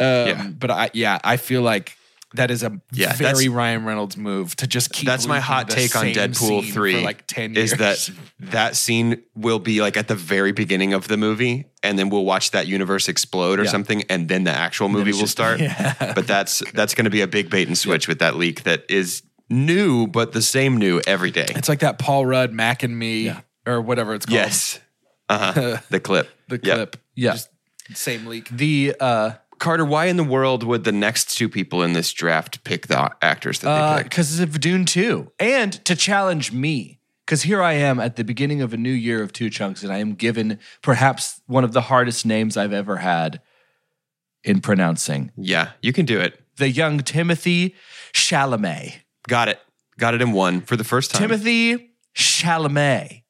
Yeah. 0.00 0.48
But 0.58 0.70
I, 0.70 0.90
yeah, 0.94 1.18
I 1.22 1.36
feel 1.36 1.62
like 1.62 1.96
that 2.34 2.50
is 2.50 2.62
a 2.62 2.80
Yeah, 2.92 3.12
very 3.14 3.48
Ryan 3.48 3.84
Reynolds 3.84 4.16
move 4.16 4.54
to 4.56 4.66
just 4.66 4.92
keep. 4.92 5.06
That's 5.06 5.26
my 5.26 5.40
hot 5.40 5.68
the 5.68 5.74
take 5.74 5.96
on 5.96 6.06
Deadpool 6.06 6.70
3 6.72 6.94
for 6.94 7.00
like 7.00 7.26
ten 7.26 7.54
years. 7.54 7.72
is 7.72 7.78
that 7.78 8.10
that 8.52 8.76
scene 8.76 9.22
will 9.34 9.58
be 9.58 9.80
like 9.80 9.96
at 9.96 10.08
the 10.08 10.14
very 10.14 10.52
beginning 10.52 10.92
of 10.94 11.08
the 11.08 11.16
movie 11.16 11.66
and 11.82 11.98
then 11.98 12.08
we'll 12.10 12.24
watch 12.24 12.50
that 12.50 12.66
universe 12.66 13.08
explode 13.08 13.58
or 13.60 13.64
Yeah. 13.64 13.70
something 13.70 14.02
and 14.10 14.28
then 14.28 14.44
the 14.44 14.50
actual 14.50 14.88
movie 14.88 15.12
will 15.12 15.26
start. 15.26 15.60
But 16.14 16.26
that's 16.26 16.62
that's 16.72 16.94
going 16.94 17.04
to 17.04 17.10
be 17.10 17.20
a 17.22 17.26
big 17.28 17.50
bait 17.50 17.68
and 17.68 17.76
switch 17.78 18.08
with 18.08 18.18
that 18.18 18.36
leak 18.36 18.64
that 18.64 18.84
is 18.90 19.22
new 19.50 20.06
but 20.06 20.32
the 20.32 20.42
same 20.42 20.76
new 20.78 21.00
every 21.06 21.30
day. 21.30 21.46
it's 21.50 21.68
like 21.68 21.80
that 21.80 21.98
Paul 21.98 22.24
Rudd 22.26 22.52
Mac 22.52 22.82
and 22.82 22.98
Me 22.98 23.32
or 23.66 23.80
whatever 23.80 24.14
it's 24.14 24.26
called. 24.26 24.34
Yes. 24.34 24.80
Uh-huh. 25.28 25.78
the 25.90 26.00
clip. 26.00 26.28
the 26.48 26.60
Yeah. 26.62 26.74
clip. 26.74 26.96
Yeah. 27.14 27.32
Just 27.32 27.48
same 27.92 28.26
leak. 28.26 28.48
The 28.48 28.94
uh 28.98 29.32
Carter, 29.64 29.84
why 29.86 30.04
in 30.06 30.18
the 30.18 30.24
world 30.24 30.62
would 30.62 30.84
the 30.84 30.92
next 30.92 31.38
two 31.38 31.48
people 31.48 31.82
in 31.82 31.94
this 31.94 32.12
draft 32.12 32.64
pick 32.64 32.86
the 32.86 33.10
actors 33.22 33.60
that 33.60 33.66
they 33.66 33.96
picked? 34.02 34.10
because 34.10 34.38
of 34.38 34.60
Dune 34.60 34.84
2 34.84 35.32
and 35.40 35.72
to 35.86 35.96
challenge 35.96 36.52
me. 36.52 37.00
Because 37.24 37.44
here 37.44 37.62
I 37.62 37.72
am 37.72 37.98
at 37.98 38.16
the 38.16 38.24
beginning 38.24 38.60
of 38.60 38.74
a 38.74 38.76
new 38.76 38.92
year 38.92 39.22
of 39.22 39.32
two 39.32 39.48
chunks, 39.48 39.82
and 39.82 39.90
I 39.90 39.96
am 39.96 40.16
given 40.16 40.58
perhaps 40.82 41.40
one 41.46 41.64
of 41.64 41.72
the 41.72 41.80
hardest 41.80 42.26
names 42.26 42.58
I've 42.58 42.74
ever 42.74 42.98
had 42.98 43.40
in 44.42 44.60
pronouncing. 44.60 45.32
Yeah, 45.34 45.70
you 45.80 45.94
can 45.94 46.04
do 46.04 46.20
it. 46.20 46.38
The 46.56 46.68
young 46.68 46.98
Timothy 46.98 47.74
Chalamet. 48.12 48.96
Got 49.26 49.48
it. 49.48 49.60
Got 49.96 50.12
it 50.12 50.20
in 50.20 50.32
one 50.32 50.60
for 50.60 50.76
the 50.76 50.84
first 50.84 51.10
time. 51.10 51.22
Timothy 51.22 51.92
Chalamet. 52.14 53.22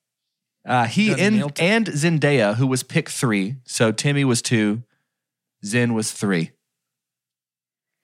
Uh, 0.67 0.87
he 0.87 1.13
and, 1.13 1.53
and 1.61 1.87
Zendaya, 1.87 2.57
who 2.57 2.67
was 2.67 2.83
pick 2.83 3.09
three. 3.09 3.55
So 3.65 3.93
Timmy 3.93 4.25
was 4.25 4.43
two, 4.43 4.83
Zen 5.65 5.95
was 5.95 6.13
three. 6.13 6.53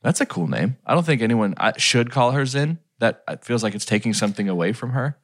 That's 0.03 0.21
a 0.21 0.27
cool 0.27 0.47
name. 0.49 0.77
I 0.87 0.95
don't 0.95 1.05
think 1.05 1.21
anyone 1.23 1.55
should 1.77 2.11
call 2.11 2.33
her 2.33 2.47
Zen. 2.47 2.79
That 3.01 3.45
feels 3.45 3.63
like 3.63 3.75
it's 3.75 3.85
taking 3.85 4.15
something 4.15 4.49
away 4.49 4.73
from 4.73 4.91
her. 4.91 5.19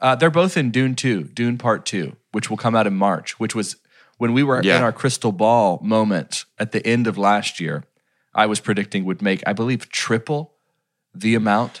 Uh, 0.00 0.14
they're 0.14 0.30
both 0.30 0.56
in 0.56 0.70
Dune 0.70 0.94
2, 0.94 1.24
Dune 1.24 1.56
Part 1.58 1.86
2, 1.86 2.16
which 2.32 2.50
will 2.50 2.56
come 2.56 2.74
out 2.74 2.86
in 2.86 2.94
March, 2.96 3.38
which 3.38 3.54
was 3.54 3.76
when 4.18 4.32
we 4.32 4.42
were 4.42 4.62
Yeah. 4.62 4.78
in 4.78 4.82
our 4.82 4.92
crystal 4.92 5.32
ball 5.32 5.78
moment 5.82 6.44
at 6.58 6.72
the 6.72 6.84
end 6.86 7.06
of 7.06 7.16
last 7.18 7.60
year. 7.60 7.84
I 8.34 8.46
was 8.46 8.60
predicting 8.60 9.04
would 9.04 9.22
make, 9.22 9.42
I 9.46 9.52
believe, 9.52 9.88
triple 9.90 10.54
the 11.14 11.34
amount 11.34 11.80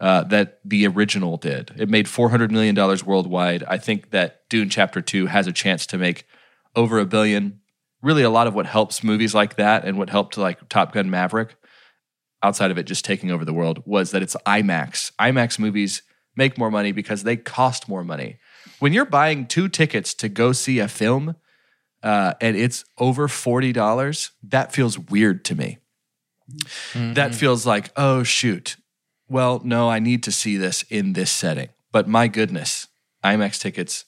uh, 0.00 0.24
that 0.24 0.58
the 0.64 0.86
original 0.86 1.36
did. 1.36 1.72
It 1.76 1.88
made 1.88 2.06
$400 2.06 2.50
million 2.50 2.74
worldwide. 3.06 3.62
I 3.68 3.78
think 3.78 4.10
that 4.10 4.48
Dune 4.48 4.68
Chapter 4.68 5.00
2 5.00 5.26
has 5.26 5.46
a 5.46 5.52
chance 5.52 5.86
to 5.86 5.98
make 5.98 6.26
over 6.74 6.98
a 6.98 7.04
billion. 7.06 7.60
Really, 8.02 8.22
a 8.22 8.30
lot 8.30 8.46
of 8.46 8.54
what 8.54 8.66
helps 8.66 9.04
movies 9.04 9.34
like 9.34 9.56
that 9.56 9.84
and 9.84 9.96
what 9.96 10.10
helped 10.10 10.36
like 10.36 10.68
Top 10.68 10.92
Gun 10.92 11.08
Maverick, 11.08 11.56
outside 12.42 12.70
of 12.70 12.78
it 12.78 12.84
just 12.84 13.04
taking 13.04 13.30
over 13.30 13.44
the 13.44 13.52
world, 13.52 13.82
was 13.86 14.10
that 14.10 14.22
it's 14.22 14.36
IMAX. 14.46 15.12
IMAX 15.20 15.58
movies 15.58 16.02
make 16.36 16.58
more 16.58 16.70
money 16.70 16.92
because 16.92 17.22
they 17.22 17.36
cost 17.36 17.88
more 17.88 18.02
money. 18.02 18.38
When 18.80 18.92
you're 18.92 19.04
buying 19.04 19.46
two 19.46 19.68
tickets 19.68 20.14
to 20.14 20.28
go 20.28 20.52
see 20.52 20.78
a 20.80 20.88
film 20.88 21.36
uh, 22.02 22.34
and 22.40 22.56
it's 22.56 22.84
over 22.98 23.28
$40, 23.28 24.30
that 24.44 24.72
feels 24.72 24.98
weird 24.98 25.44
to 25.46 25.54
me. 25.54 25.78
That 27.14 27.34
feels 27.34 27.64
like, 27.64 27.90
oh, 27.96 28.24
shoot. 28.24 28.76
Well, 29.28 29.60
no, 29.64 29.88
I 29.88 30.00
need 30.00 30.22
to 30.24 30.32
see 30.32 30.56
this 30.56 30.82
in 30.90 31.12
this 31.12 31.30
setting. 31.30 31.68
But 31.92 32.08
my 32.08 32.28
goodness, 32.28 32.88
IMAX 33.24 33.60
tickets 33.60 34.04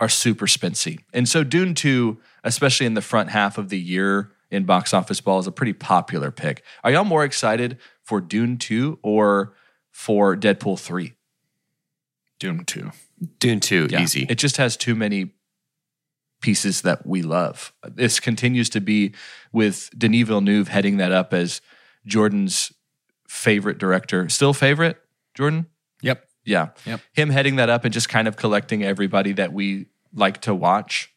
are 0.00 0.08
super 0.08 0.46
spency. 0.46 1.00
And 1.12 1.28
so 1.28 1.44
Dune 1.44 1.74
2, 1.74 2.18
especially 2.42 2.86
in 2.86 2.94
the 2.94 3.02
front 3.02 3.30
half 3.30 3.58
of 3.58 3.68
the 3.68 3.78
year 3.78 4.32
in 4.50 4.64
box 4.64 4.92
office 4.92 5.20
ball, 5.20 5.38
is 5.38 5.46
a 5.46 5.52
pretty 5.52 5.72
popular 5.72 6.30
pick. 6.30 6.62
Are 6.82 6.90
y'all 6.90 7.04
more 7.04 7.24
excited 7.24 7.78
for 8.02 8.20
Dune 8.20 8.58
2 8.58 8.98
or 9.02 9.54
for 9.90 10.36
Deadpool 10.36 10.78
3? 10.80 11.12
Doom 12.40 12.64
two. 12.64 12.90
Dune 13.38 13.60
2, 13.60 13.88
Yeah. 13.90 14.02
easy. 14.02 14.26
It 14.28 14.34
just 14.38 14.56
has 14.56 14.76
too 14.76 14.94
many 14.94 15.30
pieces 16.40 16.82
that 16.82 17.06
we 17.06 17.22
love. 17.22 17.72
This 17.88 18.20
continues 18.20 18.68
to 18.70 18.80
be 18.80 19.14
with 19.52 19.88
Denis 19.96 20.26
Villeneuve 20.26 20.68
heading 20.68 20.96
that 20.98 21.12
up 21.12 21.32
as 21.32 21.60
Jordan's 22.04 22.72
favorite 23.26 23.78
director. 23.78 24.28
Still 24.28 24.52
favorite, 24.52 25.00
Jordan? 25.34 25.66
Yep. 26.02 26.28
Yeah. 26.44 26.68
Yep. 26.84 27.00
Him 27.12 27.30
heading 27.30 27.56
that 27.56 27.70
up 27.70 27.84
and 27.84 27.92
just 27.92 28.08
kind 28.08 28.28
of 28.28 28.36
collecting 28.36 28.82
everybody 28.84 29.32
that 29.32 29.52
we 29.52 29.86
like 30.12 30.40
to 30.42 30.54
watch 30.54 31.12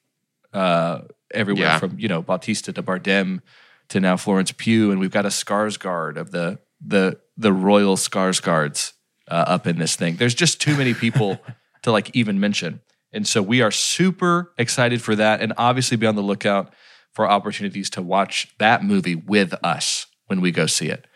uh, 0.54 1.02
everywhere 1.34 1.66
Yeah. 1.66 1.80
from, 1.80 2.00
you 2.00 2.08
know, 2.08 2.22
Bautista 2.22 2.72
to 2.74 2.82
Bardem 2.84 3.42
to 3.90 4.00
now 4.00 4.18
Florence 4.18 4.52
Pugh. 4.52 4.92
And 4.92 5.00
we've 5.00 5.12
got 5.12 5.26
a 5.26 5.30
Skarsgård 5.30 6.18
of 6.18 6.32
the, 6.32 6.60
the, 6.86 7.20
the 7.38 7.52
royal 7.54 7.96
Skarsgårds 7.98 8.94
uh, 9.30 9.34
up 9.48 9.68
in 9.68 9.78
this 9.80 9.96
thing. 9.96 10.16
There's 10.16 10.36
just 10.36 10.62
too 10.62 10.76
many 10.78 10.94
people 10.94 11.40
to 11.84 11.92
like 11.92 12.16
even 12.16 12.40
mention. 12.40 12.82
And 13.14 13.28
so 13.28 13.42
we 13.42 13.62
are 13.62 13.72
super 13.72 14.54
excited 14.58 15.02
for 15.02 15.16
that. 15.16 15.42
And 15.42 15.54
obviously 15.58 15.98
be 15.98 16.08
on 16.08 16.16
the 16.16 16.22
lookout 16.22 16.74
for 17.14 17.30
opportunities 17.30 17.90
to 17.92 18.02
watch 18.02 18.54
that 18.60 18.84
movie 18.84 19.16
with 19.16 19.54
us 19.64 20.06
when 20.28 20.40
we 20.42 20.52
go 20.52 20.66
see 20.68 20.90
it 20.90 21.08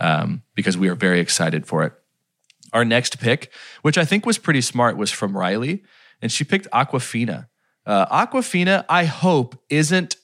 um, 0.00 0.42
because 0.54 0.76
we 0.76 0.88
are 0.88 0.94
very 0.94 1.20
excited 1.20 1.66
for 1.66 1.84
it. 1.84 1.92
Our 2.76 2.84
next 2.84 3.18
pick, 3.18 3.50
which 3.82 3.96
I 3.96 4.04
think 4.04 4.26
was 4.26 4.36
pretty 4.38 4.60
smart, 4.60 4.96
was 4.98 5.10
from 5.10 5.36
Riley, 5.36 5.82
and 6.20 6.30
she 6.30 6.44
picked 6.44 6.68
Awkwafina. 6.72 7.48
Uh, 7.86 8.04
Awkwafina, 8.26 8.84
I 8.88 9.04
hope, 9.06 9.58
isn't 9.70 10.16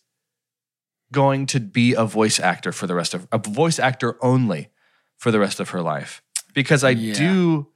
going 1.12 1.46
to 1.46 1.60
be 1.60 1.94
a 1.94 2.04
voice 2.04 2.38
actor 2.38 2.72
for 2.72 2.86
the 2.86 2.94
rest 2.94 3.14
of 3.14 3.26
a 3.32 3.38
voice 3.38 3.78
actor 3.78 4.16
only 4.22 4.68
for 5.16 5.30
the 5.30 5.38
rest 5.40 5.60
of 5.60 5.70
her 5.70 5.80
life 5.82 6.22
because 6.54 6.82
I 6.84 6.90
Yeah. 6.90 7.14
do 7.14 7.68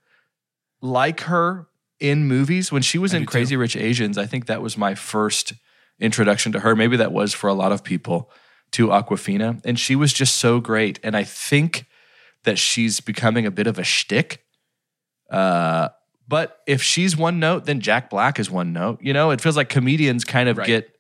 like 0.83 1.21
her 1.23 1.69
in 2.01 2.27
movies. 2.27 2.71
When 2.73 2.83
she 2.83 2.99
was 2.99 3.15
I 3.15 3.19
in 3.19 3.23
do 3.23 3.27
too. 3.27 3.31
Crazy 3.33 3.57
Rich 3.57 3.77
Asians, 3.77 4.19
I 4.19 4.27
think 4.27 4.47
that 4.47 4.61
was 4.63 4.77
my 4.77 4.95
first 4.95 5.53
introduction 6.01 6.53
to 6.53 6.61
her. 6.61 6.75
Maybe 6.77 6.97
that 6.99 7.13
was 7.13 7.33
for 7.35 7.49
a 7.49 7.55
lot 7.55 7.73
of 7.73 7.83
people 7.83 8.31
to 8.73 8.89
Awkwafina, 8.89 9.61
and 9.65 9.79
she 9.79 9.97
was 9.97 10.13
just 10.13 10.37
so 10.37 10.61
great. 10.61 10.99
And 11.03 11.17
I 11.17 11.25
think 11.25 11.87
that 12.45 12.59
she's 12.59 13.01
becoming 13.01 13.47
a 13.47 13.51
bit 13.51 13.67
of 13.67 13.79
a 13.79 13.85
shtick. 13.85 14.45
Uh, 15.31 15.89
but 16.29 16.59
if 16.67 16.83
she's 16.83 17.17
one 17.17 17.39
note, 17.39 17.65
then 17.67 17.81
Jack 17.81 18.11
Black 18.11 18.39
is 18.39 18.51
one 18.51 18.73
note. 18.73 18.99
You 19.01 19.13
know, 19.13 19.31
it 19.31 19.41
feels 19.41 19.57
like 19.57 19.69
comedians 19.69 20.25
kind 20.25 20.49
of 20.49 20.59
Right. 20.59 20.67
get 20.67 20.91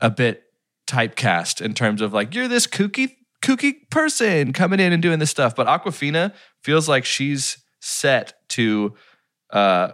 a 0.00 0.10
bit 0.10 0.42
typecast 0.86 1.60
in 1.60 1.74
terms 1.74 2.00
of 2.00 2.12
like 2.12 2.34
you're 2.34 2.48
this 2.48 2.66
kooky 2.66 3.16
kooky 3.42 3.88
person 3.90 4.52
coming 4.52 4.80
in 4.80 4.92
and 4.92 5.02
doing 5.02 5.18
this 5.18 5.30
stuff. 5.30 5.54
But 5.56 5.66
Awkwafina 5.66 6.34
feels 6.62 6.88
like 6.88 7.04
she's 7.04 7.58
set 7.80 8.34
to 8.50 8.94
uh, 9.50 9.92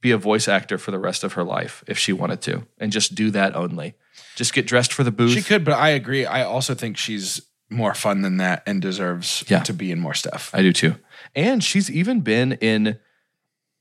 be 0.00 0.10
a 0.10 0.18
voice 0.18 0.48
actor 0.48 0.78
for 0.78 0.90
the 0.90 0.98
rest 0.98 1.22
of 1.22 1.34
her 1.34 1.44
life 1.44 1.84
if 1.86 1.96
she 1.98 2.12
wanted 2.12 2.40
to, 2.42 2.66
and 2.78 2.90
just 2.90 3.14
do 3.14 3.30
that 3.30 3.54
only. 3.54 3.94
Just 4.34 4.52
get 4.54 4.66
dressed 4.66 4.92
for 4.92 5.04
the 5.04 5.12
booth. 5.12 5.32
She 5.32 5.42
could, 5.42 5.64
but 5.64 5.74
I 5.74 5.90
agree. 5.90 6.26
I 6.26 6.42
also 6.42 6.74
think 6.74 6.96
she's 6.96 7.40
more 7.72 7.94
fun 7.94 8.22
than 8.22 8.36
that 8.36 8.62
and 8.66 8.80
deserves 8.82 9.44
Yeah. 9.48 9.60
to 9.60 9.72
be 9.72 9.90
in 9.90 9.98
more 9.98 10.14
stuff. 10.14 10.50
I 10.54 10.62
do 10.62 10.72
too. 10.72 10.96
And 11.34 11.62
she's 11.64 11.90
even 11.90 12.20
been 12.20 12.52
in, 12.54 12.98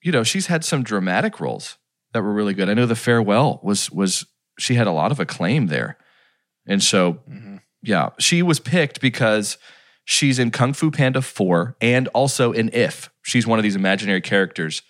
you 0.01 0.11
know, 0.11 0.23
she's 0.23 0.47
had 0.47 0.63
some 0.65 0.83
dramatic 0.83 1.39
roles 1.39 1.77
that 2.13 2.21
were 2.21 2.33
really 2.33 2.53
good. 2.53 2.69
I 2.69 2.73
know 2.73 2.85
The 2.85 2.95
Farewell 2.95 3.59
was 3.63 3.91
was 3.91 4.25
she 4.59 4.75
had 4.75 4.87
a 4.87 4.91
lot 4.91 5.11
of 5.11 5.19
acclaim 5.19 5.67
there. 5.67 5.97
And 6.67 6.81
so 6.83 7.19
yeah, 7.81 8.09
she 8.19 8.41
was 8.43 8.59
picked 8.59 9.01
because 9.01 9.57
she's 10.05 10.39
in 10.39 10.51
Kung 10.51 10.73
Fu 10.73 10.91
Panda 10.91 11.21
4 11.21 11.75
and 11.81 12.07
also 12.09 12.51
in 12.51 12.69
If. 12.73 13.09
She's 13.23 13.47
one 13.47 13.59
of 13.59 13.63
these 13.63 13.75
imaginary 13.75 14.21
characters 14.21 14.81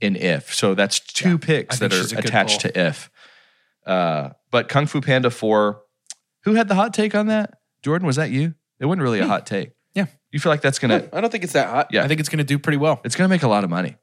in 0.00 0.16
If. 0.16 0.52
So 0.54 0.74
that's 0.74 0.98
two 0.98 1.38
picks 1.38 1.78
that 1.78 1.92
are 1.92 2.18
attached 2.18 2.60
to 2.62 2.78
If. 2.88 3.10
Uh, 3.86 4.30
but 4.50 4.68
Kung 4.68 4.86
Fu 4.86 5.00
Panda 5.00 5.30
4, 5.30 5.80
who 6.44 6.54
had 6.54 6.66
the 6.68 6.74
hot 6.74 6.92
take 6.94 7.14
on 7.14 7.26
that? 7.28 7.58
Jordan, 7.82 8.06
was 8.06 8.16
that 8.16 8.30
you? 8.30 8.54
It 8.78 8.86
wasn't 8.86 9.02
really 9.02 9.20
a 9.20 9.26
hot 9.26 9.46
take. 9.46 9.72
Yeah. 9.94 10.06
You 10.30 10.40
feel 10.40 10.50
like 10.50 10.62
that's 10.62 10.78
going 10.78 10.90
to 11.02 11.16
I 11.16 11.20
don't 11.20 11.30
think 11.30 11.44
it's 11.44 11.52
that 11.52 11.68
hot. 11.68 11.88
Yeah. 11.90 12.04
I 12.04 12.08
think 12.08 12.20
it's 12.20 12.28
going 12.28 12.38
to 12.38 12.44
do 12.44 12.58
pretty 12.58 12.78
well. 12.78 13.00
it's 13.04 13.14
going 13.14 13.28
to 13.28 13.32
make 13.32 13.42
a 13.42 13.48
lot 13.48 13.64
of 13.64 13.70
money. 13.70 13.96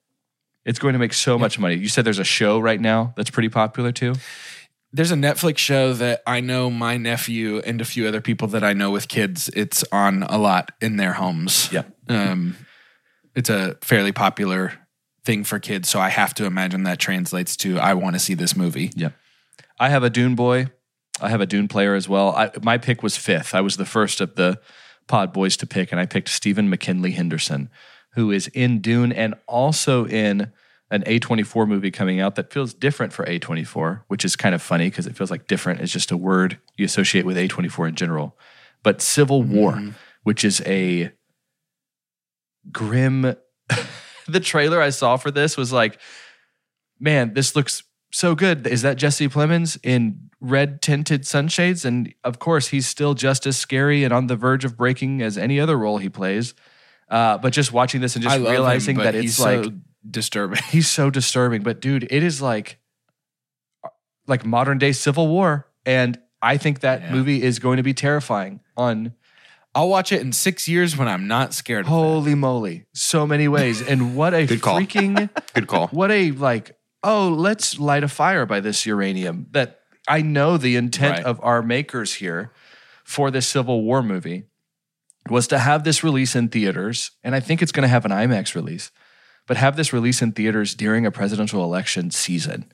It's 0.65 0.79
going 0.79 0.93
to 0.93 0.99
make 0.99 1.13
so 1.13 1.39
much 1.39 1.57
money. 1.57 1.75
You 1.75 1.89
said 1.89 2.05
there's 2.05 2.19
a 2.19 2.23
show 2.23 2.59
right 2.59 2.79
now 2.79 3.13
that's 3.15 3.29
pretty 3.29 3.49
popular 3.49 3.91
too. 3.91 4.13
There's 4.91 5.11
a 5.11 5.15
Netflix 5.15 5.57
show 5.59 5.93
that 5.93 6.21
I 6.25 6.39
know 6.39 6.69
my 6.69 6.97
nephew 6.97 7.59
and 7.59 7.79
a 7.79 7.85
few 7.85 8.07
other 8.07 8.21
people 8.21 8.47
that 8.49 8.63
I 8.63 8.73
know 8.73 8.91
with 8.91 9.07
kids. 9.07 9.49
It's 9.55 9.83
on 9.91 10.23
a 10.23 10.37
lot 10.37 10.71
in 10.81 10.97
their 10.97 11.13
homes. 11.13 11.71
Yeah. 11.71 11.83
Um, 12.07 12.55
it's 13.35 13.49
a 13.49 13.77
fairly 13.81 14.11
popular 14.11 14.73
thing 15.23 15.43
for 15.43 15.59
kids, 15.59 15.89
so 15.89 15.99
I 15.99 16.09
have 16.09 16.33
to 16.35 16.45
imagine 16.45 16.83
that 16.83 16.97
translates 16.97 17.55
to 17.57 17.77
I 17.77 17.93
want 17.93 18.15
to 18.15 18.19
see 18.19 18.33
this 18.33 18.55
movie. 18.55 18.91
Yeah. 18.95 19.09
I 19.79 19.89
have 19.89 20.03
a 20.03 20.09
Dune 20.09 20.35
boy. 20.35 20.67
I 21.21 21.29
have 21.29 21.41
a 21.41 21.45
Dune 21.45 21.67
player 21.67 21.95
as 21.95 22.07
well. 22.07 22.29
I, 22.35 22.51
my 22.61 22.77
pick 22.77 23.03
was 23.03 23.17
fifth. 23.17 23.53
I 23.53 23.61
was 23.61 23.77
the 23.77 23.85
first 23.85 24.21
of 24.21 24.35
the 24.35 24.59
pod 25.07 25.33
boys 25.33 25.57
to 25.57 25.67
pick, 25.67 25.91
and 25.91 25.99
I 25.99 26.05
picked 26.05 26.29
Stephen 26.29 26.69
McKinley 26.69 27.11
Henderson, 27.11 27.69
who 28.13 28.31
is 28.31 28.47
in 28.47 28.79
Dune 28.79 29.11
and 29.11 29.35
also 29.47 30.05
in 30.05 30.51
an 30.91 31.03
A24 31.03 31.67
movie 31.67 31.91
coming 31.91 32.19
out 32.19 32.35
that 32.35 32.51
feels 32.51 32.73
different 32.73 33.13
for 33.13 33.25
A24, 33.25 34.03
which 34.07 34.25
is 34.25 34.35
kind 34.35 34.55
of 34.55 34.61
funny 34.61 34.89
because 34.89 35.05
it 35.05 35.15
feels 35.15 35.29
like 35.29 35.47
different 35.47 35.81
is 35.81 35.91
just 35.91 36.11
a 36.11 36.17
word 36.17 36.59
you 36.77 36.85
associate 36.85 37.25
with 37.25 37.37
A24 37.37 37.89
in 37.89 37.95
general. 37.95 38.37
But 38.81 39.01
Civil 39.01 39.43
mm-hmm. 39.43 39.55
War, 39.55 39.83
which 40.23 40.43
is 40.43 40.61
a 40.65 41.11
grim. 42.71 43.35
the 44.27 44.39
trailer 44.39 44.81
I 44.81 44.89
saw 44.89 45.17
for 45.17 45.31
this 45.31 45.57
was 45.57 45.71
like, 45.71 45.99
man, 46.99 47.33
this 47.33 47.55
looks 47.55 47.83
so 48.11 48.35
good. 48.35 48.65
Is 48.65 48.81
that 48.81 48.97
Jesse 48.97 49.27
Plemons 49.27 49.77
in 49.83 50.28
red 50.41 50.81
tinted 50.81 51.25
sunshades? 51.27 51.85
And 51.85 52.13
of 52.23 52.39
course, 52.39 52.69
he's 52.69 52.87
still 52.87 53.13
just 53.13 53.45
as 53.45 53.57
scary 53.57 54.03
and 54.03 54.13
on 54.13 54.27
the 54.27 54.35
verge 54.35 54.65
of 54.65 54.77
breaking 54.77 55.21
as 55.21 55.37
any 55.37 55.59
other 55.59 55.77
role 55.77 55.97
he 55.97 56.09
plays. 56.09 56.53
Uh, 57.09 57.37
but 57.39 57.53
just 57.53 57.73
watching 57.73 58.01
this 58.01 58.15
and 58.15 58.23
just 58.23 58.39
realizing 58.39 58.95
him, 58.95 58.99
but 58.99 59.03
that 59.05 59.15
it's 59.15 59.23
he's 59.23 59.39
like 59.39 59.63
so 59.65 59.71
disturbing. 60.09 60.59
he's 60.69 60.87
so 60.89 61.09
disturbing. 61.09 61.63
But 61.63 61.81
dude, 61.81 62.03
it 62.11 62.23
is 62.23 62.41
like 62.41 62.77
like 64.27 64.45
modern 64.45 64.77
day 64.77 64.91
Civil 64.91 65.27
War, 65.27 65.67
and 65.85 66.19
I 66.41 66.57
think 66.57 66.81
that 66.81 67.01
Yeah. 67.01 67.11
movie 67.13 67.41
is 67.41 67.59
going 67.59 67.77
to 67.77 67.83
be 67.83 67.93
terrifying. 67.93 68.59
On 68.77 69.13
I'll 69.75 69.89
watch 69.89 70.11
it 70.11 70.21
in 70.21 70.31
six 70.31 70.67
years 70.67 70.97
when 70.97 71.07
I'm 71.07 71.27
not 71.27 71.53
scared. 71.53 71.85
Of 71.85 71.91
it. 71.91 71.95
holy 71.95 72.35
moly, 72.35 72.85
so 72.93 73.25
many 73.27 73.47
ways, 73.47 73.81
and 73.81 74.15
what 74.15 74.33
a 74.33 74.45
Good 74.47 74.61
call. 74.61 74.79
freaking 74.79 75.29
Good 75.53 75.67
call. 75.67 75.87
what 75.87 76.11
a 76.11 76.31
like 76.31 76.77
oh 77.03 77.29
let's 77.29 77.79
light 77.79 78.03
a 78.03 78.07
fire 78.07 78.45
by 78.45 78.59
this 78.59 78.85
uranium 78.85 79.47
that 79.51 79.78
i 80.09 80.21
know 80.21 80.57
the 80.57 80.75
intent 80.75 81.17
Right. 81.17 81.25
of 81.25 81.39
our 81.43 81.61
makers 81.61 82.15
here 82.15 82.51
for 83.03 83.31
this 83.31 83.47
civil 83.47 83.83
war 83.83 84.03
movie 84.03 84.43
was 85.29 85.47
to 85.47 85.59
have 85.59 85.83
this 85.83 86.03
release 86.03 86.35
in 86.35 86.49
theaters 86.49 87.11
and 87.23 87.35
i 87.35 87.39
think 87.39 87.61
it's 87.61 87.71
going 87.71 87.83
to 87.83 87.87
have 87.89 88.05
an 88.05 88.11
imax 88.11 88.55
release 88.55 88.91
but 89.47 89.57
have 89.57 89.75
this 89.77 89.93
release 89.93 90.21
in 90.21 90.31
theaters 90.31 90.75
during 90.75 91.05
a 91.05 91.11
presidential 91.11 91.63
election 91.63 92.11
season 92.11 92.65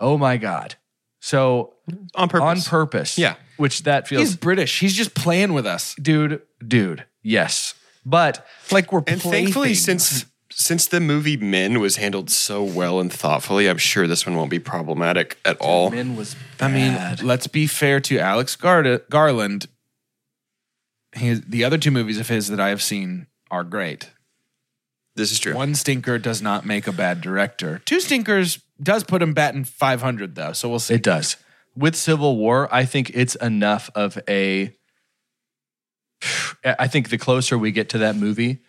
oh 0.00 0.16
my 0.18 0.36
god 0.36 0.76
so 1.20 1.74
On 2.14 2.28
purpose. 2.28 2.42
on 2.66 2.70
purpose 2.70 3.18
Yeah. 3.18 3.34
which 3.58 3.82
that 3.82 4.08
feels 4.08 4.22
He's 4.22 4.36
British. 4.36 4.80
He's 4.80 4.94
just 4.94 5.14
playing 5.14 5.52
with 5.52 5.66
us. 5.66 5.94
dude 5.96 6.40
dude 6.66 7.04
yes 7.22 7.74
but 8.06 8.46
Like 8.72 8.90
we're 8.92 9.02
And 9.06 9.20
thankfully, 9.20 9.74
since 9.74 10.24
since 10.50 10.86
the 10.86 11.00
movie 11.00 11.36
Men 11.36 11.80
was 11.80 11.96
handled 11.96 12.30
so 12.30 12.62
well 12.62 13.00
and 13.00 13.12
thoughtfully, 13.12 13.68
I'm 13.68 13.78
sure 13.78 14.06
this 14.06 14.26
one 14.26 14.36
won't 14.36 14.50
be 14.50 14.58
problematic 14.58 15.38
at 15.44 15.56
all. 15.60 15.90
min 15.90 16.16
was 16.16 16.36
Bad. 16.58 16.70
I 16.70 16.74
mean, 16.74 17.26
let's 17.26 17.46
be 17.46 17.66
fair 17.66 18.00
to 18.00 18.18
Alex 18.18 18.56
Gar- 18.56 18.98
Garland. 19.10 19.66
His, 21.12 21.42
the 21.42 21.64
other 21.64 21.78
two 21.78 21.90
movies 21.90 22.18
of 22.18 22.28
his 22.28 22.48
that 22.48 22.60
I 22.60 22.68
have 22.68 22.82
seen 22.82 23.26
are 23.50 23.64
great. 23.64 24.10
This 25.16 25.32
is 25.32 25.38
true. 25.38 25.54
One 25.54 25.74
stinker 25.74 26.18
does 26.18 26.40
not 26.40 26.64
make 26.64 26.86
a 26.86 26.92
bad 26.92 27.20
director. 27.20 27.82
Two 27.84 28.00
stinkers 28.00 28.60
does 28.82 29.04
put 29.04 29.22
him 29.22 29.34
batting 29.34 29.64
500 29.64 30.34
though. 30.34 30.52
So 30.52 30.68
we'll 30.68 30.78
see. 30.78 30.94
It 30.94 31.02
does. 31.02 31.36
With 31.76 31.94
Civil 31.96 32.36
War, 32.36 32.68
I 32.72 32.84
think 32.84 33.10
it's 33.14 33.34
enough 33.36 33.90
of 33.94 34.18
a. 34.28 34.74
I 36.64 36.88
think 36.88 37.10
the 37.10 37.18
closer 37.18 37.56
we 37.58 37.72
get 37.72 37.88
to 37.90 37.98
that 37.98 38.16
movie, 38.16 38.60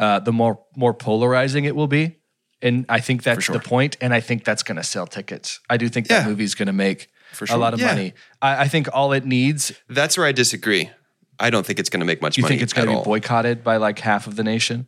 uh, 0.00 0.18
the 0.18 0.32
more 0.32 0.58
more 0.74 0.92
polarizing 0.94 1.64
it 1.66 1.76
will 1.76 1.86
be, 1.86 2.16
and 2.60 2.84
I 2.88 2.98
think 3.00 3.22
that's 3.22 3.44
sure. 3.44 3.52
the 3.52 3.60
point. 3.60 3.96
And 4.00 4.12
I 4.12 4.20
think 4.20 4.44
that's 4.44 4.62
going 4.64 4.76
to 4.78 4.82
sell 4.82 5.06
tickets. 5.06 5.60
I 5.70 5.76
do 5.76 5.88
think 5.88 6.08
that 6.08 6.22
Yeah. 6.24 6.28
movie's 6.28 6.54
going 6.56 6.66
to 6.66 6.72
make 6.72 7.08
For 7.32 7.46
a 7.50 7.56
lot 7.56 7.74
of 7.74 7.80
Yeah. 7.80 7.86
money. 7.94 8.14
I, 8.42 8.62
I 8.64 8.68
think 8.68 8.88
all 8.92 9.12
it 9.12 9.24
needs. 9.24 9.72
That's 9.88 10.16
where 10.18 10.26
I 10.26 10.32
disagree. 10.32 10.90
I 11.38 11.50
don't 11.50 11.64
think 11.64 11.78
it's 11.78 11.88
going 11.90 12.00
to 12.00 12.06
make 12.06 12.20
much 12.20 12.36
money. 12.36 12.40
You 12.40 12.42
money. 12.44 12.52
think 12.56 12.62
it's 12.64 12.72
going 12.72 12.86
to 12.88 12.92
be 12.92 12.96
all. 12.96 13.04
boycotted 13.04 13.62
by 13.62 13.76
like 13.76 13.98
half 14.00 14.26
of 14.26 14.34
the 14.36 14.42
nation? 14.44 14.86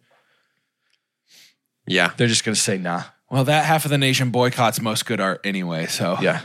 Yeah. 1.86 2.12
They're 2.16 2.28
just 2.28 2.44
going 2.44 2.54
to 2.54 2.60
say 2.60 2.78
nah. 2.78 3.04
Well, 3.30 3.44
that 3.44 3.64
half 3.64 3.84
of 3.84 3.90
the 3.90 3.98
nation 3.98 4.30
boycotts 4.30 4.80
most 4.80 5.06
good 5.06 5.20
art 5.20 5.40
anyway. 5.44 5.86
So 5.86 6.18
Yeah. 6.20 6.42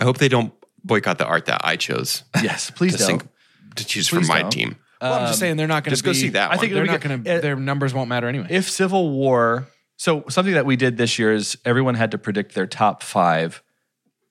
I 0.00 0.04
hope 0.04 0.18
they 0.18 0.28
don't 0.28 0.52
boycott 0.84 1.18
the 1.18 1.26
art 1.26 1.46
that 1.46 1.60
I 1.64 1.76
chose 1.76 2.22
Yes. 2.42 2.70
Please 2.70 2.92
to, 2.92 2.98
don't. 2.98 3.06
sing, 3.20 3.28
to 3.76 3.84
choose 3.84 4.08
Please 4.08 4.26
for 4.26 4.32
my 4.32 4.42
don't. 4.42 4.50
team. 4.52 4.76
Well, 5.00 5.12
I'm 5.14 5.26
just 5.28 5.38
saying 5.38 5.56
they're 5.56 5.66
not 5.66 5.84
going 5.84 5.90
to 5.90 6.02
just 6.02 6.04
go 6.04 6.12
see 6.12 6.30
that 6.30 6.50
I 6.50 6.56
think 6.56 6.72
They're 6.72 6.82
it'll 6.82 6.94
not 6.94 7.02
be 7.02 7.08
going 7.08 7.22
good. 7.22 7.34
to. 7.36 7.40
Their 7.40 7.56
numbers 7.56 7.94
won't 7.94 8.08
matter 8.08 8.26
anyway. 8.28 8.48
if 8.50 8.68
Civil 8.68 9.10
War, 9.10 9.68
so 9.96 10.24
something 10.28 10.54
that 10.54 10.66
we 10.66 10.76
did 10.76 10.96
this 10.96 11.18
year 11.18 11.32
is 11.32 11.56
everyone 11.64 11.94
had 11.94 12.10
to 12.12 12.18
predict 12.18 12.54
their 12.54 12.66
top 12.66 13.02
five 13.02 13.62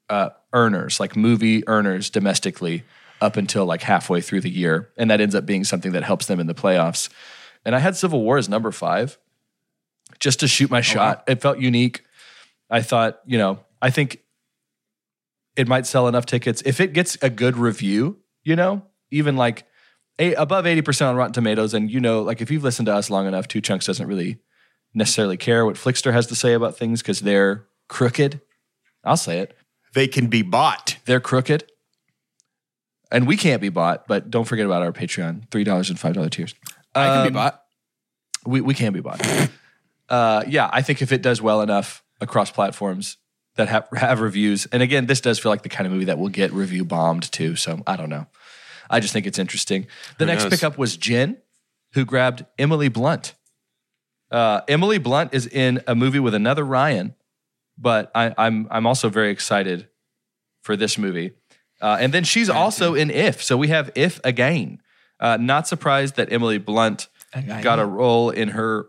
uh, 0.10 0.30
earners, 0.54 1.00
like 1.00 1.16
movie 1.16 1.66
earners 1.68 2.10
domestically, 2.10 2.84
up 3.22 3.38
until 3.38 3.66
like 3.66 3.82
halfway 3.82 4.22
through 4.22 4.42
the 4.42 4.50
year, 4.50 4.90
and 4.98 5.10
that 5.10 5.22
ends 5.22 5.36
up 5.36 5.46
being 5.46 5.64
something 5.64 5.92
that 5.94 6.04
helps 6.04 6.26
them 6.28 6.40
in 6.40 6.48
the 6.48 6.54
playoffs. 6.54 7.10
And 7.66 7.76
I 7.76 7.80
had 7.80 7.96
Civil 7.96 8.22
War 8.22 8.38
as 8.38 8.48
number 8.48 8.72
five, 8.72 9.18
just 10.20 10.40
to 10.42 10.48
shoot 10.48 10.70
my 10.70 10.82
shot. 10.82 11.24
It 11.28 11.42
felt 11.42 11.60
unique. 11.60 12.04
I 12.70 12.82
thought, 12.82 13.20
you 13.26 13.38
know, 13.38 13.60
I 13.82 13.90
think 13.90 14.20
it 15.56 15.68
might 15.68 15.86
sell 15.86 16.08
enough 16.08 16.26
tickets 16.26 16.62
if 16.66 16.80
it 16.80 16.94
gets 16.94 17.18
a 17.22 17.30
good 17.30 17.58
review. 17.58 18.18
You 18.44 18.56
know, 18.56 18.84
even 19.12 19.36
like 19.36 19.66
a, 20.20 20.34
above 20.34 20.66
80% 20.66 21.08
on 21.10 21.16
Rotten 21.16 21.34
Tomatoes. 21.34 21.74
And 21.74 21.90
you 21.92 22.00
know, 22.00 22.22
like 22.22 22.42
if 22.42 22.50
you've 22.52 22.64
listened 22.64 22.86
to 22.88 22.94
us 22.96 23.10
long 23.10 23.28
enough, 23.28 23.48
Two 23.48 23.62
Chunks 23.62 23.86
doesn't 23.86 24.08
really 24.08 24.40
necessarily 24.94 25.38
care 25.38 25.66
what 25.66 25.76
Flixster 25.76 26.12
has 26.14 26.28
to 26.28 26.36
say 26.36 26.54
about 26.54 26.78
things 26.78 27.02
because 27.02 27.20
they're 27.22 27.66
crooked. 27.88 28.42
I'll 29.04 29.18
say 29.18 29.40
it. 29.40 29.56
They 29.94 30.08
can 30.08 30.28
be 30.28 30.42
bought. 30.42 30.98
They're 31.06 31.20
crooked. 31.20 31.66
And 33.12 33.26
we 33.28 33.38
can't 33.38 33.62
be 33.62 33.70
bought, 33.70 34.06
but 34.08 34.30
don't 34.30 34.46
forget 34.46 34.66
about 34.66 34.82
our 34.82 34.92
Patreon, 34.92 35.48
$3 35.50 35.90
and 35.90 35.98
$5 36.16 36.30
tiers. 36.32 36.54
I 36.94 37.06
can 37.08 37.18
Um, 37.20 37.28
be 37.28 37.34
bought. 37.34 37.62
We, 38.46 38.62
we 38.62 38.74
can 38.74 38.92
be 38.94 39.00
bought. 39.00 39.22
uh, 40.10 40.44
yeah, 40.48 40.70
I 40.74 40.82
think 40.82 41.02
if 41.02 41.12
it 41.12 41.22
does 41.22 41.42
well 41.42 41.62
enough 41.62 42.04
across 42.20 42.52
platforms 42.52 43.18
that 43.56 43.70
have, 43.70 43.88
have 43.96 44.20
reviews, 44.20 44.66
and 44.68 44.84
again, 44.84 45.06
this 45.06 45.22
does 45.22 45.40
feel 45.40 45.52
like 45.52 45.64
the 45.64 45.70
kind 45.70 45.88
of 45.88 45.94
movie 45.94 46.06
that 46.06 46.18
will 46.18 46.30
get 46.30 46.52
review 46.52 46.84
bombed 46.84 47.32
too. 47.32 47.56
So 47.56 47.82
I 47.88 47.96
don't 47.96 48.10
know. 48.10 48.28
I 48.90 49.00
just 49.00 49.14
think 49.14 49.26
it's 49.26 49.40
interesting. 49.40 49.88
The 50.18 50.26
next 50.26 50.44
knows? 50.44 50.52
pickup 50.52 50.78
was 50.78 50.98
Jen, 50.98 51.38
who 51.94 52.06
grabbed 52.06 52.46
Emily 52.58 52.90
Blunt. 52.90 53.34
Uh, 54.32 54.62
Emily 54.68 54.98
Blunt 54.98 55.34
is 55.34 55.48
in 55.48 55.82
a 55.88 55.96
movie 55.96 56.20
with 56.20 56.34
another 56.34 56.64
Ryan, 56.66 57.16
but 57.78 58.12
I, 58.14 58.34
I'm 58.38 58.68
I'm 58.70 58.86
also 58.86 59.10
very 59.10 59.30
excited 59.32 59.88
for 60.62 60.76
this 60.76 60.98
movie. 60.98 61.32
Uh, 61.82 61.98
and 62.00 62.14
then 62.14 62.24
she's 62.24 62.50
also 62.50 62.94
in 62.96 63.10
If, 63.10 63.42
so 63.44 63.56
we 63.56 63.68
have 63.70 63.92
If 63.96 64.20
again. 64.24 64.82
Uh, 65.20 65.38
not 65.38 65.68
surprised 65.68 66.16
that 66.18 66.32
Emily 66.32 66.58
Blunt 66.58 67.08
got 67.64 67.80
a 67.80 67.86
role 67.86 68.30
in 68.30 68.50
her 68.50 68.88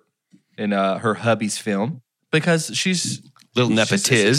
in 0.57 0.73
uh, 0.73 0.99
her 0.99 1.15
hubby's 1.15 1.57
film 1.59 2.03
because 2.33 2.71
she's 2.75 3.23
Little 3.55 3.71
she's- 3.71 3.89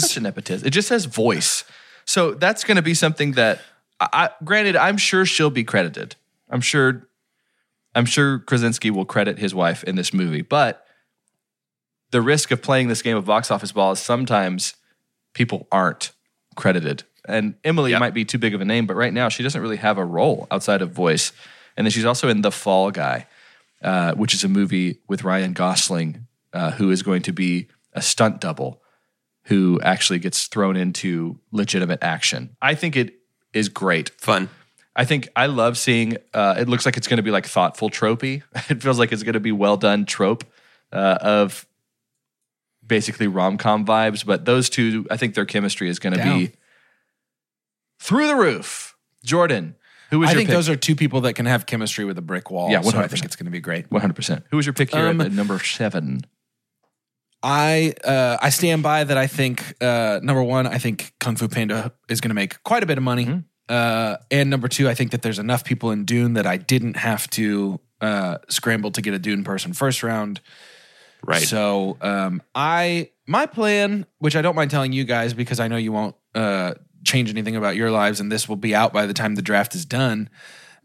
such 0.02 0.16
a 0.16 0.20
nepotiz. 0.20 0.64
It 0.64 0.70
just 0.70 0.88
says 0.88 1.06
voice, 1.06 1.64
so 2.04 2.32
that's 2.34 2.62
going 2.64 2.76
to 2.76 2.82
be 2.82 2.94
something 2.94 3.32
that. 3.32 3.60
I, 4.00 4.30
granted, 4.44 4.76
I'm 4.76 4.96
sure 4.96 5.26
she'll 5.26 5.50
be 5.50 5.64
credited. 5.64 6.16
I'm 6.48 6.60
sure. 6.60 7.06
I'm 7.94 8.04
sure 8.06 8.38
Krasinski 8.38 8.90
will 8.92 9.04
credit 9.04 9.38
his 9.40 9.52
wife 9.52 9.82
in 9.82 9.96
this 9.96 10.14
movie, 10.14 10.42
but 10.42 10.86
the 12.12 12.22
risk 12.22 12.52
of 12.52 12.62
playing 12.62 12.86
this 12.86 13.02
game 13.02 13.16
of 13.16 13.24
box 13.24 13.50
office 13.50 13.72
ball 13.72 13.90
is 13.92 13.98
sometimes 13.98 14.74
people 15.34 15.66
aren't 15.72 16.12
credited. 16.54 17.02
And 17.26 17.56
Emily 17.64 17.90
Yep. 17.90 18.00
might 18.00 18.14
be 18.14 18.24
too 18.24 18.38
big 18.38 18.54
of 18.54 18.60
a 18.60 18.64
name, 18.64 18.86
but 18.86 18.94
right 18.94 19.12
now 19.12 19.28
she 19.28 19.42
doesn't 19.42 19.60
really 19.60 19.76
have 19.76 19.98
a 19.98 20.04
role 20.04 20.46
outside 20.52 20.82
of 20.82 20.92
voice. 20.92 21.32
And 21.76 21.84
then 21.84 21.90
she's 21.90 22.04
also 22.04 22.28
in 22.28 22.42
The 22.42 22.52
Fall 22.52 22.92
Guy, 22.92 23.26
uh, 23.82 24.14
which 24.14 24.34
is 24.34 24.44
a 24.44 24.48
movie 24.48 25.00
with 25.08 25.24
Ryan 25.24 25.52
Gosling, 25.52 26.26
uh, 26.52 26.70
who 26.72 26.90
is 26.92 27.02
going 27.02 27.22
to 27.22 27.32
be 27.32 27.68
a 27.92 28.02
stunt 28.02 28.40
double 28.40 28.82
who 29.44 29.80
actually 29.82 30.20
gets 30.20 30.46
thrown 30.46 30.76
into 30.76 31.40
legitimate 31.50 32.02
action. 32.02 32.56
I 32.62 32.74
think 32.76 32.94
it 32.96 33.14
is 33.52 33.68
great. 33.68 34.10
Fun. 34.20 34.48
I 34.96 35.04
think 35.04 35.28
I 35.36 35.46
love 35.46 35.78
seeing. 35.78 36.16
Uh, 36.34 36.56
it 36.58 36.68
looks 36.68 36.84
like 36.84 36.96
it's 36.96 37.06
going 37.06 37.16
to 37.18 37.22
be 37.22 37.30
like 37.30 37.46
thoughtful 37.46 37.90
tropey. 37.90 38.42
It 38.70 38.82
feels 38.82 38.98
like 38.98 39.12
it's 39.12 39.22
going 39.22 39.34
to 39.34 39.40
be 39.40 39.52
well 39.52 39.76
done 39.76 40.04
trope 40.04 40.44
uh, 40.92 41.18
of 41.20 41.66
basically 42.86 43.26
rom 43.28 43.56
com 43.56 43.86
vibes. 43.86 44.24
But 44.26 44.44
those 44.44 44.68
two, 44.68 45.06
I 45.10 45.16
think 45.16 45.34
their 45.34 45.46
chemistry 45.46 45.88
is 45.88 45.98
going 45.98 46.14
to 46.16 46.22
be 46.22 46.52
through 48.00 48.26
the 48.26 48.36
roof. 48.36 48.96
Jordan, 49.24 49.76
who 50.10 50.18
was 50.20 50.26
your. 50.26 50.30
I 50.30 50.32
your 50.32 50.38
think 50.40 50.48
pick? 50.48 50.54
those 50.56 50.68
are 50.68 50.76
two 50.76 50.96
people 50.96 51.20
that 51.22 51.34
can 51.34 51.46
have 51.46 51.66
chemistry 51.66 52.04
with 52.04 52.18
a 52.18 52.22
brick 52.22 52.50
wall. 52.50 52.70
Yeah, 52.70 52.80
so 52.80 52.98
I 52.98 53.04
100%. 53.06 53.10
think 53.10 53.24
it's 53.26 53.36
going 53.36 53.44
to 53.46 53.50
be 53.52 53.60
great. 53.60 53.90
one 53.90 54.00
hundred 54.00 54.16
percent. 54.16 54.44
Who 54.50 54.56
was 54.56 54.66
your 54.66 54.72
pick 54.72 54.90
here 54.92 55.06
Um, 55.08 55.20
at, 55.20 55.28
at 55.28 55.32
number 55.32 55.58
seven? 55.60 56.22
I 57.42 57.94
uh, 58.04 58.36
I 58.40 58.50
stand 58.50 58.82
by 58.82 59.04
that. 59.04 59.16
I 59.16 59.26
think 59.26 59.74
uh, 59.80 60.20
number 60.22 60.42
one, 60.42 60.66
I 60.66 60.78
think 60.78 61.14
Kung 61.20 61.36
Fu 61.36 61.48
Panda 61.48 61.92
is 62.08 62.20
going 62.20 62.30
to 62.30 62.34
make 62.34 62.62
quite 62.64 62.82
a 62.82 62.86
bit 62.86 62.98
of 62.98 63.04
money. 63.04 63.26
Mm-hmm. 63.26 63.38
Uh, 63.68 64.16
and 64.30 64.50
number 64.50 64.68
two, 64.68 64.88
I 64.88 64.94
think 64.94 65.12
that 65.12 65.22
there's 65.22 65.38
enough 65.38 65.64
people 65.64 65.90
in 65.90 66.04
Dune 66.04 66.34
that 66.34 66.46
I 66.46 66.56
didn't 66.56 66.96
have 66.96 67.30
to 67.30 67.80
uh, 68.00 68.38
scramble 68.48 68.90
to 68.90 69.00
get 69.00 69.14
a 69.14 69.18
Dune 69.18 69.44
person 69.44 69.72
first 69.72 70.02
round. 70.02 70.40
Right. 71.24 71.42
So 71.42 71.96
um, 72.00 72.42
I 72.54 73.10
my 73.26 73.46
plan, 73.46 74.06
which 74.18 74.36
I 74.36 74.42
don't 74.42 74.56
mind 74.56 74.70
telling 74.70 74.92
you 74.92 75.04
guys 75.04 75.34
because 75.34 75.60
I 75.60 75.68
know 75.68 75.76
you 75.76 75.92
won't 75.92 76.16
uh, 76.34 76.74
change 77.04 77.30
anything 77.30 77.56
about 77.56 77.76
your 77.76 77.90
lives, 77.90 78.20
and 78.20 78.30
this 78.30 78.48
will 78.48 78.56
be 78.56 78.74
out 78.74 78.92
by 78.92 79.06
the 79.06 79.14
time 79.14 79.34
the 79.34 79.42
draft 79.42 79.74
is 79.74 79.84
done. 79.84 80.28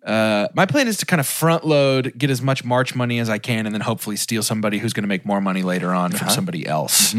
Uh, 0.06 0.48
my 0.54 0.66
plan 0.68 0.88
is 0.88 0.98
to 0.98 1.06
kind 1.08 1.20
of 1.20 1.26
front 1.26 1.66
load, 1.66 2.14
get 2.16 2.30
as 2.30 2.40
much 2.42 2.64
March 2.64 2.94
money 2.94 3.18
as 3.20 3.30
I 3.30 3.40
can, 3.40 3.66
and 3.66 3.74
then 3.74 3.82
hopefully 3.82 4.16
steal 4.16 4.44
somebody 4.44 4.78
who's 4.78 4.94
going 4.94 5.04
to 5.04 5.08
make 5.08 5.26
more 5.26 5.42
money 5.42 5.64
later 5.64 5.92
on 5.94 6.12
from 6.12 6.30
somebody 6.30 6.66
else. 6.68 7.16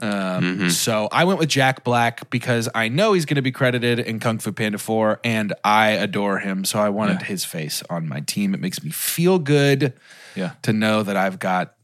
Um, 0.00 0.70
So 0.70 1.08
I 1.12 1.24
went 1.24 1.38
with 1.38 1.48
Jack 1.48 1.84
Black 1.84 2.28
because 2.30 2.68
I 2.74 2.88
know 2.88 3.12
he's 3.12 3.24
going 3.26 3.36
to 3.36 3.42
be 3.42 3.52
credited 3.52 3.98
in 3.98 4.18
Kung 4.20 4.38
Fu 4.38 4.52
Panda 4.52 4.78
4 4.78 5.20
and 5.24 5.52
I 5.64 5.90
adore 5.90 6.38
him. 6.38 6.64
So 6.64 6.78
I 6.78 6.88
wanted 6.88 7.22
his 7.22 7.44
face 7.44 7.82
on 7.90 8.08
my 8.08 8.20
team. 8.20 8.54
It 8.54 8.60
makes 8.60 8.82
me 8.82 8.90
feel 8.90 9.38
good 9.38 9.92
Yeah. 10.34 10.52
to 10.62 10.72
know 10.72 11.02
that 11.02 11.16
I've 11.16 11.38
got 11.38 11.74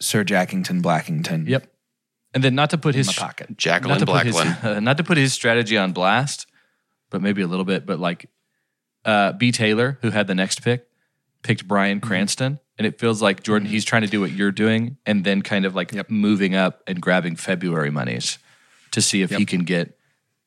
Sir 0.00 0.24
Jackington 0.24 0.82
Blackington. 0.82 1.48
Yep. 1.48 1.66
And 2.34 2.44
then 2.44 2.54
not 2.54 2.70
to 2.70 2.78
put 2.78 2.94
his 2.94 3.06
my 3.08 3.12
pocket. 3.12 3.56
Jacqueline 3.56 3.98
not 3.98 4.06
to 4.06 4.12
put 4.12 4.24
his, 4.26 4.36
Blacklin. 4.36 4.82
not 4.84 4.96
to 4.98 5.04
put 5.04 5.16
his 5.18 5.32
strategy 5.32 5.76
on 5.76 5.92
blast, 5.92 6.46
but 7.10 7.20
maybe 7.22 7.42
a 7.42 7.46
little 7.48 7.64
bit. 7.64 7.86
But 7.86 7.98
like 7.98 8.26
uh, 9.04 9.32
B. 9.32 9.52
Taylor, 9.52 9.98
who 10.02 10.10
had 10.10 10.26
the 10.26 10.34
next 10.34 10.62
pick, 10.62 10.86
picked 11.42 11.66
Bryan 11.66 12.00
Cranston, 12.00 12.58
and 12.78 12.86
it 12.86 12.98
feels 12.98 13.20
like 13.22 13.42
Jordan. 13.42 13.68
He's 13.68 13.84
trying 13.84 14.02
to 14.02 14.08
do 14.08 14.20
what 14.20 14.30
you're 14.32 14.52
doing, 14.52 14.96
and 15.06 15.24
then 15.24 15.42
kind 15.42 15.64
of 15.64 15.74
like 15.74 16.08
moving 16.10 16.54
up 16.54 16.82
and 16.86 17.00
grabbing 17.00 17.36
February 17.36 17.90
monies 17.90 18.38
to 18.92 19.00
see 19.00 19.22
if 19.22 19.30
he 19.30 19.46
can 19.46 19.64
get 19.64 19.96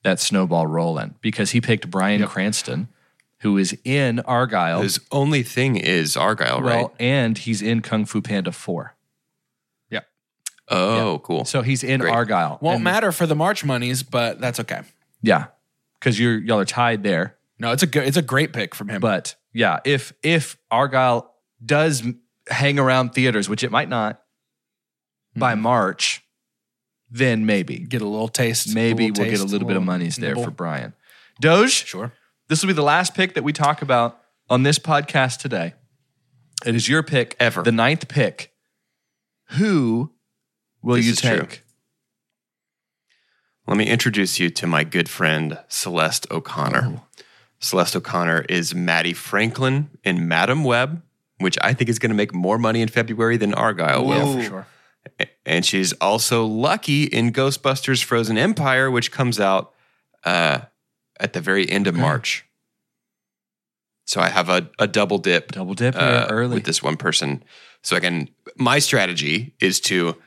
that 0.03 0.19
snowball 0.19 0.67
rolling 0.67 1.15
because 1.21 1.51
he 1.51 1.61
picked 1.61 1.89
Bryan 1.89 2.25
Cranston, 2.27 2.89
who 3.39 3.57
is 3.57 3.77
in 3.85 4.17
Argylle. 4.27 4.83
His 4.83 4.99
only 5.11 5.43
thing 5.43 5.75
is 5.77 6.15
Argylle, 6.15 6.61
well, 6.61 6.61
right? 6.61 6.87
and 6.99 7.37
he's 7.37 7.61
in 7.61 7.81
Kung 7.81 8.05
Fu 8.05 8.21
Panda 8.21 8.51
Four, 8.51 8.95
Yep. 9.89 10.05
Oh, 10.69 11.19
cool. 11.23 11.45
so 11.45 11.61
he's 11.61 11.83
in 11.83 12.01
Great. 12.01 12.13
Argylle. 12.13 12.61
Won't 12.61 12.75
And- 12.75 12.83
matter 12.83 13.11
for 13.11 13.25
the 13.25 13.35
March 13.35 13.63
monies, 13.63 14.03
but 14.03 14.39
that's 14.41 14.59
okay. 14.59 14.81
Yeah, 15.21 15.45
because 15.99 16.19
you're 16.19 16.37
y'all 16.37 16.59
are 16.59 16.65
tied 16.65 17.03
there. 17.03 17.37
No, 17.59 17.71
it's 17.71 17.83
a 17.83 17.87
good, 17.87 18.07
it's 18.07 18.17
a 18.17 18.21
great 18.21 18.53
pick 18.53 18.75
from 18.75 18.89
him. 18.89 18.99
But 19.01 19.35
yeah, 19.53 19.79
if 19.85 20.13
if 20.23 20.57
Argylle 20.71 21.27
does 21.63 22.03
hang 22.49 22.79
around 22.79 23.11
theaters, 23.13 23.47
which 23.47 23.63
it 23.63 23.71
might 23.71 23.89
not, 23.89 24.21
by 25.35 25.53
hmm. 25.55 25.61
March, 25.61 26.23
then 27.09 27.45
maybe 27.45 27.77
get 27.79 28.01
a 28.01 28.07
little 28.07 28.27
taste. 28.27 28.73
maybe 28.73 29.07
little 29.09 29.23
we'll 29.23 29.31
get 29.31 29.39
a 29.39 29.43
taste, 29.43 29.51
little 29.51 29.67
bit 29.67 29.77
of 29.77 29.83
little 29.83 29.93
monies 29.93 30.15
there 30.17 30.31
nibble. 30.31 30.45
for 30.45 30.51
Brian. 30.51 30.93
Doge, 31.39 31.85
Sure. 31.85 32.11
this 32.47 32.61
will 32.61 32.67
be 32.67 32.73
the 32.73 32.83
last 32.83 33.13
pick 33.13 33.33
that 33.35 33.43
we 33.43 33.53
talk 33.53 33.81
about 33.81 34.19
on 34.49 34.63
this 34.63 34.79
podcast 34.79 35.39
today. 35.39 35.73
It 36.65 36.75
is 36.75 36.87
your 36.87 37.03
pick 37.03 37.35
Ever. 37.39 37.61
the 37.63 37.71
ninth 37.71 38.07
pick. 38.07 38.53
Who 39.51 40.11
will 40.81 40.95
This 40.95 41.05
you 41.05 41.11
is 41.13 41.21
true. 41.21 41.39
take? 41.39 41.63
Let 43.67 43.77
me 43.77 43.87
introduce 43.87 44.39
you 44.39 44.49
to 44.49 44.67
my 44.67 44.83
good 44.83 45.09
friend 45.09 45.59
Celeste 45.69 46.29
O'Connor. 46.31 46.95
Oh. 46.97 47.01
Celeste 47.63 47.95
O'Connor 47.95 48.41
is 48.49 48.75
Maddie 48.75 49.13
Franklin 49.13 49.89
in 50.03 50.27
Madame 50.27 50.63
Web, 50.63 51.01
which 51.39 51.57
I 51.61 51.73
think 51.73 51.89
is 51.89 51.97
going 51.97 52.09
to 52.09 52.15
make 52.15 52.33
more 52.33 52.57
money 52.57 52.81
in 52.81 52.89
February 52.89 53.37
than 53.37 53.53
Argylle 53.53 54.05
will. 54.05 54.33
for 54.33 54.43
sure. 54.43 54.67
And 55.45 55.65
she's 55.65 55.93
also 55.93 56.45
Lucky 56.45 57.03
in 57.05 57.31
Ghostbusters 57.31 58.03
Frozen 58.03 58.37
Empire, 58.37 58.91
which 58.91 59.11
comes 59.11 59.39
out 59.39 59.71
uh, 60.25 60.59
at 61.19 61.33
the 61.33 61.41
very 61.41 61.69
end 61.69 61.87
of 61.87 61.95
March. 61.95 62.45
So 64.05 64.19
I 64.19 64.27
have 64.29 64.49
a, 64.49 64.69
a 64.79 64.87
double 64.87 65.17
dip 65.17 65.53
Double 65.53 65.73
dip 65.73 65.95
uh, 65.95 66.27
early. 66.29 66.55
with 66.55 66.65
this 66.65 66.83
one 66.83 66.97
person. 66.97 67.43
So 67.81 67.95
I 67.95 68.01
can, 68.01 68.29
my 68.57 68.79
strategy 68.79 69.55
is 69.61 69.79
to 69.81 70.17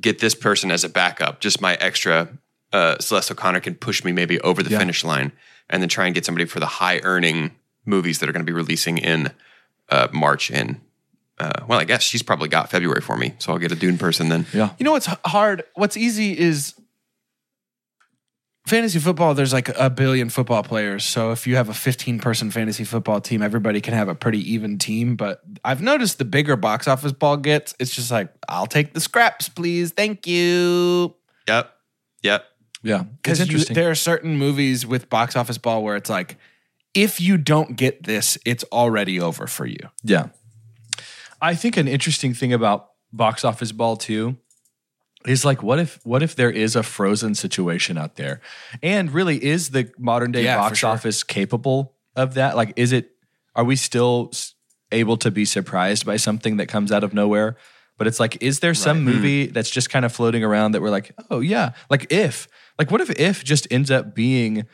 get 0.00 0.18
this 0.18 0.34
person 0.34 0.70
as 0.72 0.82
a 0.84 0.88
backup, 0.88 1.40
just 1.40 1.60
my 1.60 1.74
extra. 1.76 2.28
Uh, 2.72 2.98
Celeste 2.98 3.30
O'Connor 3.32 3.60
can 3.60 3.74
push 3.76 4.04
me 4.04 4.12
maybe 4.12 4.40
over 4.40 4.62
the 4.62 4.70
Yeah. 4.70 4.78
finish 4.78 5.02
line 5.04 5.32
and 5.70 5.82
then 5.82 5.88
try 5.88 6.06
and 6.06 6.14
get 6.14 6.24
somebody 6.24 6.46
for 6.46 6.60
the 6.60 6.66
high 6.66 7.00
earning 7.02 7.52
movies 7.84 8.18
that 8.18 8.28
are 8.28 8.32
going 8.32 8.44
to 8.44 8.50
be 8.50 8.56
releasing 8.56 8.98
in 8.98 9.30
uh, 9.88 10.08
March 10.12 10.50
and 10.50 10.80
uh, 11.40 11.64
well, 11.68 11.78
I 11.78 11.84
guess 11.84 12.02
she's 12.02 12.22
probably 12.22 12.48
got 12.48 12.68
February 12.68 13.00
for 13.00 13.16
me, 13.16 13.34
so 13.38 13.52
I'll 13.52 13.60
get 13.60 13.70
a 13.70 13.76
Dune 13.76 13.96
person 13.96 14.28
then. 14.28 14.44
yeah. 14.52 14.70
You 14.76 14.84
know 14.84 14.90
what's 14.90 15.06
hard? 15.24 15.62
What's 15.74 15.96
easy 15.96 16.36
is 16.36 16.74
fantasy 18.68 18.98
football. 18.98 19.34
There's 19.34 19.52
like 19.52 19.68
a 19.76 19.90
billion 19.90 20.28
football 20.28 20.62
players. 20.62 21.04
So 21.04 21.32
if 21.32 21.46
you 21.46 21.56
have 21.56 21.68
a 21.68 21.74
15 21.74 22.18
person 22.18 22.50
fantasy 22.50 22.84
football 22.84 23.20
team, 23.20 23.42
everybody 23.42 23.80
can 23.80 23.94
have 23.94 24.08
a 24.08 24.14
pretty 24.14 24.52
even 24.52 24.78
team. 24.78 25.16
But 25.16 25.40
I've 25.64 25.80
noticed 25.80 26.18
the 26.18 26.24
bigger 26.24 26.56
box 26.56 26.86
office 26.86 27.12
ball 27.12 27.36
gets, 27.36 27.74
it's 27.78 27.94
just 27.94 28.10
like, 28.10 28.32
I'll 28.48 28.66
take 28.66 28.92
the 28.92 29.00
scraps, 29.00 29.48
please. 29.48 29.92
Thank 29.92 30.26
you. 30.26 31.14
Yep, 31.48 31.72
yep. 32.22 32.44
Yeah. 32.88 33.04
Because 33.22 33.68
there 33.68 33.90
are 33.90 33.94
certain 33.94 34.38
movies 34.38 34.86
with 34.86 35.10
box 35.10 35.36
office 35.36 35.58
ball 35.58 35.84
where 35.84 35.94
it's 35.94 36.08
like, 36.08 36.38
if 36.94 37.20
you 37.20 37.36
don't 37.36 37.76
get 37.76 38.04
this, 38.04 38.38
it's 38.46 38.64
already 38.72 39.20
over 39.20 39.46
for 39.46 39.66
you. 39.66 39.90
Yeah. 40.02 40.28
I 41.40 41.54
think 41.54 41.76
an 41.76 41.86
interesting 41.86 42.32
thing 42.32 42.52
about 42.52 42.90
box 43.12 43.44
office 43.44 43.72
ball 43.72 43.96
too 43.96 44.36
is 45.26 45.44
like 45.44 45.62
what 45.62 45.78
if 45.78 45.98
what 46.04 46.22
if 46.22 46.34
there 46.34 46.50
is 46.50 46.76
a 46.76 46.82
frozen 46.82 47.34
situation 47.34 47.98
out 47.98 48.16
there? 48.16 48.40
And 48.82 49.12
really 49.12 49.42
is 49.44 49.70
the 49.70 49.90
modern 49.98 50.32
day 50.32 50.44
Yeah, 50.44 50.56
box 50.56 50.78
sure. 50.78 50.90
office 50.90 51.22
capable 51.22 51.94
of 52.16 52.34
that? 52.34 52.56
Like 52.56 52.72
is 52.76 52.92
it 52.92 53.10
are 53.54 53.64
we 53.64 53.76
still 53.76 54.32
able 54.90 55.18
to 55.18 55.30
be 55.30 55.44
surprised 55.44 56.06
by 56.06 56.16
something 56.16 56.56
that 56.56 56.66
comes 56.66 56.90
out 56.90 57.04
of 57.04 57.12
nowhere? 57.12 57.56
But 57.98 58.06
it's 58.06 58.18
like 58.18 58.42
is 58.42 58.60
there 58.60 58.74
some 58.74 59.04
movie 59.04 59.48
mm. 59.48 59.52
that's 59.52 59.70
just 59.70 59.90
kind 59.90 60.04
of 60.04 60.12
floating 60.12 60.42
around 60.42 60.72
that 60.72 60.82
we're 60.82 60.90
like, 60.90 61.12
"Oh 61.30 61.40
yeah." 61.40 61.72
Like 61.90 62.12
if 62.12 62.48
like 62.78 62.90
what 62.90 63.00
if 63.00 63.10
if 63.18 63.44
just 63.44 63.66
ends 63.70 63.90
up 63.90 64.14
being 64.14 64.66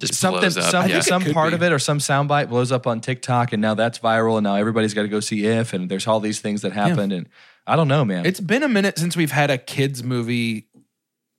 Just 0.00 0.14
something, 0.14 0.40
blows 0.40 0.56
up. 0.56 0.64
some, 0.70 0.88
yeah. 0.88 1.00
some 1.00 1.22
part 1.32 1.50
be. 1.50 1.54
of 1.56 1.62
it 1.62 1.72
or 1.72 1.78
some 1.78 1.98
soundbite 1.98 2.48
blows 2.48 2.72
up 2.72 2.86
on 2.86 3.00
TikTok 3.00 3.52
and 3.52 3.62
now 3.62 3.74
that's 3.74 3.98
viral 3.98 4.36
and 4.38 4.44
now 4.44 4.56
everybody's 4.56 4.94
got 4.94 5.02
to 5.02 5.08
go 5.08 5.20
see 5.20 5.46
if 5.46 5.72
and 5.72 5.88
there's 5.88 6.06
all 6.06 6.20
these 6.20 6.40
things 6.40 6.62
that 6.62 6.72
happen 6.72 7.12
and 7.12 7.28
I 7.66 7.76
don't 7.76 7.88
know, 7.88 8.04
man. 8.04 8.26
It's 8.26 8.40
been 8.40 8.62
a 8.62 8.68
minute 8.68 8.98
since 8.98 9.16
we've 9.16 9.30
had 9.32 9.50
a 9.50 9.56
kids 9.56 10.02
movie 10.02 10.66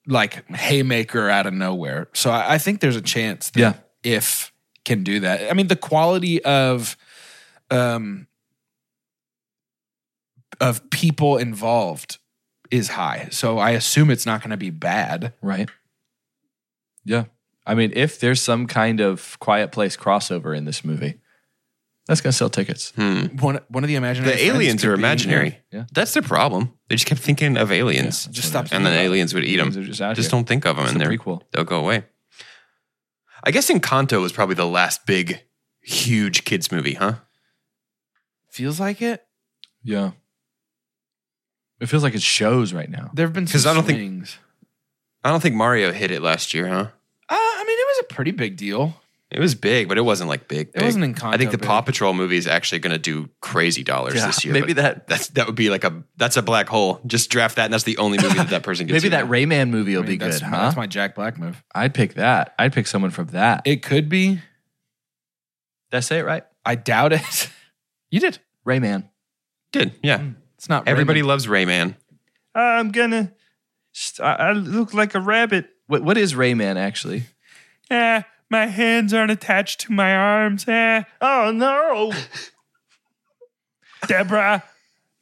like 0.07 0.47
haymaker 0.55 1.29
out 1.29 1.45
of 1.45 1.53
nowhere. 1.53 2.07
So 2.13 2.31
I, 2.31 2.55
I 2.55 2.57
think 2.57 2.79
there's 2.79 2.95
a 2.95 3.01
chance 3.01 3.49
that 3.51 3.59
Yeah. 3.59 3.73
if 4.03 4.51
can 4.85 5.03
do 5.03 5.19
that. 5.21 5.49
I 5.51 5.53
mean, 5.53 5.67
the 5.67 5.75
quality 5.75 6.43
of 6.43 6.95
um 7.71 8.27
of 10.61 10.89
people 10.89 11.37
involved 11.37 12.17
is 12.71 12.89
high. 12.89 13.27
So 13.31 13.57
I 13.59 13.71
assume 13.71 14.09
it's 14.11 14.25
not 14.25 14.41
going 14.41 14.51
to 14.51 14.57
be 14.57 14.69
bad. 14.69 15.33
right. 15.41 15.69
Yeah. 17.03 17.25
I 17.67 17.73
mean, 17.75 17.93
if 17.95 18.19
there's 18.19 18.41
some 18.41 18.67
kind 18.67 18.99
of 18.99 19.37
quiet 19.39 19.71
place 19.71 19.97
crossover 19.97 20.55
in 20.55 20.65
this 20.65 20.83
movie, 20.85 21.19
that's 22.07 22.21
going 22.21 22.31
to 22.31 22.37
sell 22.37 22.49
tickets. 22.49 22.91
Hmm. 22.95 23.25
One 23.37 23.59
one 23.69 23.83
of 23.83 23.87
the 23.87 23.95
imaginary 23.95 24.35
the 24.35 24.45
aliens 24.45 24.81
could 24.81 24.91
are 24.91 24.95
be- 24.95 25.01
imaginary. 25.01 25.57
Yeah. 25.71 25.85
That's 25.93 26.13
their 26.13 26.21
problem. 26.23 26.73
They 26.89 26.95
just 26.95 27.07
kept 27.07 27.21
thinking 27.21 27.57
of 27.57 27.71
aliens, 27.71 28.25
Just 28.27 28.49
stop. 28.49 28.67
and 28.71 28.85
then 28.85 28.93
aliens 28.93 29.33
would 29.33 29.43
eat 29.45 29.57
them. 29.57 29.71
Just 29.71 30.01
out 30.01 30.15
just 30.15 30.29
don't 30.29 30.47
think 30.47 30.65
of 30.65 30.75
them, 30.75 30.85
It's 30.85 30.93
and 30.93 31.01
a 31.01 31.05
they're 31.07 31.17
prequel. 31.17 31.41
they'll 31.51 31.63
go 31.63 31.79
away. 31.79 32.05
I 33.43 33.49
guess 33.51 33.69
Encanto 33.71 34.21
was 34.21 34.31
probably 34.31 34.55
the 34.55 34.67
last 34.67 35.05
big, 35.07 35.41
huge 35.81 36.43
kids 36.45 36.71
movie, 36.71 36.93
huh? 36.95 37.15
Feels 38.49 38.79
like 38.79 39.01
it. 39.01 39.25
Yeah. 39.83 40.11
It 41.79 41.87
feels 41.87 42.03
like 42.03 42.15
it 42.15 42.21
shows 42.21 42.73
right 42.73 42.89
now. 42.89 43.11
There 43.13 43.25
have 43.25 43.33
been 43.33 43.45
'Cause 43.47 43.63
some 43.63 43.71
I 43.71 43.73
don't 43.75 43.85
think- 43.85 44.27
I 45.23 45.29
don't 45.29 45.41
think 45.41 45.55
Mario 45.55 45.91
hit 45.91 46.11
it 46.11 46.21
last 46.21 46.53
year, 46.53 46.67
huh? 46.67 46.87
Uh, 47.29 47.35
I 47.35 47.63
mean, 47.67 47.77
it 47.79 47.87
was 47.87 48.05
a 48.09 48.13
pretty 48.13 48.31
big 48.31 48.57
deal. 48.57 49.01
It 49.31 49.39
was 49.39 49.55
big, 49.55 49.89
but 49.89 49.97
it 49.97 50.01
wasn't 50.01 50.29
like 50.29 50.47
big. 50.47 50.69
It 50.75 50.83
wasn't 50.83 51.03
Encanto 51.03 51.33
I 51.33 51.37
think 51.37 51.49
the 51.51 51.57
big. 51.57 51.67
Paw 51.67 51.81
Patrol 51.81 52.13
movie 52.13 52.37
is 52.37 52.45
actually 52.45 52.77
going 52.79 52.93
to 52.93 52.99
do 52.99 53.27
crazy 53.41 53.83
dollars 53.83 54.13
Yeah, 54.15 54.27
this 54.27 54.45
year. 54.45 54.53
maybe 54.53 54.73
but 54.73 54.81
that- 54.83 55.07
that's 55.07 55.27
that 55.29 55.47
would 55.47 55.55
be 55.55 55.69
like 55.71 55.83
a 55.83 56.03
that's 56.15 56.37
a 56.37 56.43
black 56.43 56.69
hole. 56.69 57.01
Just 57.07 57.31
draft 57.31 57.55
that, 57.55 57.65
and 57.65 57.73
that's 57.73 57.83
the 57.83 57.97
only 57.97 58.19
movie 58.21 58.35
that 58.35 58.49
that 58.51 58.61
person 58.63 58.85
gets. 58.85 59.01
Maybe 59.03 59.09
that 59.09 59.23
in. 59.23 59.29
Rayman 59.29 59.69
movie 59.71 59.95
will 59.95 60.03
I 60.03 60.05
mean, 60.07 60.19
be 60.19 60.25
that's, 60.25 60.39
good, 60.39 60.49
my, 60.51 60.57
huh? 60.57 60.63
that's 60.65 60.77
my 60.77 60.85
Jack 60.87 61.15
Black 61.15 61.39
move. 61.39 61.61
I'd 61.73 61.93
pick 61.95 62.13
that. 62.13 62.53
I'd 62.59 62.71
pick 62.71 62.85
someone 62.85 63.09
from 63.11 63.27
that. 63.27 63.63
It 63.65 63.81
could 63.81 64.07
be. 64.09 64.39
Did 65.91 65.97
I 65.97 65.99
say 66.01 66.19
it 66.19 66.23
right? 66.25 66.43
I 66.63 66.75
doubt 66.75 67.11
it. 67.11 67.49
you 68.11 68.19
did. 68.19 68.37
Rayman. 68.65 69.09
did. 69.71 69.95
Yeah, 70.03 70.23
It's 70.65 70.69
not 70.71 70.87
everybody 70.87 71.21
Raymond. 71.21 71.27
loves 71.27 71.45
Rayman. 71.45 71.95
I'm 72.55 72.89
gonna. 72.89 73.31
I, 74.19 74.33
I 74.33 74.51
look 74.53 74.95
like 74.95 75.13
a 75.13 75.19
rabbit. 75.19 75.69
What 75.85 76.01
What 76.01 76.17
is 76.17 76.33
Rayman 76.33 76.75
actually? 76.75 77.25
Eh, 77.91 78.23
my 78.49 78.65
hands 78.65 79.13
aren't 79.13 79.29
attached 79.29 79.81
to 79.81 79.91
my 79.91 80.15
arms. 80.15 80.67
Eh. 80.67 81.03
Oh 81.21 81.51
no! 81.53 82.13
Deborah. 84.07 84.63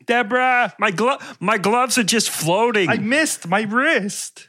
Deborah. 0.06 0.74
My 0.80 0.92
glo- 0.92 1.20
my 1.42 1.58
gloves 1.58 1.98
are 1.98 2.06
just 2.06 2.30
floating. 2.30 2.88
I 2.90 2.96
missed 2.96 3.46
my 3.46 3.64
wrist. 3.64 4.48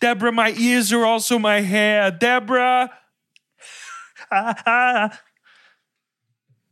Deborah, 0.00 0.30
my 0.30 0.54
ears 0.56 0.92
are 0.92 1.04
also 1.04 1.36
my 1.36 1.62
hair. 1.62 2.12
Deborah. 2.12 2.92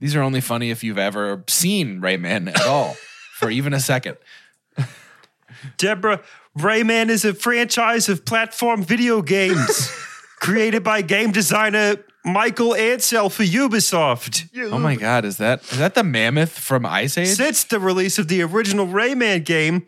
These 0.03 0.17
are 0.17 0.23
only 0.23 0.41
funny 0.41 0.73
if 0.73 0.83
you've 0.83 0.99
ever 0.99 1.45
seen 1.47 2.01
Rayman 2.01 2.49
at 2.49 2.67
all 2.67 2.97
for 3.35 3.51
even 3.51 3.73
a 3.73 3.79
second. 3.79 4.17
Deborah, 5.77 6.21
Rayman 6.59 7.09
is 7.09 7.25
a 7.25 7.33
franchise 7.33 8.09
of 8.09 8.25
platform 8.25 8.83
video 8.83 9.23
games 9.23 9.93
created 10.41 10.83
by 10.83 11.03
game 11.03 11.31
designer 11.31 11.99
Michael 12.25 12.71
Ancel 12.71 13.31
for 13.31 13.45
Ubisoft. 13.45 14.49
Oh 14.73 14.79
my 14.81 14.97
god, 14.97 15.25
is 15.25 15.37
that 15.37 15.63
is 15.71 15.79
that 15.79 15.95
the 15.95 16.03
mammoth 16.03 16.59
from 16.59 16.85
Ice 16.85 17.17
Age? 17.17 17.29
Since 17.29 17.63
the 17.63 17.79
release 17.79 18.19
of 18.19 18.27
the 18.27 18.43
original 18.43 18.89
Rayman 18.89 19.45
game 19.45 19.87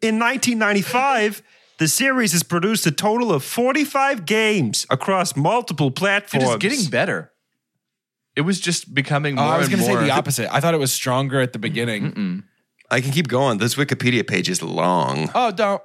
in 0.00 0.18
1995, 0.18 1.40
the 1.78 1.86
series 1.86 2.32
has 2.32 2.42
produced 2.42 2.84
a 2.88 2.90
total 2.90 3.32
of 3.32 3.44
45 3.44 4.26
games 4.26 4.86
across 4.90 5.36
multiple 5.36 5.92
platforms. 5.92 6.48
It 6.48 6.64
is 6.64 6.78
getting 6.78 6.90
better. 6.90 7.31
It 8.34 8.42
was 8.42 8.60
just 8.60 8.94
becoming 8.94 9.38
Oh, 9.38 9.42
more 9.42 9.52
I 9.54 9.58
was 9.58 9.68
going 9.68 9.80
to 9.80 9.84
say 9.84 9.96
the 9.96 10.10
opposite. 10.10 10.52
I 10.52 10.60
thought 10.60 10.74
it 10.74 10.80
was 10.80 10.92
stronger 10.92 11.40
at 11.40 11.52
the 11.52 11.58
beginning. 11.58 12.44
I 12.90 13.00
can 13.00 13.10
keep 13.12 13.28
going. 13.28 13.58
This 13.58 13.74
Wikipedia 13.74 14.26
page 14.26 14.48
is 14.48 14.62
long. 14.62 15.30
Oh, 15.34 15.50
don't. 15.50 15.82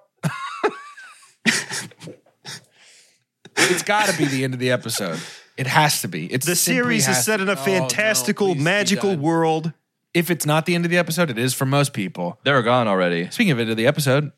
it's 3.57 3.83
got 3.83 4.09
to 4.09 4.17
be 4.17 4.25
the 4.25 4.43
end 4.43 4.53
of 4.53 4.59
the 4.59 4.71
episode. 4.71 5.19
It 5.57 5.67
has 5.67 6.01
to 6.01 6.07
be. 6.07 6.31
It's 6.31 6.45
the 6.45 6.55
series 6.55 7.07
is 7.07 7.23
set 7.25 7.39
in 7.41 7.49
a 7.49 7.53
Oh, 7.53 7.55
no, 7.55 7.61
fantastical, 7.61 8.53
please 8.53 8.63
magical 8.63 9.15
world. 9.15 9.73
If 10.13 10.29
it's 10.31 10.45
not 10.45 10.65
the 10.65 10.75
end 10.75 10.85
of 10.85 10.91
the 10.91 10.97
episode, 10.97 11.29
it 11.29 11.37
is 11.37 11.53
for 11.53 11.65
most 11.65 11.93
people. 11.93 12.39
They're 12.43 12.61
gone 12.61 12.87
already. 12.87 13.29
Speaking 13.29 13.51
of 13.51 13.59
end 13.59 13.69
of 13.69 13.77
the 13.77 13.87
episode, 13.87 14.31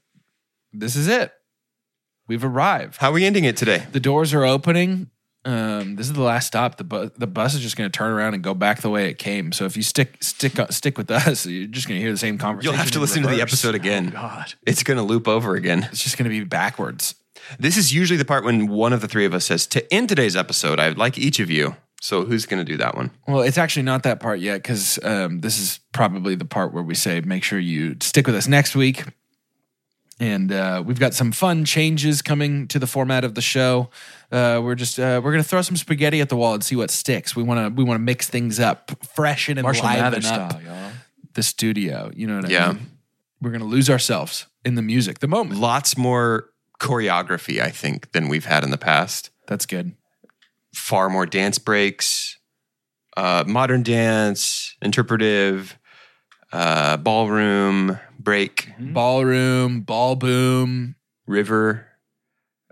this 0.73 0.95
is 0.95 1.07
it. 1.07 1.31
We've 2.27 2.43
arrived. 2.43 2.97
How 2.97 3.09
are 3.09 3.13
we 3.13 3.25
ending 3.25 3.43
it 3.45 3.57
today? 3.57 3.85
The 3.91 3.99
doors 3.99 4.33
are 4.33 4.45
opening. 4.45 5.09
Um, 5.45 5.95
this 5.95 6.07
is 6.07 6.13
the 6.13 6.21
last 6.21 6.47
stop. 6.47 6.77
The 6.77 6.83
bu- 6.83 7.09
the 7.17 7.27
bus 7.27 7.53
is 7.53 7.61
just 7.61 7.77
going 7.77 7.89
to 7.89 7.97
turn 7.97 8.11
around 8.11 8.33
and 8.33 8.43
go 8.43 8.53
back 8.53 8.81
the 8.81 8.89
way 8.89 9.09
it 9.09 9.17
came. 9.17 9.51
So 9.51 9.65
if 9.65 9.77
you 9.77 9.83
stick 9.83 10.21
stick 10.21 10.53
stick 10.69 10.97
with 10.97 11.09
us, 11.09 11.45
you're 11.47 11.67
just 11.67 11.87
going 11.87 11.97
to 11.99 12.01
hear 12.01 12.11
the 12.11 12.17
same 12.17 12.37
conversation. 12.37 12.73
You'll 12.73 12.79
have 12.79 12.91
to 12.91 12.99
listen 12.99 13.23
to 13.23 13.29
the 13.29 13.41
episode 13.41 13.75
again. 13.75 14.09
God. 14.09 14.53
It's 14.65 14.83
going 14.83 14.97
to 14.97 15.03
loop 15.03 15.27
over 15.27 15.55
again. 15.55 15.87
It's 15.91 16.03
just 16.03 16.17
going 16.17 16.29
to 16.29 16.29
be 16.29 16.43
backwards. 16.43 17.15
This 17.57 17.77
is 17.77 17.93
usually 17.93 18.17
the 18.17 18.25
part 18.25 18.43
when 18.43 18.67
one 18.67 18.93
of 18.93 19.01
the 19.01 19.07
three 19.07 19.25
of 19.25 19.33
us 19.33 19.45
says, 19.45 19.65
To 19.67 19.93
end 19.93 20.09
today's 20.09 20.35
episode, 20.35 20.79
I'd 20.79 20.97
like 20.97 21.17
each 21.17 21.39
of 21.39 21.49
you. 21.49 21.75
So 22.01 22.23
who's 22.23 22.45
going 22.45 22.63
to 22.63 22.69
do 22.69 22.77
that 22.77 22.95
one? 22.95 23.11
Well, 23.27 23.41
it's 23.41 23.57
actually 23.57 23.83
not 23.83 24.03
that 24.03 24.19
part 24.19 24.39
yet 24.39 24.61
because 24.63 24.99
um, 25.03 25.41
this 25.41 25.59
is 25.59 25.79
probably 25.91 26.35
the 26.35 26.45
part 26.45 26.73
where 26.73 26.83
we 26.83 26.95
say 26.95 27.19
make 27.21 27.43
sure 27.43 27.59
you 27.59 27.97
stick 28.01 28.25
with 28.25 28.35
us 28.35 28.47
next 28.47 28.75
week. 28.75 29.03
And 30.21 30.51
uh, 30.51 30.83
we've 30.85 30.99
got 30.99 31.13
some 31.13 31.31
fun 31.31 31.63
changes 31.63 32.21
coming 32.21 32.67
to 32.69 32.79
the 32.79 32.87
format 32.87 33.23
of 33.23 33.35
the 33.35 33.41
show. 33.41 33.89
Uh, 34.31 34.59
we're 34.61 34.75
just 34.75 34.99
uh, 34.99 35.21
we're 35.23 35.31
gonna 35.31 35.43
throw 35.43 35.61
some 35.61 35.77
spaghetti 35.77 36.19
at 36.19 36.27
the 36.27 36.35
wall 36.35 36.53
and 36.53 36.63
see 36.63 36.75
what 36.75 36.91
sticks. 36.91 37.35
We 37.37 37.43
want 37.43 37.59
to 37.69 37.73
we 37.73 37.85
want 37.85 37.97
to 37.99 38.03
mix 38.03 38.27
things 38.29 38.59
up, 38.59 38.91
freshen 39.15 39.57
and 39.57 39.63
Marshall 39.63 39.85
liven 39.85 40.01
Mathers 40.01 40.25
up 40.25 40.51
style, 40.51 40.61
y'all. 40.61 40.91
the 41.35 41.43
studio. 41.43 42.11
You 42.13 42.27
know 42.27 42.35
what 42.37 42.45
I 42.45 42.49
Yeah. 42.49 42.71
mean? 42.73 42.87
We're 43.41 43.51
gonna 43.51 43.63
lose 43.63 43.89
ourselves 43.89 44.47
in 44.65 44.75
the 44.75 44.81
music, 44.81 45.19
the 45.19 45.27
moment. 45.29 45.59
Lots 45.61 45.97
more 45.97 46.49
choreography, 46.81 47.61
I 47.61 47.69
think, 47.69 48.11
than 48.11 48.27
we've 48.27 48.45
had 48.45 48.65
in 48.65 48.71
the 48.71 48.77
past. 48.77 49.29
That's 49.47 49.65
good. 49.65 49.93
Far 50.73 51.09
more 51.09 51.25
dance 51.25 51.57
breaks, 51.59 52.37
uh, 53.15 53.45
modern 53.47 53.83
dance, 53.83 54.75
interpretive, 54.81 55.77
uh, 56.51 56.97
ballroom, 56.97 57.97
break, 58.19 58.67
mm-hmm. 58.77 58.93
Ballroom, 58.93 59.81
ball 59.81 60.15
boom. 60.15 60.95
river. 61.25 61.87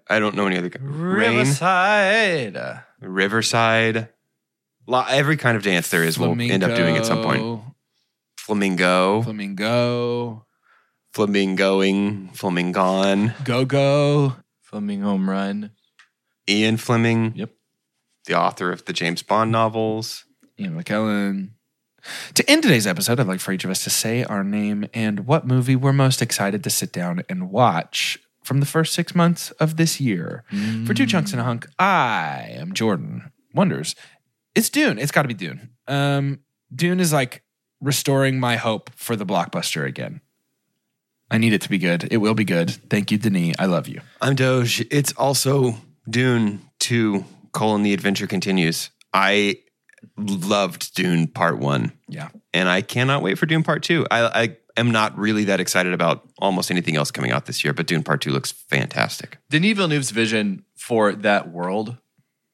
I 0.10 0.20
don't 0.20 0.36
know 0.36 0.46
any 0.48 0.58
other. 0.58 0.70
Rain, 0.80 1.38
Riverside. 1.38 2.84
riverside. 3.02 4.10
Every 4.90 5.38
kind 5.38 5.58
of 5.58 5.64
dance 5.64 5.90
there 5.90 6.04
is, 6.04 6.18
we'll 6.20 6.40
end 6.40 6.64
up 6.64 6.76
doing 6.76 6.96
at 6.96 7.06
some 7.06 7.24
point. 7.24 7.62
Flamingo, 8.38 9.24
Flamingo. 9.24 10.46
flamingoing, 11.14 12.34
flamingon. 12.36 13.34
Go 13.44 13.66
go. 13.66 14.36
Fleming 14.62 15.02
home 15.02 15.30
run. 15.30 15.72
Ian 16.50 16.78
Fleming. 16.78 17.34
Yep. 17.36 17.52
The 18.26 18.34
author 18.36 18.72
of 18.72 18.86
the 18.86 18.94
James 18.94 19.24
Bond 19.24 19.52
novels. 19.52 20.26
Ian 20.60 20.82
McKellen. 20.82 21.52
To 22.36 22.50
end 22.50 22.64
today's 22.64 22.88
episode, 22.88 23.20
I'd 23.20 23.28
like 23.28 23.40
for 23.40 23.52
each 23.52 23.64
of 23.66 23.72
us 23.72 23.84
to 23.84 23.90
say 23.90 24.24
our 24.24 24.44
name 24.44 24.86
and 24.94 25.26
what 25.28 25.46
movie 25.48 25.76
we're 25.76 25.94
most 25.94 26.22
excited 26.22 26.64
to 26.64 26.70
sit 26.70 26.92
down 26.92 27.24
and 27.30 27.52
watch 27.52 28.20
from 28.44 28.60
the 28.60 28.66
first 28.66 28.94
six 28.94 29.14
months 29.14 29.52
of 29.52 29.76
this 29.78 30.00
year. 30.00 30.44
For 30.86 30.94
two 30.94 31.06
chunks 31.06 31.32
and 31.32 31.42
a 31.42 31.44
hunk, 31.44 31.68
I 31.78 32.48
am 32.52 32.74
Jordan 32.74 33.32
Wonders. 33.54 33.96
It's 34.56 34.70
Dune. 34.70 34.98
It's 35.00 35.12
got 35.12 35.24
to 35.24 35.28
be 35.28 35.34
Dune. 35.34 35.72
Um, 35.88 36.40
Dune 36.74 37.00
is 37.00 37.12
like 37.12 37.44
restoring 37.82 38.40
my 38.40 38.56
hope 38.56 38.90
for 38.96 39.16
the 39.16 39.26
blockbuster 39.26 39.86
again. 39.86 40.22
I 41.30 41.38
need 41.38 41.54
it 41.54 41.62
to 41.64 41.70
be 41.70 41.78
good. 41.78 42.08
It 42.10 42.18
will 42.18 42.34
be 42.34 42.46
good. 42.46 42.72
Thank 42.90 43.12
you, 43.12 43.18
Denis. 43.18 43.56
I 43.60 43.66
love 43.66 43.88
you. 43.88 44.02
I'm 44.22 44.36
Doge. 44.36 44.86
It's 44.90 45.12
also 45.14 45.76
Dune 46.10 46.62
2, 46.80 47.26
colon, 47.52 47.84
the 47.84 47.94
adventure 47.94 48.28
continues. 48.28 48.92
I 49.14 49.60
loved 50.18 50.96
Dune 50.96 51.28
Part 51.28 51.60
1, 51.60 51.92
Yeah. 52.08 52.30
and 52.54 52.68
I 52.70 52.82
cannot 52.82 53.22
wait 53.22 53.38
for 53.38 53.46
Dune 53.46 53.64
Part 53.64 53.84
2. 53.84 54.08
I, 54.12 54.42
I 54.44 54.58
am 54.78 54.92
not 54.92 55.18
really 55.18 55.44
that 55.46 55.60
excited 55.60 55.94
about 55.94 56.28
almost 56.40 56.70
anything 56.72 56.96
else 56.96 57.12
coming 57.12 57.32
out 57.32 57.46
this 57.46 57.64
year, 57.64 57.74
but 57.74 57.88
Dune 57.88 58.04
Part 58.04 58.22
2 58.22 58.32
looks 58.32 58.52
fantastic. 58.52 59.38
Denis 59.50 59.76
Villeneuve's 59.76 60.12
vision 60.12 60.64
for 60.76 61.14
that 61.14 61.50
world. 61.52 61.98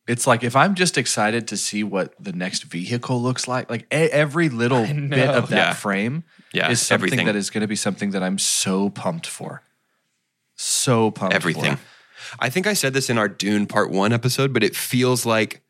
It's 0.08 0.28
like 0.28 0.44
if 0.44 0.54
I'm 0.56 0.76
just 0.76 0.98
excited 0.98 1.48
to 1.48 1.56
see 1.58 1.82
what 1.84 2.14
the 2.20 2.34
next 2.34 2.64
vehicle 2.64 3.22
looks 3.22 3.48
like, 3.48 3.70
like 3.70 3.88
every 3.92 4.50
little 4.50 4.86
bit 5.10 5.30
of 5.30 5.48
that 5.50 5.56
Yeah. 5.56 5.74
frame 5.74 6.26
Yeah, 6.54 6.70
is 6.70 6.82
something 6.82 7.08
everything. 7.08 7.26
that 7.28 7.38
is 7.38 7.50
going 7.50 7.62
to 7.62 7.68
be 7.68 7.78
something 7.78 8.12
that 8.12 8.22
I'm 8.22 8.38
so 8.38 8.90
pumped 8.90 9.28
for. 9.28 9.62
So 10.56 11.12
pumped 11.12 11.34
for 11.34 11.36
Everything. 11.36 11.76
for. 11.78 11.82
I 12.40 12.50
think 12.50 12.68
I 12.68 12.74
said 12.74 12.94
this 12.94 13.10
in 13.10 13.18
our 13.18 13.28
Dune 13.30 13.66
Part 13.66 13.92
1 13.92 14.12
episode, 14.14 14.54
but 14.54 14.64
it 14.64 14.76
feels 14.76 15.26
like 15.26 15.62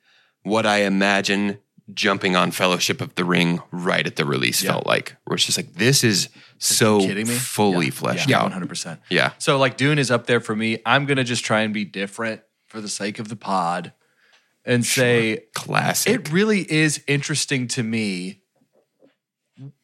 what 0.44 0.66
I 0.66 0.78
imagine 0.84 1.60
jumping 1.94 2.36
on 2.36 2.52
Fellowship 2.52 3.02
of 3.02 3.14
the 3.16 3.26
Ring 3.26 3.62
right 3.72 4.06
at 4.08 4.16
the 4.16 4.26
release 4.26 4.62
felt 4.62 4.86
like, 4.88 5.18
where 5.26 5.36
it's 5.36 5.46
just 5.46 5.58
like, 5.58 5.74
this 5.74 6.04
is 6.04 6.30
so 6.58 7.00
kidding 7.02 7.28
me? 7.28 7.34
fully 7.36 7.88
Yeah. 7.88 7.92
fleshed 7.92 8.30
yeah, 8.30 8.42
out. 8.42 8.52
100%. 8.52 9.00
Yeah. 9.10 9.34
So 9.38 9.58
like 9.58 9.76
Dune 9.76 10.00
is 10.00 10.10
up 10.10 10.26
there 10.26 10.40
for 10.40 10.56
me. 10.56 10.80
I'm 10.86 11.06
going 11.06 11.18
to 11.18 11.24
just 11.26 11.44
try 11.44 11.62
and 11.62 11.74
be 11.74 11.84
different 11.84 12.42
for 12.68 12.80
the 12.80 12.88
sake 12.88 13.20
of 13.20 13.28
the 13.28 13.36
pod 13.36 13.92
and 14.66 14.86
say 14.86 15.44
Classic. 15.54 16.14
it 16.14 16.32
really 16.32 16.72
is 16.72 17.04
interesting 17.06 17.68
to 17.68 17.84
me 17.84 18.40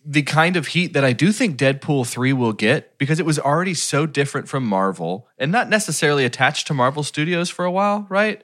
the 0.06 0.24
kind 0.24 0.56
of 0.56 0.68
heat 0.68 0.94
that 0.94 1.04
I 1.06 1.14
do 1.14 1.32
think 1.32 1.58
Deadpool 1.58 2.08
3 2.08 2.34
will 2.34 2.54
get 2.54 2.98
because 2.98 3.20
it 3.20 3.26
was 3.26 3.38
already 3.38 3.76
so 3.76 4.06
different 4.08 4.48
from 4.50 4.66
Marvel 4.66 5.28
and 5.38 5.52
not 5.52 5.70
necessarily 5.70 6.26
attached 6.26 6.66
to 6.68 6.74
Marvel 6.74 7.04
Studios 7.04 7.50
for 7.50 7.66
a 7.66 7.72
while, 7.72 8.08
right? 8.10 8.44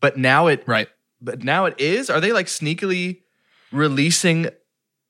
But 0.00 0.18
now 0.18 0.48
it 0.48 0.62
Right. 0.66 0.88
But 1.20 1.42
now 1.42 1.64
it 1.64 1.74
is. 1.80 2.10
Are 2.10 2.20
they 2.20 2.32
like 2.32 2.46
sneakily 2.46 3.20
releasing 3.72 4.48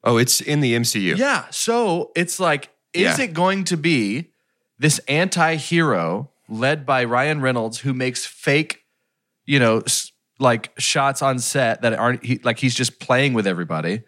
oh, 0.05 0.19
it's 0.19 0.41
in 0.41 0.61
the 0.61 0.75
MCU. 0.75 1.17
yeah. 1.17 1.47
So 1.51 2.13
it's 2.15 2.39
like, 2.39 2.71
is 2.93 3.19
Yeah. 3.19 3.25
it 3.25 3.35
going 3.35 3.65
to 3.65 3.77
be 3.77 4.31
this 4.79 4.99
anti 5.09 5.57
hero 5.57 6.31
led 6.49 6.87
by 6.87 7.03
Ryan 7.05 7.41
Reynolds 7.41 7.79
who 7.81 7.93
makes 7.93 8.25
fake, 8.25 8.85
you 9.45 9.59
know, 9.59 9.83
like 10.39 10.73
shots 10.79 11.23
on 11.23 11.39
set 11.41 11.83
that 11.83 11.93
aren't 11.95 12.25
he, 12.25 12.39
like 12.45 12.59
he's 12.59 12.75
just 12.75 13.01
playing 13.01 13.33
with 13.35 13.47
everybody? 13.47 14.03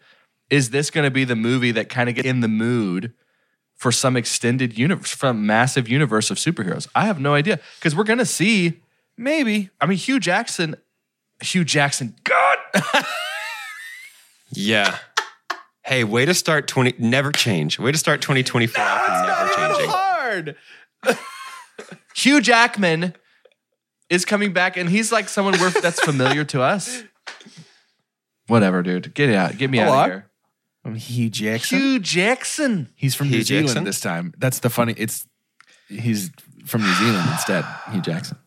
Is 0.49 0.69
this 0.69 0.89
going 0.89 1.03
to 1.05 1.11
be 1.11 1.25
the 1.25 1.35
movie 1.35 1.71
that 1.71 1.89
kind 1.89 2.07
of 2.09 2.15
get 2.15 2.25
in 2.25 2.39
the 2.39 2.47
mood 2.47 3.13
for 3.75 3.91
some 3.91 4.15
extended 4.17 4.77
universe, 4.77 5.11
from 5.11 5.45
massive 5.45 5.87
universe 5.89 6.31
of 6.31 6.37
superheroes? 6.37 6.87
I 6.95 7.05
have 7.05 7.19
no 7.19 7.33
idea 7.33 7.59
because 7.77 7.95
we're 7.95 8.03
going 8.05 8.19
to 8.19 8.25
see. 8.25 8.81
Maybe. 9.17 9.69
I 9.81 9.85
mean, 9.85 9.97
Hugh 9.97 10.19
Jackson, 10.19 10.75
Hugh 11.41 11.63
Jackson, 11.63 12.15
God, 12.23 12.57
Yeah. 14.51 14.97
Hey, 15.83 16.03
way 16.03 16.25
to 16.25 16.33
start 16.33 16.67
20 16.67 16.95
never 16.99 17.31
change. 17.31 17.79
Way 17.79 17.91
to 17.91 17.97
start 17.97 18.21
2024 18.21 18.83
off 18.83 19.09
and 19.09 19.27
never 19.27 19.73
changing. 19.73 19.89
Hard. 19.89 20.55
Hugh 22.15 22.41
Jackman 22.41 23.15
is 24.09 24.25
coming 24.25 24.53
back, 24.53 24.77
and 24.77 24.89
he's 24.89 25.11
like 25.11 25.29
someone 25.29 25.59
we're, 25.59 25.69
that's 25.69 25.99
familiar 25.99 26.43
to 26.45 26.61
us. 26.61 27.03
Whatever, 28.47 28.83
dude. 28.83 29.13
Get 29.13 29.33
out. 29.33 29.57
Get 29.57 29.69
me 29.69 29.77
Hold 29.77 29.89
out 29.89 30.05
of 30.05 30.11
here. 30.11 30.25
I'm 30.83 30.95
Hugh 30.95 31.29
Jackson. 31.29 31.79
Hugh 31.79 31.99
Jackson. 31.99 32.89
He's 32.95 33.15
from 33.15 33.27
Hugh 33.27 33.37
New 33.37 33.43
Zealand 33.43 33.67
Jackson? 33.67 33.83
this 33.83 33.99
time. 33.99 34.33
That's 34.37 34.59
the 34.59 34.69
funny. 34.69 34.93
It's 34.97 35.27
he's 35.87 36.31
from 36.65 36.81
New 36.81 36.93
Zealand 36.95 37.27
instead. 37.31 37.65
Hugh 37.91 38.01
Jackson. 38.01 38.37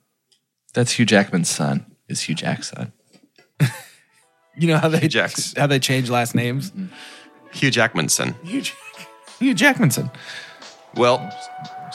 That's 0.74 0.92
Hugh 0.92 1.06
Jackman's 1.06 1.48
son. 1.48 1.86
Is 2.12 2.20
Hugh 2.20 2.34
Jackson? 2.34 2.92
You 4.54 4.68
know 4.68 4.76
how 4.76 4.88
they 4.90 5.08
Jacks. 5.08 5.54
how 5.56 5.66
they 5.66 5.78
change 5.78 6.10
last 6.10 6.34
names? 6.34 6.72
Mm-hmm. 6.72 6.94
Hugh 7.52 7.70
Jackmanson. 7.70 8.34
Hugh, 8.44 8.60
Jack- 8.60 8.76
Hugh 9.38 9.54
Jackmanson. 9.54 10.14
Well, 10.94 11.16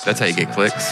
that's 0.03 0.19
how 0.19 0.25
you 0.25 0.33
get 0.33 0.51
clicks. 0.51 0.91